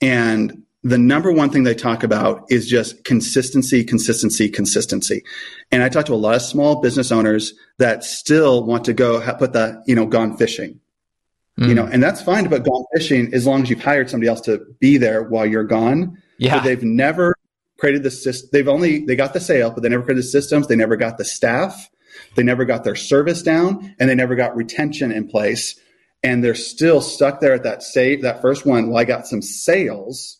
and 0.00 0.62
the 0.88 0.98
number 0.98 1.30
one 1.30 1.50
thing 1.50 1.64
they 1.64 1.74
talk 1.74 2.02
about 2.02 2.44
is 2.50 2.66
just 2.66 3.04
consistency, 3.04 3.84
consistency, 3.84 4.48
consistency. 4.48 5.22
And 5.70 5.82
I 5.82 5.88
talk 5.88 6.06
to 6.06 6.14
a 6.14 6.16
lot 6.16 6.34
of 6.34 6.42
small 6.42 6.80
business 6.80 7.12
owners 7.12 7.52
that 7.78 8.04
still 8.04 8.64
want 8.64 8.84
to 8.86 8.92
go 8.92 9.20
put 9.38 9.52
the, 9.52 9.82
you 9.86 9.94
know, 9.94 10.06
gone 10.06 10.36
fishing, 10.36 10.80
you 11.56 11.74
know, 11.74 11.84
mm. 11.84 11.92
and 11.92 12.02
that's 12.02 12.22
fine 12.22 12.44
to 12.44 12.50
put 12.50 12.64
gone 12.64 12.84
fishing 12.94 13.34
as 13.34 13.46
long 13.46 13.62
as 13.62 13.70
you've 13.70 13.82
hired 13.82 14.08
somebody 14.08 14.28
else 14.28 14.40
to 14.42 14.64
be 14.78 14.96
there 14.96 15.24
while 15.24 15.44
you're 15.44 15.64
gone. 15.64 16.16
Yeah. 16.38 16.56
But 16.56 16.64
they've 16.64 16.84
never 16.84 17.34
created 17.78 18.02
the 18.02 18.10
system. 18.10 18.48
They've 18.52 18.68
only, 18.68 19.04
they 19.04 19.16
got 19.16 19.32
the 19.32 19.40
sale, 19.40 19.70
but 19.70 19.82
they 19.82 19.88
never 19.88 20.04
created 20.04 20.22
the 20.22 20.28
systems. 20.28 20.68
They 20.68 20.76
never 20.76 20.96
got 20.96 21.18
the 21.18 21.24
staff. 21.24 21.90
They 22.36 22.42
never 22.42 22.64
got 22.64 22.84
their 22.84 22.96
service 22.96 23.42
down 23.42 23.94
and 23.98 24.08
they 24.08 24.14
never 24.14 24.36
got 24.36 24.56
retention 24.56 25.12
in 25.12 25.28
place. 25.28 25.78
And 26.22 26.42
they're 26.42 26.54
still 26.54 27.00
stuck 27.00 27.40
there 27.40 27.54
at 27.54 27.64
that 27.64 27.82
save, 27.82 28.22
that 28.22 28.40
first 28.40 28.64
one. 28.64 28.88
Well, 28.88 28.98
I 28.98 29.04
got 29.04 29.26
some 29.26 29.42
sales. 29.42 30.38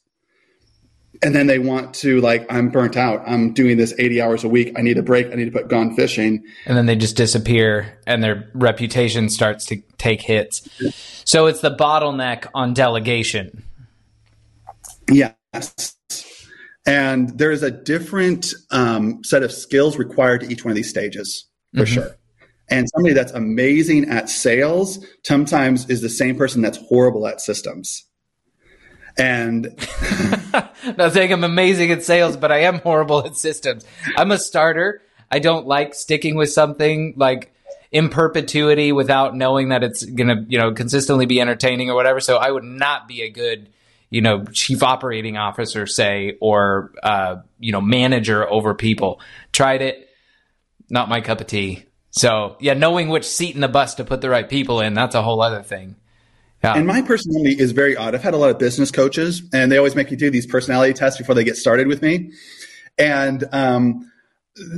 And 1.22 1.34
then 1.34 1.48
they 1.48 1.58
want 1.58 1.94
to 1.96 2.20
like, 2.20 2.46
I'm 2.48 2.68
burnt 2.68 2.96
out. 2.96 3.22
I'm 3.26 3.52
doing 3.52 3.76
this 3.76 3.92
80 3.98 4.20
hours 4.20 4.44
a 4.44 4.48
week. 4.48 4.72
I 4.78 4.82
need 4.82 4.98
a 4.98 5.02
break. 5.02 5.32
I 5.32 5.34
need 5.34 5.46
to 5.46 5.50
put 5.50 5.68
gone 5.68 5.96
fishing. 5.96 6.44
and 6.64 6.76
then 6.76 6.86
they 6.86 6.94
just 6.94 7.16
disappear 7.16 7.98
and 8.06 8.22
their 8.22 8.48
reputation 8.54 9.28
starts 9.28 9.66
to 9.66 9.82
take 9.98 10.22
hits. 10.22 10.68
So 11.24 11.46
it's 11.46 11.60
the 11.60 11.74
bottleneck 11.74 12.46
on 12.54 12.72
delegation. 12.72 13.64
Yes. 15.10 15.96
And 16.86 17.36
there 17.38 17.50
is 17.50 17.62
a 17.62 17.70
different 17.70 18.54
um, 18.70 19.22
set 19.24 19.42
of 19.42 19.52
skills 19.52 19.98
required 19.98 20.40
to 20.42 20.50
each 20.50 20.64
one 20.64 20.70
of 20.70 20.76
these 20.76 20.88
stages, 20.88 21.46
for 21.76 21.84
sure. 21.84 22.16
And 22.70 22.88
somebody 22.94 23.14
that's 23.14 23.32
amazing 23.32 24.08
at 24.08 24.28
sales 24.28 25.04
sometimes 25.24 25.88
is 25.90 26.00
the 26.00 26.08
same 26.08 26.36
person 26.36 26.62
that's 26.62 26.78
horrible 26.78 27.26
at 27.26 27.40
systems. 27.40 28.06
And 29.18 29.76
Not 30.96 31.12
saying 31.12 31.32
I'm 31.32 31.44
amazing 31.44 31.90
at 31.90 32.02
sales, 32.02 32.36
but 32.36 32.52
I 32.52 32.60
am 32.60 32.78
horrible 32.78 33.24
at 33.24 33.36
systems. 33.36 33.84
I'm 34.16 34.30
a 34.30 34.38
starter. 34.38 35.02
I 35.30 35.38
don't 35.38 35.66
like 35.66 35.94
sticking 35.94 36.36
with 36.36 36.50
something 36.50 37.14
like 37.16 37.52
in 37.90 38.08
perpetuity 38.08 38.92
without 38.92 39.34
knowing 39.34 39.70
that 39.70 39.82
it's 39.82 40.04
going 40.04 40.28
to, 40.28 40.44
you 40.48 40.58
know, 40.58 40.72
consistently 40.72 41.26
be 41.26 41.40
entertaining 41.40 41.90
or 41.90 41.94
whatever. 41.94 42.20
So 42.20 42.36
I 42.36 42.50
would 42.50 42.64
not 42.64 43.08
be 43.08 43.22
a 43.22 43.30
good, 43.30 43.68
you 44.10 44.20
know, 44.20 44.44
chief 44.44 44.82
operating 44.82 45.36
officer, 45.36 45.86
say, 45.86 46.36
or, 46.40 46.92
uh, 47.02 47.36
you 47.58 47.72
know, 47.72 47.80
manager 47.80 48.48
over 48.48 48.74
people. 48.74 49.20
Tried 49.52 49.82
it. 49.82 50.08
Not 50.90 51.08
my 51.08 51.20
cup 51.20 51.40
of 51.40 51.46
tea. 51.46 51.84
So 52.10 52.56
yeah, 52.60 52.74
knowing 52.74 53.10
which 53.10 53.26
seat 53.26 53.54
in 53.54 53.60
the 53.60 53.68
bus 53.68 53.96
to 53.96 54.04
put 54.04 54.22
the 54.22 54.30
right 54.30 54.48
people 54.48 54.80
in, 54.80 54.94
that's 54.94 55.14
a 55.14 55.22
whole 55.22 55.42
other 55.42 55.62
thing. 55.62 55.96
Yeah. 56.62 56.74
And 56.74 56.86
my 56.86 57.02
personality 57.02 57.56
is 57.58 57.70
very 57.72 57.96
odd. 57.96 58.14
I've 58.14 58.22
had 58.22 58.34
a 58.34 58.36
lot 58.36 58.50
of 58.50 58.58
business 58.58 58.90
coaches, 58.90 59.42
and 59.52 59.70
they 59.70 59.76
always 59.76 59.94
make 59.94 60.10
me 60.10 60.16
do 60.16 60.28
these 60.28 60.46
personality 60.46 60.92
tests 60.92 61.18
before 61.18 61.34
they 61.34 61.44
get 61.44 61.56
started 61.56 61.86
with 61.86 62.02
me. 62.02 62.32
And 62.98 63.44
um, 63.52 64.10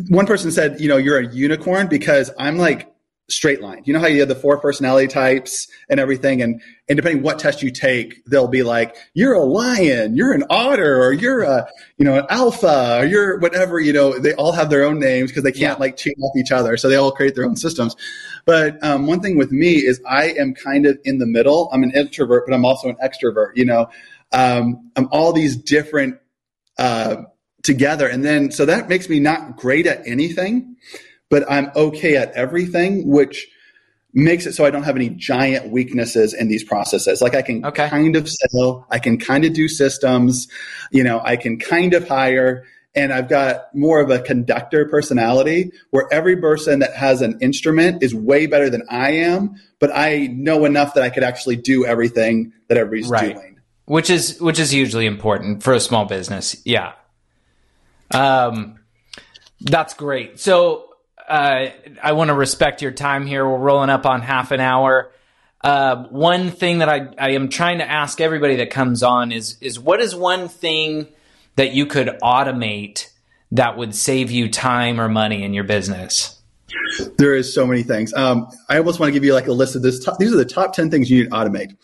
one 0.08 0.26
person 0.26 0.50
said, 0.50 0.80
"You 0.80 0.88
know, 0.88 0.98
you're 0.98 1.18
a 1.18 1.32
unicorn 1.32 1.86
because 1.86 2.30
I'm 2.38 2.58
like 2.58 2.92
straight 3.30 3.62
line. 3.62 3.82
You 3.84 3.92
know 3.92 4.00
how 4.00 4.06
you 4.06 4.20
have 4.20 4.28
the 4.28 4.34
four 4.34 4.58
personality 4.58 5.06
types 5.06 5.68
and 5.88 6.00
everything, 6.00 6.42
and 6.42 6.60
and 6.88 6.96
depending 6.96 7.22
what 7.22 7.38
test 7.38 7.62
you 7.62 7.70
take, 7.70 8.24
they'll 8.26 8.48
be 8.48 8.62
like, 8.62 8.96
you're 9.14 9.34
a 9.34 9.44
lion, 9.44 10.16
you're 10.16 10.32
an 10.32 10.44
otter, 10.50 11.02
or 11.02 11.12
you're 11.12 11.42
a 11.42 11.68
you 11.96 12.04
know 12.04 12.18
an 12.18 12.26
alpha, 12.28 12.98
or 13.00 13.04
you're 13.04 13.38
whatever. 13.38 13.80
You 13.80 13.92
know, 13.92 14.18
they 14.18 14.34
all 14.34 14.52
have 14.52 14.70
their 14.70 14.84
own 14.84 14.98
names 14.98 15.30
because 15.30 15.44
they 15.44 15.52
can't 15.52 15.80
like 15.80 15.96
cheat 15.96 16.16
off 16.20 16.36
each 16.36 16.52
other, 16.52 16.76
so 16.76 16.88
they 16.88 16.96
all 16.96 17.12
create 17.12 17.34
their 17.34 17.44
own 17.44 17.56
systems. 17.56 17.96
But 18.44 18.82
um, 18.84 19.06
one 19.06 19.20
thing 19.20 19.36
with 19.36 19.52
me 19.52 19.74
is 19.74 20.00
I 20.06 20.30
am 20.32 20.54
kind 20.54 20.86
of 20.86 20.98
in 21.04 21.18
the 21.18 21.26
middle. 21.26 21.70
I'm 21.72 21.82
an 21.82 21.92
introvert, 21.92 22.44
but 22.46 22.54
I'm 22.54 22.64
also 22.64 22.88
an 22.88 22.96
extrovert. 23.02 23.52
You 23.54 23.66
know, 23.66 23.90
um, 24.32 24.90
I'm 24.96 25.08
all 25.12 25.32
these 25.32 25.56
different 25.56 26.18
uh, 26.78 27.22
together, 27.62 28.08
and 28.08 28.24
then 28.24 28.50
so 28.50 28.66
that 28.66 28.88
makes 28.88 29.08
me 29.08 29.20
not 29.20 29.56
great 29.56 29.86
at 29.86 30.06
anything, 30.06 30.76
but 31.30 31.50
I'm 31.50 31.70
okay 31.74 32.16
at 32.16 32.32
everything, 32.32 33.08
which 33.08 33.48
makes 34.12 34.44
it 34.44 34.52
so 34.54 34.64
I 34.64 34.70
don't 34.70 34.82
have 34.82 34.96
any 34.96 35.08
giant 35.10 35.70
weaknesses 35.70 36.34
in 36.34 36.48
these 36.48 36.64
processes. 36.64 37.22
Like 37.22 37.34
I 37.34 37.42
can 37.42 37.64
Okay. 37.64 37.88
kind 37.88 38.16
of 38.16 38.28
sell, 38.28 38.84
I 38.90 38.98
can 38.98 39.16
kind 39.18 39.44
of 39.44 39.52
do 39.54 39.68
systems, 39.68 40.48
you 40.90 41.04
know, 41.04 41.20
I 41.24 41.36
can 41.36 41.58
kind 41.58 41.94
of 41.94 42.06
hire, 42.08 42.64
and 42.96 43.12
I've 43.12 43.28
got 43.28 43.72
more 43.72 44.00
of 44.00 44.10
a 44.10 44.18
conductor 44.18 44.84
personality 44.86 45.70
where 45.90 46.08
every 46.12 46.36
person 46.36 46.80
that 46.80 46.92
has 46.96 47.22
an 47.22 47.38
instrument 47.40 48.02
is 48.02 48.12
way 48.12 48.46
better 48.46 48.68
than 48.68 48.82
I 48.90 49.12
am, 49.12 49.54
but 49.78 49.92
I 49.94 50.26
know 50.32 50.64
enough 50.64 50.94
that 50.94 51.04
I 51.04 51.10
could 51.10 51.22
actually 51.22 51.54
do 51.54 51.86
everything 51.86 52.52
that 52.66 52.76
everybody's 52.76 53.08
Right. 53.08 53.34
doing. 53.36 53.46
which 53.86 54.08
is 54.10 54.40
which 54.40 54.58
is 54.60 54.70
hugely 54.70 55.04
important 55.06 55.62
for 55.64 55.72
a 55.72 55.80
small 55.80 56.04
business. 56.04 56.54
Yeah. 56.64 56.92
Um, 58.12 58.78
that's 59.60 59.94
great. 59.94 60.38
So 60.38 60.89
uh, 61.30 61.70
I 62.02 62.12
want 62.12 62.28
to 62.28 62.34
respect 62.34 62.82
your 62.82 62.90
time 62.90 63.24
here. 63.24 63.48
We're 63.48 63.58
rolling 63.58 63.88
up 63.88 64.04
on 64.04 64.20
half 64.20 64.50
an 64.50 64.58
hour. 64.58 65.12
Uh, 65.62 66.08
one 66.08 66.50
thing 66.50 66.78
that 66.78 66.88
I, 66.88 67.08
I 67.16 67.30
am 67.30 67.48
trying 67.48 67.78
to 67.78 67.88
ask 67.88 68.20
everybody 68.20 68.56
that 68.56 68.70
comes 68.70 69.02
on 69.04 69.30
is 69.30 69.56
is 69.60 69.78
what 69.78 70.00
is 70.00 70.14
one 70.14 70.48
thing 70.48 71.06
that 71.54 71.72
you 71.72 71.86
could 71.86 72.08
automate 72.22 73.08
that 73.52 73.76
would 73.76 73.94
save 73.94 74.30
you 74.30 74.50
time 74.50 75.00
or 75.00 75.08
money 75.08 75.44
in 75.44 75.54
your 75.54 75.64
business? 75.64 76.40
There 77.16 77.36
is 77.36 77.52
so 77.54 77.66
many 77.66 77.84
things. 77.84 78.12
Um, 78.14 78.48
I 78.68 78.78
almost 78.78 78.98
want 78.98 79.10
to 79.10 79.12
give 79.12 79.24
you 79.24 79.34
like 79.34 79.46
a 79.46 79.52
list 79.52 79.76
of 79.76 79.82
this. 79.82 80.04
Top, 80.04 80.18
these 80.18 80.32
are 80.32 80.36
the 80.36 80.44
top 80.44 80.72
ten 80.72 80.90
things 80.90 81.10
you 81.10 81.22
need 81.22 81.30
to 81.30 81.36
automate. 81.36 81.76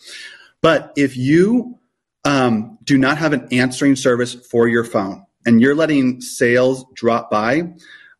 But 0.61 0.91
if 0.97 1.15
you 1.15 1.79
um, 2.25 2.77
do 2.83 2.97
not 2.97 3.17
have 3.17 3.31
an 3.31 3.47
answering 3.51 3.95
service 3.95 4.33
for 4.33 4.67
your 4.67 4.83
phone 4.83 5.25
and 5.45 5.61
you're 5.61 5.75
letting 5.75 6.19
sales 6.19 6.83
drop 6.95 7.31
by, 7.31 7.73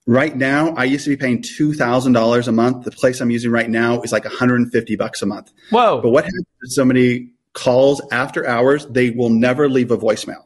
right 0.08 0.36
now 0.36 0.74
I 0.76 0.86
used 0.86 1.04
to 1.04 1.12
be 1.12 1.18
paying 1.18 1.44
two 1.44 1.74
thousand 1.74 2.14
dollars 2.14 2.48
a 2.48 2.52
month. 2.52 2.86
The 2.86 2.92
place 2.92 3.22
I'm 3.22 3.30
using 3.30 3.52
right 3.52 3.70
now 3.70 4.02
is 4.02 4.12
like 4.12 4.24
150 4.24 4.96
bucks 4.96 5.22
a 5.22 5.28
month. 5.28 5.52
Whoa! 5.70 6.02
But 6.02 6.10
what 6.10 6.24
happens 6.24 6.46
if 6.64 6.74
somebody 6.74 7.30
calls 7.54 8.02
after 8.12 8.48
hours? 8.48 8.88
They 8.88 9.12
will 9.12 9.30
never 9.30 9.70
leave 9.70 9.92
a 9.92 9.98
voicemail. 9.98 10.46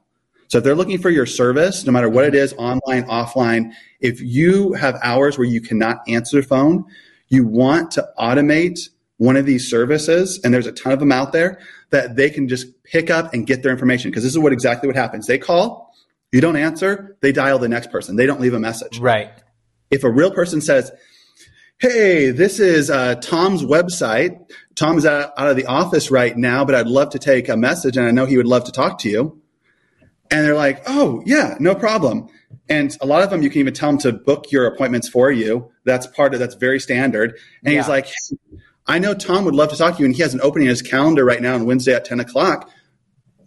So 0.50 0.58
if 0.58 0.66
they're 0.66 0.76
looking 0.76 0.98
for 0.98 1.10
your 1.10 1.26
service, 1.26 1.86
no 1.86 1.94
matter 1.94 2.10
what 2.10 2.26
it 2.26 2.36
is, 2.36 2.54
online, 2.58 3.04
offline, 3.04 3.72
if 4.02 4.20
you 4.20 4.74
have 4.74 5.00
hours 5.02 5.38
where 5.38 5.48
you 5.48 5.62
cannot 5.62 6.02
answer 6.10 6.42
the 6.42 6.46
phone, 6.46 6.84
you 7.30 7.46
want 7.48 7.92
to 7.92 8.10
automate 8.20 8.90
one 9.16 9.38
of 9.38 9.46
these 9.46 9.70
services, 9.70 10.42
and 10.44 10.54
there's 10.54 10.68
a 10.68 10.74
ton 10.74 10.92
of 10.92 11.00
them 11.00 11.12
out 11.12 11.32
there 11.32 11.60
that 11.92 12.18
they 12.18 12.30
can 12.30 12.50
just 12.50 12.84
pick 12.84 13.10
up 13.10 13.34
and 13.34 13.48
get 13.48 13.64
their 13.64 13.72
information. 13.72 14.12
Because 14.12 14.24
this 14.24 14.34
is 14.34 14.40
what 14.40 14.52
exactly 14.52 14.88
what 14.88 14.98
happens. 14.98 15.26
They 15.26 15.38
call, 15.38 15.94
you 16.34 16.42
don't 16.42 16.58
answer, 16.58 17.16
they 17.22 17.32
dial 17.32 17.58
the 17.58 17.70
next 17.70 17.90
person. 17.90 18.18
They 18.18 18.26
don't 18.26 18.42
leave 18.42 18.54
a 18.54 18.60
message. 18.60 19.00
Right. 19.00 19.32
If 19.92 20.04
a 20.04 20.10
real 20.10 20.32
person 20.32 20.62
says, 20.62 20.92
Hey, 21.80 22.30
this 22.30 22.60
is 22.60 22.90
uh, 22.90 23.16
Tom's 23.16 23.64
website. 23.64 24.38
Tom's 24.76 25.06
out, 25.06 25.32
out 25.38 25.50
of 25.50 25.56
the 25.56 25.66
office 25.66 26.12
right 26.12 26.36
now, 26.38 26.64
but 26.64 26.76
I'd 26.76 26.88
love 26.88 27.10
to 27.12 27.20
take 27.20 27.50
a 27.50 27.58
message 27.58 27.98
and 27.98 28.08
I 28.08 28.12
know 28.12 28.26
he 28.26 28.38
would 28.38 28.46
love 28.46 28.64
to 28.66 28.72
talk 28.72 29.00
to 29.00 29.10
you. 29.10 29.42
And 30.30 30.46
they're 30.46 30.56
like, 30.56 30.84
Oh, 30.88 31.22
yeah, 31.26 31.56
no 31.60 31.76
problem. 31.76 32.30
And 32.70 32.96
a 33.02 33.06
lot 33.06 33.24
of 33.24 33.30
them, 33.30 33.42
you 33.42 33.50
can 33.50 33.60
even 33.60 33.74
tell 33.74 33.90
them 33.90 33.98
to 34.00 34.14
book 34.14 34.52
your 34.52 34.66
appointments 34.66 35.10
for 35.10 35.32
you. 35.32 35.72
That's 35.86 36.08
part 36.08 36.34
of 36.34 36.40
that's 36.40 36.56
very 36.56 36.80
standard. 36.80 37.38
And 37.66 37.74
Yeah. 37.74 37.82
he's 37.82 37.90
like, 37.90 38.06
hey, 38.06 38.38
I 38.88 39.00
know 39.00 39.14
Tom 39.14 39.46
would 39.46 39.56
love 39.56 39.70
to 39.70 39.78
talk 39.78 39.96
to 39.96 40.00
you, 40.00 40.06
and 40.06 40.16
he 40.16 40.22
has 40.22 40.34
an 40.34 40.42
opening 40.42 40.66
in 40.68 40.70
his 40.70 40.82
calendar 40.82 41.24
right 41.24 41.42
now 41.42 41.56
on 41.56 41.66
Wednesday 41.66 41.94
at 41.94 42.04
10 42.06 42.20
o'clock. 42.20 42.70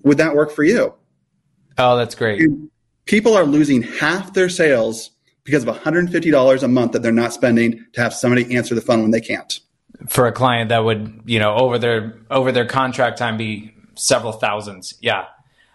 Would 0.02 0.18
that 0.18 0.34
work 0.34 0.50
for 0.52 0.62
you? 0.62 0.94
Oh, 1.78 1.96
that's 1.96 2.14
great. 2.14 2.42
People 3.04 3.34
are 3.34 3.44
losing 3.44 3.82
half 3.82 4.32
their 4.32 4.48
sales 4.48 5.10
because 5.44 5.64
of 5.64 5.76
$150 5.76 6.62
a 6.62 6.68
month 6.68 6.92
that 6.92 7.02
they're 7.02 7.12
not 7.12 7.32
spending 7.32 7.84
to 7.92 8.00
have 8.00 8.14
somebody 8.14 8.56
answer 8.56 8.74
the 8.74 8.80
phone 8.80 9.02
when 9.02 9.10
they 9.10 9.20
can't. 9.20 9.60
For 10.08 10.26
a 10.26 10.32
client 10.32 10.70
that 10.70 10.84
would, 10.84 11.22
you 11.26 11.38
know, 11.38 11.54
over 11.54 11.78
their 11.78 12.18
over 12.30 12.50
their 12.50 12.66
contract 12.66 13.16
time 13.16 13.36
be 13.36 13.74
several 13.94 14.32
thousands. 14.32 14.94
Yeah. 15.00 15.26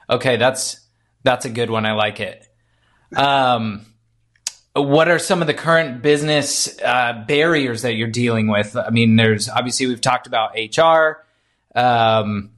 Okay, 0.10 0.38
that's 0.38 0.82
that's 1.24 1.46
a 1.46 1.50
good 1.50 1.70
one. 1.70 1.86
I 1.86 1.94
like 1.94 2.20
it. 2.20 2.48
Um, 3.16 3.86
what 4.74 5.08
are 5.08 5.20
some 5.20 5.42
of 5.42 5.48
the 5.48 5.54
current 5.54 6.02
business 6.02 6.80
uh, 6.82 7.24
barriers 7.28 7.82
that 7.84 7.96
you're 7.96 8.10
dealing 8.10 8.48
with? 8.48 8.76
I 8.76 8.90
mean, 8.90 9.16
there's 9.16 9.50
obviously 9.50 9.88
we've 9.88 10.02
talked 10.02 10.28
about 10.28 10.52
HR. 10.56 11.26
Um, 11.76 12.52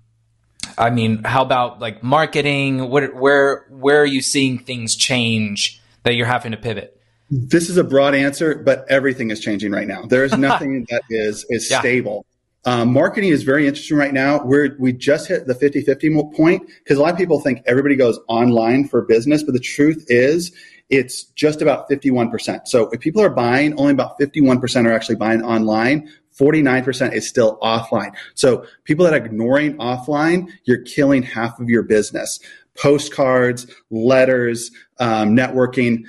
I 0.77 0.89
mean, 0.89 1.23
how 1.23 1.41
about 1.41 1.79
like 1.79 2.03
marketing? 2.03 2.89
What, 2.89 3.13
where 3.15 3.65
where 3.69 4.01
are 4.01 4.05
you 4.05 4.21
seeing 4.21 4.59
things 4.59 4.95
change 4.95 5.81
that 6.03 6.15
you're 6.15 6.27
having 6.27 6.51
to 6.51 6.57
pivot? 6.57 7.00
This 7.31 7.69
is 7.69 7.77
a 7.77 7.83
broad 7.83 8.13
answer, 8.13 8.55
but 8.55 8.85
everything 8.89 9.31
is 9.31 9.39
changing 9.39 9.71
right 9.71 9.87
now. 9.87 10.03
There 10.05 10.25
is 10.25 10.37
nothing 10.37 10.85
that 10.89 11.03
is 11.09 11.45
is 11.49 11.71
Yeah. 11.71 11.79
stable. 11.79 12.25
Um, 12.63 12.93
marketing 12.93 13.31
is 13.31 13.41
very 13.41 13.65
interesting 13.65 13.97
right 13.97 14.13
now. 14.13 14.43
We're 14.43 14.75
we 14.77 14.93
just 14.93 15.27
hit 15.27 15.47
the 15.47 15.55
50-50 15.55 16.35
point 16.35 16.67
because 16.83 16.97
a 16.99 17.01
lot 17.01 17.11
of 17.11 17.17
people 17.17 17.39
think 17.39 17.63
everybody 17.65 17.95
goes 17.95 18.19
online 18.27 18.87
for 18.87 19.01
business, 19.01 19.41
but 19.41 19.53
the 19.53 19.59
truth 19.59 20.05
is 20.09 20.51
it's 20.89 21.23
just 21.23 21.61
about 21.61 21.89
51%. 21.89 22.67
So 22.67 22.89
if 22.89 22.99
people 22.99 23.21
are 23.21 23.29
buying, 23.29 23.73
only 23.79 23.93
about 23.93 24.19
51% 24.19 24.85
are 24.85 24.91
actually 24.91 25.15
buying 25.15 25.41
online. 25.41 26.07
49% 26.37 27.13
is 27.13 27.27
still 27.27 27.57
offline. 27.63 28.11
So 28.35 28.65
people 28.83 29.05
that 29.05 29.13
are 29.13 29.25
ignoring 29.25 29.77
offline, 29.77 30.49
you're 30.65 30.81
killing 30.83 31.23
half 31.23 31.59
of 31.59 31.69
your 31.69 31.83
business. 31.83 32.39
Postcards, 32.77 33.67
letters, 33.89 34.69
um, 34.99 35.35
networking, 35.35 36.03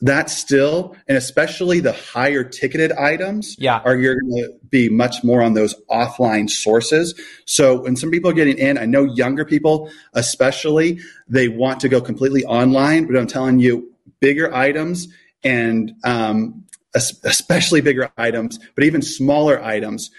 that 0.00 0.30
still, 0.30 0.96
and 1.08 1.16
especially 1.18 1.80
the 1.80 1.92
higher 1.92 2.44
ticketed 2.44 2.92
items, 2.92 3.56
Yeah. 3.58 3.80
are 3.84 3.96
you're 3.96 4.20
going 4.20 4.44
to 4.44 4.52
be 4.70 4.88
much 4.88 5.24
more 5.24 5.42
on 5.42 5.54
those 5.54 5.74
offline 5.90 6.48
sources. 6.48 7.14
So 7.44 7.82
when 7.82 7.96
some 7.96 8.10
people 8.10 8.30
are 8.30 8.34
getting 8.34 8.58
in, 8.58 8.78
I 8.78 8.84
know 8.84 9.04
younger 9.04 9.44
people, 9.44 9.90
especially, 10.12 11.00
they 11.28 11.48
want 11.48 11.80
to 11.80 11.88
go 11.88 12.00
completely 12.00 12.44
online. 12.44 13.06
But 13.06 13.16
I'm 13.16 13.26
telling 13.26 13.58
you, 13.58 13.92
bigger 14.20 14.54
items 14.54 15.08
and 15.42 15.92
um, 16.04 16.64
especially 16.94 17.80
bigger 17.80 18.10
items, 18.16 18.58
but 18.74 18.84
even 18.84 19.02
smaller 19.02 19.62
items, 19.62 20.10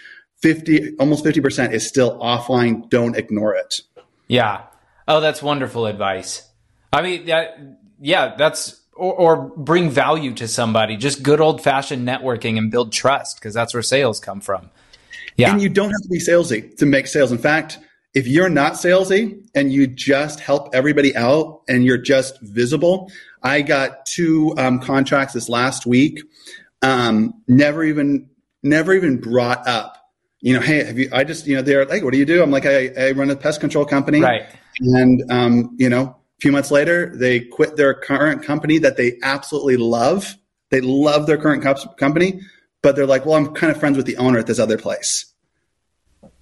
fifty 0.42 0.94
almost 0.98 1.24
fifty 1.24 1.40
percent 1.40 1.72
is 1.72 1.86
still 1.86 2.18
offline. 2.20 2.88
Don't 2.90 3.16
ignore 3.16 3.54
it. 3.54 3.80
Yeah. 4.28 4.62
Oh, 5.08 5.20
that's 5.20 5.42
wonderful 5.42 5.86
advice. 5.86 6.48
I 6.92 7.02
mean, 7.02 7.26
that, 7.26 7.58
yeah, 8.00 8.34
that's, 8.36 8.80
or, 8.96 9.14
or 9.14 9.36
bring 9.56 9.90
value 9.90 10.32
to 10.34 10.48
somebody. 10.48 10.96
Just 10.96 11.22
good 11.22 11.40
old 11.40 11.62
fashioned 11.62 12.06
networking 12.06 12.58
and 12.58 12.70
build 12.70 12.92
trust 12.92 13.38
because 13.38 13.54
that's 13.54 13.74
where 13.74 13.82
sales 13.82 14.20
come 14.20 14.40
from. 14.40 14.70
Yeah. 15.36 15.52
And 15.52 15.60
you 15.60 15.68
don't 15.68 15.90
have 15.90 16.02
to 16.02 16.08
be 16.08 16.18
salesy 16.18 16.76
to 16.78 16.86
make 16.86 17.06
sales. 17.06 17.30
In 17.30 17.38
fact, 17.38 17.78
if 18.14 18.26
you're 18.26 18.48
not 18.48 18.72
salesy 18.72 19.46
and 19.54 19.70
you 19.70 19.86
just 19.86 20.40
help 20.40 20.74
everybody 20.74 21.14
out 21.14 21.62
and 21.68 21.84
you're 21.84 21.98
just 21.98 22.40
visible, 22.40 23.10
I 23.42 23.60
got 23.60 24.06
two 24.06 24.54
um, 24.56 24.80
contracts 24.80 25.34
this 25.34 25.48
last 25.48 25.84
week. 25.84 26.20
Um, 26.80 27.34
never 27.46 27.84
even, 27.84 28.30
never 28.62 28.94
even 28.94 29.20
brought 29.20 29.66
up. 29.68 29.98
You 30.40 30.54
know, 30.54 30.60
hey, 30.60 30.84
have 30.84 30.98
you? 30.98 31.10
I 31.12 31.24
just, 31.24 31.46
you 31.46 31.56
know, 31.56 31.62
they're 31.62 31.84
like, 31.86 32.04
"What 32.04 32.12
do 32.12 32.18
you 32.18 32.26
do?" 32.26 32.42
I'm 32.42 32.50
like, 32.50 32.66
"I, 32.66 32.88
I 32.96 33.10
run 33.12 33.30
a 33.30 33.36
pest 33.36 33.58
control 33.58 33.84
company." 33.84 34.20
right. 34.20 34.46
And 34.80 35.22
um, 35.30 35.74
you 35.78 35.88
know, 35.88 36.16
a 36.38 36.40
few 36.40 36.52
months 36.52 36.70
later, 36.70 37.14
they 37.14 37.40
quit 37.40 37.76
their 37.76 37.94
current 37.94 38.42
company 38.42 38.78
that 38.78 38.96
they 38.96 39.18
absolutely 39.22 39.76
love. 39.76 40.36
They 40.70 40.80
love 40.80 41.26
their 41.26 41.38
current 41.38 41.62
co- 41.62 41.94
company, 41.94 42.40
but 42.82 42.94
they're 42.96 43.06
like, 43.06 43.24
"Well, 43.24 43.36
I'm 43.36 43.54
kind 43.54 43.70
of 43.72 43.78
friends 43.80 43.96
with 43.96 44.06
the 44.06 44.16
owner 44.18 44.38
at 44.38 44.46
this 44.46 44.58
other 44.58 44.76
place." 44.78 45.32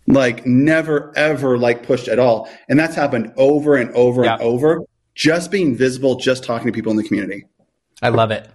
Like 0.06 0.44
never 0.46 1.12
ever 1.16 1.56
like 1.56 1.86
pushed 1.86 2.08
at 2.08 2.18
all, 2.18 2.48
and 2.68 2.78
that's 2.78 2.94
happened 2.94 3.32
over 3.36 3.76
and 3.76 3.90
over 3.92 4.24
Yeah. 4.24 4.34
and 4.34 4.42
over. 4.42 4.80
Just 5.14 5.50
being 5.50 5.76
visible, 5.76 6.16
just 6.16 6.42
talking 6.44 6.66
to 6.66 6.72
people 6.72 6.90
in 6.90 6.96
the 6.96 7.04
community. 7.04 7.44
I 8.02 8.08
love 8.08 8.32
it. 8.32 8.48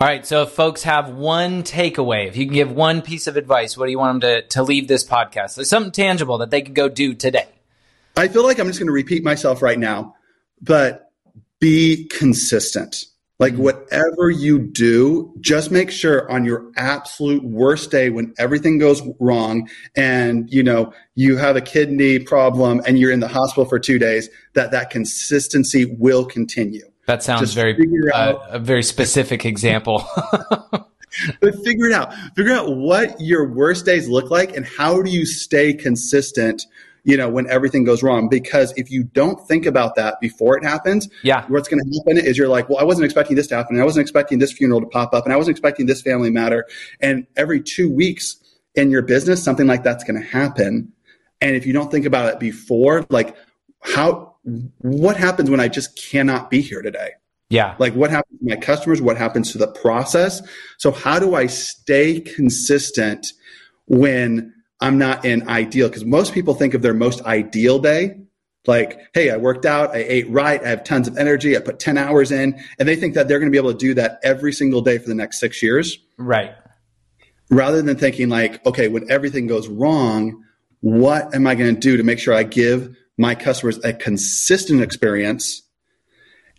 All 0.00 0.06
right. 0.06 0.26
So 0.26 0.42
if 0.42 0.50
folks 0.50 0.82
have 0.82 1.08
one 1.10 1.62
takeaway, 1.62 2.28
if 2.28 2.36
you 2.36 2.44
can 2.44 2.54
give 2.54 2.70
one 2.72 3.00
piece 3.02 3.26
of 3.26 3.36
advice, 3.36 3.76
what 3.78 3.86
do 3.86 3.90
you 3.92 3.98
want 3.98 4.20
them 4.20 4.42
to, 4.42 4.46
to 4.48 4.62
leave 4.62 4.86
this 4.88 5.02
podcast? 5.04 5.54
There's 5.54 5.70
something 5.70 5.92
tangible 5.92 6.38
that 6.38 6.50
they 6.50 6.60
could 6.60 6.74
go 6.74 6.88
do 6.88 7.14
today. 7.14 7.46
I 8.16 8.28
feel 8.28 8.42
like 8.42 8.58
I'm 8.58 8.66
just 8.66 8.78
going 8.78 8.88
to 8.88 8.92
repeat 8.92 9.24
myself 9.24 9.62
right 9.62 9.78
now, 9.78 10.14
but 10.62 11.10
be 11.60 12.06
consistent. 12.08 13.04
Like 13.38 13.54
whatever 13.56 14.30
you 14.30 14.60
do, 14.60 15.34
just 15.40 15.72
make 15.72 15.90
sure 15.90 16.30
on 16.30 16.44
your 16.44 16.70
absolute 16.76 17.42
worst 17.42 17.90
day 17.90 18.08
when 18.08 18.32
everything 18.38 18.78
goes 18.78 19.02
wrong 19.18 19.68
and 19.96 20.48
you 20.52 20.62
know 20.62 20.92
you 21.16 21.36
have 21.38 21.56
a 21.56 21.60
kidney 21.60 22.20
problem 22.20 22.80
and 22.86 23.00
you're 23.00 23.10
in 23.10 23.18
the 23.18 23.26
hospital 23.26 23.64
for 23.64 23.80
2 23.80 23.98
days 23.98 24.30
that 24.54 24.70
that 24.70 24.90
consistency 24.90 25.96
will 25.98 26.24
continue. 26.24 26.86
That 27.06 27.24
sounds 27.24 27.40
Just 27.40 27.54
very, 27.56 27.76
uh, 28.14 28.34
a 28.48 28.60
very 28.60 28.84
specific 28.84 29.44
example. 29.44 30.06
But 31.40 31.54
figure 31.62 31.86
it 31.86 31.92
out. 31.92 32.14
Figure 32.34 32.52
out 32.52 32.74
what 32.74 33.20
your 33.20 33.46
worst 33.52 33.84
days 33.84 34.08
look 34.08 34.30
like 34.30 34.56
and 34.56 34.64
how 34.64 35.02
do 35.02 35.10
you 35.10 35.26
stay 35.26 35.74
consistent, 35.74 36.62
you 37.04 37.16
know, 37.16 37.28
when 37.28 37.48
everything 37.50 37.84
goes 37.84 38.02
wrong 38.02 38.28
because 38.28 38.72
if 38.76 38.90
you 38.90 39.02
don't 39.02 39.46
think 39.48 39.66
about 39.66 39.96
that 39.96 40.20
before 40.20 40.56
it 40.56 40.64
happens, 40.64 41.08
yeah. 41.22 41.44
what's 41.48 41.68
going 41.68 41.82
to 41.82 41.98
happen 41.98 42.24
is 42.24 42.38
you're 42.38 42.48
like, 42.48 42.68
well, 42.68 42.78
I 42.78 42.84
wasn't 42.84 43.04
expecting 43.04 43.36
this 43.36 43.48
to 43.48 43.56
happen. 43.56 43.80
I 43.80 43.84
wasn't 43.84 44.02
expecting 44.02 44.38
this 44.38 44.52
funeral 44.52 44.80
to 44.80 44.86
pop 44.86 45.12
up. 45.12 45.24
And 45.24 45.32
I 45.32 45.36
wasn't 45.36 45.56
expecting 45.56 45.86
this 45.86 46.00
family 46.00 46.30
matter. 46.30 46.66
And 47.00 47.26
every 47.36 47.60
two 47.60 47.92
weeks 47.92 48.36
in 48.74 48.90
your 48.90 49.02
business, 49.02 49.42
something 49.42 49.66
like 49.66 49.82
that's 49.82 50.04
going 50.04 50.20
to 50.20 50.26
happen. 50.26 50.92
And 51.40 51.56
if 51.56 51.66
you 51.66 51.72
don't 51.72 51.90
think 51.90 52.06
about 52.06 52.32
it 52.32 52.38
before, 52.38 53.04
like 53.10 53.36
how, 53.80 54.36
what 54.78 55.16
happens 55.16 55.50
when 55.50 55.60
I 55.60 55.68
just 55.68 56.00
cannot 56.10 56.50
be 56.50 56.60
here 56.60 56.82
today? 56.82 57.10
Yeah. 57.50 57.74
Like 57.78 57.94
what 57.94 58.10
happens 58.10 58.38
to 58.38 58.46
my 58.48 58.56
customers? 58.56 59.02
What 59.02 59.18
happens 59.18 59.52
to 59.52 59.58
the 59.58 59.66
process? 59.66 60.40
So 60.78 60.92
how 60.92 61.18
do 61.18 61.34
I 61.34 61.46
stay 61.46 62.20
consistent 62.20 63.26
when 63.88 64.54
I'm 64.82 64.98
not 64.98 65.24
in 65.24 65.48
ideal? 65.48 65.88
Because 65.88 66.04
most 66.04 66.34
people 66.34 66.54
think 66.54 66.74
of 66.74 66.82
their 66.82 66.94
most 66.94 67.22
ideal 67.22 67.78
day 67.78 68.22
like, 68.66 69.00
hey, 69.12 69.30
I 69.30 69.36
worked 69.36 69.66
out, 69.66 69.90
I 69.90 70.04
ate 70.06 70.30
right, 70.30 70.62
I 70.62 70.68
have 70.68 70.84
tons 70.84 71.08
of 71.08 71.16
energy, 71.18 71.56
I 71.56 71.60
put 71.60 71.78
10 71.78 71.98
hours 71.98 72.30
in, 72.30 72.60
and 72.78 72.88
they 72.88 72.96
think 72.96 73.14
that 73.14 73.26
they're 73.26 73.38
going 73.38 73.50
to 73.50 73.52
be 73.52 73.58
able 73.58 73.72
to 73.72 73.78
do 73.78 73.94
that 73.94 74.20
every 74.22 74.52
single 74.52 74.80
day 74.80 74.98
for 74.98 75.08
the 75.08 75.14
next 75.14 75.40
six 75.40 75.62
years. 75.62 75.98
Right. 76.16 76.52
Rather 77.50 77.82
than 77.82 77.96
thinking, 77.96 78.28
like, 78.28 78.64
okay, 78.64 78.88
when 78.88 79.10
everything 79.10 79.46
goes 79.46 79.68
wrong, 79.68 80.44
what 80.80 81.34
am 81.34 81.46
I 81.46 81.54
going 81.54 81.74
to 81.74 81.80
do 81.80 81.96
to 81.96 82.02
make 82.02 82.18
sure 82.18 82.34
I 82.34 82.44
give 82.44 82.94
my 83.18 83.34
customers 83.34 83.78
a 83.84 83.92
consistent 83.92 84.80
experience? 84.80 85.62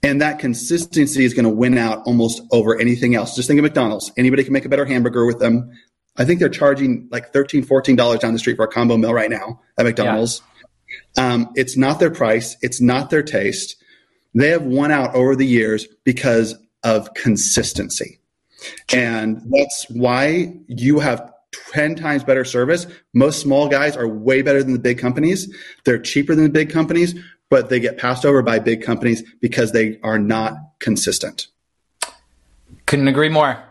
And 0.04 0.22
that 0.22 0.40
consistency 0.40 1.24
is 1.24 1.34
going 1.34 1.46
to 1.46 1.50
win 1.50 1.78
out 1.78 2.04
almost 2.06 2.42
over 2.52 2.78
anything 2.78 3.16
else. 3.16 3.36
Just 3.36 3.48
think 3.48 3.58
of 3.58 3.64
McDonald's. 3.64 4.12
Anybody 4.18 4.44
can 4.44 4.52
make 4.52 4.66
a 4.66 4.70
better 4.70 4.86
hamburger 4.86 5.26
with 5.26 5.40
them. 5.40 5.72
I 6.16 6.26
think 6.26 6.40
they're 6.40 6.50
charging 6.50 7.08
like 7.12 7.34
$13, 7.34 7.66
$14 7.66 8.20
down 8.20 8.34
the 8.34 8.40
street 8.40 8.58
for 8.58 8.66
a 8.66 8.68
combo 8.68 8.98
meal 8.98 9.14
right 9.14 9.30
now 9.30 9.62
at 9.78 9.86
McDonald's. 9.86 10.42
Yeah 10.44 10.50
um, 11.18 11.52
it's 11.56 11.78
not 11.78 12.00
their 12.00 12.12
price, 12.12 12.58
it's 12.62 12.82
not 12.82 13.10
their 13.10 13.24
taste. 13.24 13.76
They 14.36 14.50
have 14.50 14.64
won 14.64 14.92
out 14.92 15.14
over 15.16 15.36
the 15.36 15.46
years 15.46 15.88
because 16.04 16.56
of 16.84 17.14
consistency. 17.14 18.20
And 18.92 19.42
that's 19.50 19.86
why 19.90 20.56
you 20.68 21.00
have 21.00 21.32
10 21.72 21.96
times 21.96 22.24
better 22.24 22.46
service. 22.46 22.88
Most 23.14 23.42
small 23.42 23.68
guys 23.68 23.96
are 23.96 24.08
way 24.08 24.42
better 24.42 24.64
than 24.64 24.74
the 24.74 24.80
big 24.80 24.98
companies. 24.98 25.54
They're 25.84 26.00
cheaper 26.00 26.34
than 26.34 26.46
the 26.46 26.50
big 26.50 26.72
companies, 26.72 27.14
but 27.50 27.70
they 27.70 27.80
get 27.80 27.98
passed 27.98 28.26
over 28.26 28.42
by 28.42 28.60
big 28.60 28.82
companies 28.82 29.22
because 29.40 29.72
they 29.72 30.00
are 30.02 30.18
not 30.18 30.54
consistent. 30.80 31.48
Couldn't 32.86 33.08
agree 33.08 33.30
more. 33.30 33.64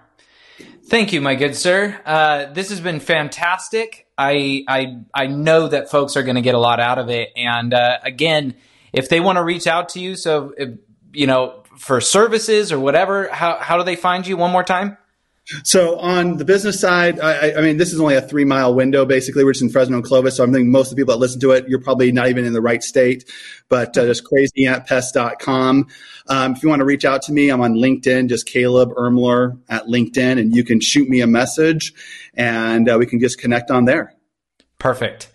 Thank 0.92 1.14
you, 1.14 1.22
my 1.22 1.36
good 1.36 1.56
sir. 1.56 1.98
Uh, 2.04 2.52
this 2.52 2.68
has 2.68 2.78
been 2.78 3.00
fantastic. 3.00 4.06
I 4.18 4.62
I 4.68 4.98
I 5.14 5.26
know 5.26 5.66
that 5.66 5.90
folks 5.90 6.18
are 6.18 6.22
going 6.22 6.34
to 6.34 6.42
get 6.42 6.54
a 6.54 6.58
lot 6.58 6.80
out 6.80 6.98
of 6.98 7.08
it. 7.08 7.30
And 7.34 7.72
uh, 7.72 7.96
again, 8.02 8.56
if 8.92 9.08
they 9.08 9.18
want 9.18 9.38
to 9.38 9.42
reach 9.42 9.66
out 9.66 9.88
to 9.90 10.00
you, 10.00 10.16
so 10.16 10.52
if, 10.54 10.68
you 11.14 11.26
know 11.26 11.62
for 11.78 12.02
services 12.02 12.72
or 12.72 12.78
whatever, 12.78 13.28
how 13.28 13.56
how 13.56 13.78
do 13.78 13.84
they 13.84 13.96
find 13.96 14.26
you? 14.26 14.36
One 14.36 14.50
more 14.50 14.62
time. 14.62 14.98
So 15.64 15.98
on 15.98 16.36
the 16.36 16.44
business 16.44 16.80
side, 16.80 17.18
I, 17.18 17.54
I, 17.54 17.60
mean, 17.62 17.76
this 17.76 17.92
is 17.92 18.00
only 18.00 18.14
a 18.14 18.22
three 18.22 18.44
mile 18.44 18.74
window. 18.74 19.04
Basically, 19.04 19.44
we're 19.44 19.52
just 19.52 19.62
in 19.62 19.70
Fresno 19.70 19.96
and 19.96 20.04
Clovis. 20.04 20.36
So 20.36 20.44
I'm 20.44 20.52
thinking 20.52 20.70
most 20.70 20.90
of 20.90 20.96
the 20.96 21.00
people 21.00 21.14
that 21.14 21.20
listen 21.20 21.40
to 21.40 21.50
it, 21.50 21.68
you're 21.68 21.80
probably 21.80 22.12
not 22.12 22.28
even 22.28 22.44
in 22.44 22.52
the 22.52 22.60
right 22.60 22.82
state, 22.82 23.28
but 23.68 23.96
uh, 23.98 24.06
just 24.06 24.24
crazyantpest.com. 24.24 25.88
Um, 26.28 26.52
if 26.52 26.62
you 26.62 26.68
want 26.68 26.80
to 26.80 26.86
reach 26.86 27.04
out 27.04 27.22
to 27.22 27.32
me, 27.32 27.50
I'm 27.50 27.60
on 27.60 27.74
LinkedIn, 27.74 28.28
just 28.28 28.46
Caleb 28.46 28.90
Ermler 28.90 29.58
at 29.68 29.86
LinkedIn, 29.86 30.38
and 30.38 30.54
you 30.54 30.62
can 30.64 30.80
shoot 30.80 31.08
me 31.08 31.20
a 31.20 31.26
message 31.26 31.92
and 32.34 32.88
uh, 32.88 32.96
we 32.98 33.06
can 33.06 33.20
just 33.20 33.38
connect 33.38 33.70
on 33.70 33.84
there. 33.84 34.14
Perfect. 34.78 35.28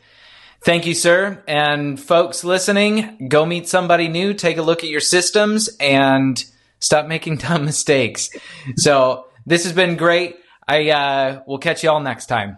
Thank 0.61 0.85
you, 0.85 0.93
sir. 0.93 1.43
And 1.47 1.99
folks 1.99 2.43
listening, 2.43 3.27
go 3.29 3.45
meet 3.45 3.67
somebody 3.67 4.07
new, 4.07 4.33
take 4.33 4.57
a 4.57 4.61
look 4.61 4.83
at 4.83 4.89
your 4.89 4.99
systems, 4.99 5.69
and 5.79 6.43
stop 6.79 7.07
making 7.07 7.37
dumb 7.37 7.65
mistakes. 7.65 8.29
So, 8.75 9.26
this 9.47 9.63
has 9.63 9.71
been 9.71 9.95
great. 9.95 10.35
I 10.67 10.89
uh, 10.89 11.41
will 11.47 11.57
catch 11.57 11.81
you 11.81 11.89
all 11.89 12.01
next 12.01 12.25
time. 12.25 12.57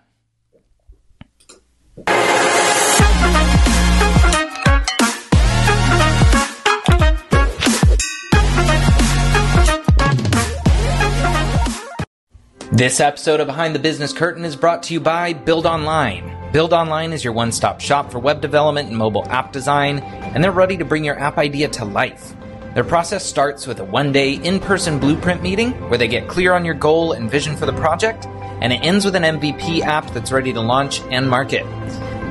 This 12.72 13.00
episode 13.00 13.40
of 13.40 13.46
Behind 13.46 13.76
the 13.76 13.80
Business 13.80 14.12
Curtain 14.12 14.44
is 14.44 14.56
brought 14.56 14.84
to 14.84 14.94
you 14.94 15.00
by 15.00 15.34
Build 15.34 15.68
Online. 15.68 16.52
Build 16.52 16.74
Online 16.74 17.14
is 17.14 17.24
your 17.24 17.34
one 17.34 17.52
stop 17.52 17.82
shop 17.82 18.12
for 18.12 18.18
web 18.18 18.42
development 18.42 18.90
and 18.90 18.98
mobile 18.98 19.28
app 19.30 19.52
design, 19.52 20.00
and 20.00 20.44
they're 20.44 20.52
ready 20.52 20.78
to 20.78 20.86
bring 20.86 21.04
your 21.04 21.20
app 21.20 21.38
idea 21.38 21.68
to 21.68 21.86
life. 21.86 22.34
Their 22.76 22.84
process 22.84 23.26
starts 23.26 23.66
with 23.66 23.80
a 23.80 23.84
one 23.84 24.12
day 24.12 24.34
in 24.34 24.60
person 24.60 25.00
blueprint 25.00 25.42
meeting 25.42 25.72
where 25.90 25.98
they 25.98 26.08
get 26.08 26.28
clear 26.28 26.54
on 26.54 26.66
your 26.66 26.76
goal 26.76 27.14
and 27.14 27.30
vision 27.30 27.58
for 27.58 27.66
the 27.66 27.74
project, 27.74 28.28
and 28.62 28.72
it 28.72 28.84
ends 28.84 29.06
with 29.06 29.16
an 29.16 29.24
MVP 29.24 29.82
app 29.82 30.06
that's 30.12 30.32
ready 30.32 30.54
to 30.54 30.62
launch 30.62 31.02
and 31.10 31.28
market. 31.28 31.66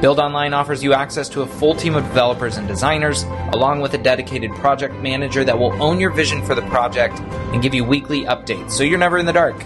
Build 0.01 0.21
Online 0.21 0.55
offers 0.55 0.81
you 0.81 0.93
access 0.95 1.29
to 1.31 1.43
a 1.43 1.47
full 1.47 1.75
team 1.75 1.97
of 1.97 2.05
developers 2.05 2.57
and 2.57 2.69
designers, 2.69 3.25
along 3.53 3.81
with 3.81 3.95
a 3.95 3.99
dedicated 3.99 4.53
project 4.53 4.95
manager 4.95 5.43
that 5.43 5.59
will 5.59 5.73
own 5.83 5.99
your 5.99 6.11
vision 6.11 6.41
for 6.45 6.55
the 6.55 6.63
project 6.63 7.19
and 7.19 7.61
give 7.61 7.75
you 7.75 7.83
weekly 7.83 8.25
updates 8.25 8.71
so 8.71 8.85
you're 8.85 8.97
never 8.97 9.19
in 9.19 9.27
the 9.27 9.33
dark. 9.33 9.61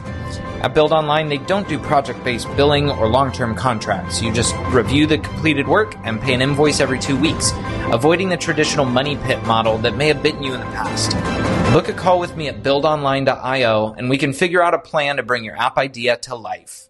At 0.63 0.73
Build 0.73 0.91
Online, 0.91 1.29
they 1.29 1.37
don't 1.37 1.69
do 1.69 1.79
project 1.79 2.25
based 2.25 2.49
billing 2.57 2.89
or 2.89 3.09
long 3.09 3.31
term 3.31 3.55
contracts. 3.55 4.23
You 4.23 4.33
just 4.33 4.57
review 4.71 5.07
the 5.07 5.19
completed 5.19 5.69
work 5.69 5.97
and 6.05 6.19
pay 6.19 6.33
an 6.33 6.41
invoice 6.41 6.81
every 6.81 6.99
two 6.99 7.19
weeks, 7.19 7.53
avoiding 7.93 8.31
the 8.31 8.39
traditional 8.39 8.87
money 8.87 9.17
pit 9.17 9.43
model 9.45 9.77
that 9.79 9.99
may 9.99 10.09
have 10.09 10.23
bitten 10.23 10.43
you 10.43 10.55
in 10.55 10.61
the 10.61 10.67
past. 10.67 11.11
Book 11.75 11.89
a 11.89 11.93
call 11.93 12.19
with 12.19 12.37
me 12.37 12.49
at 12.49 12.63
buildonline.io 12.63 13.95
and 13.99 14.09
we 14.09 14.17
can 14.17 14.33
figure 14.33 14.63
out 14.63 14.73
a 14.73 14.79
plan 14.79 15.17
to 15.17 15.23
bring 15.23 15.45
your 15.45 15.59
app 15.59 15.77
idea 15.77 16.17
to 16.19 16.35
life. 16.35 16.89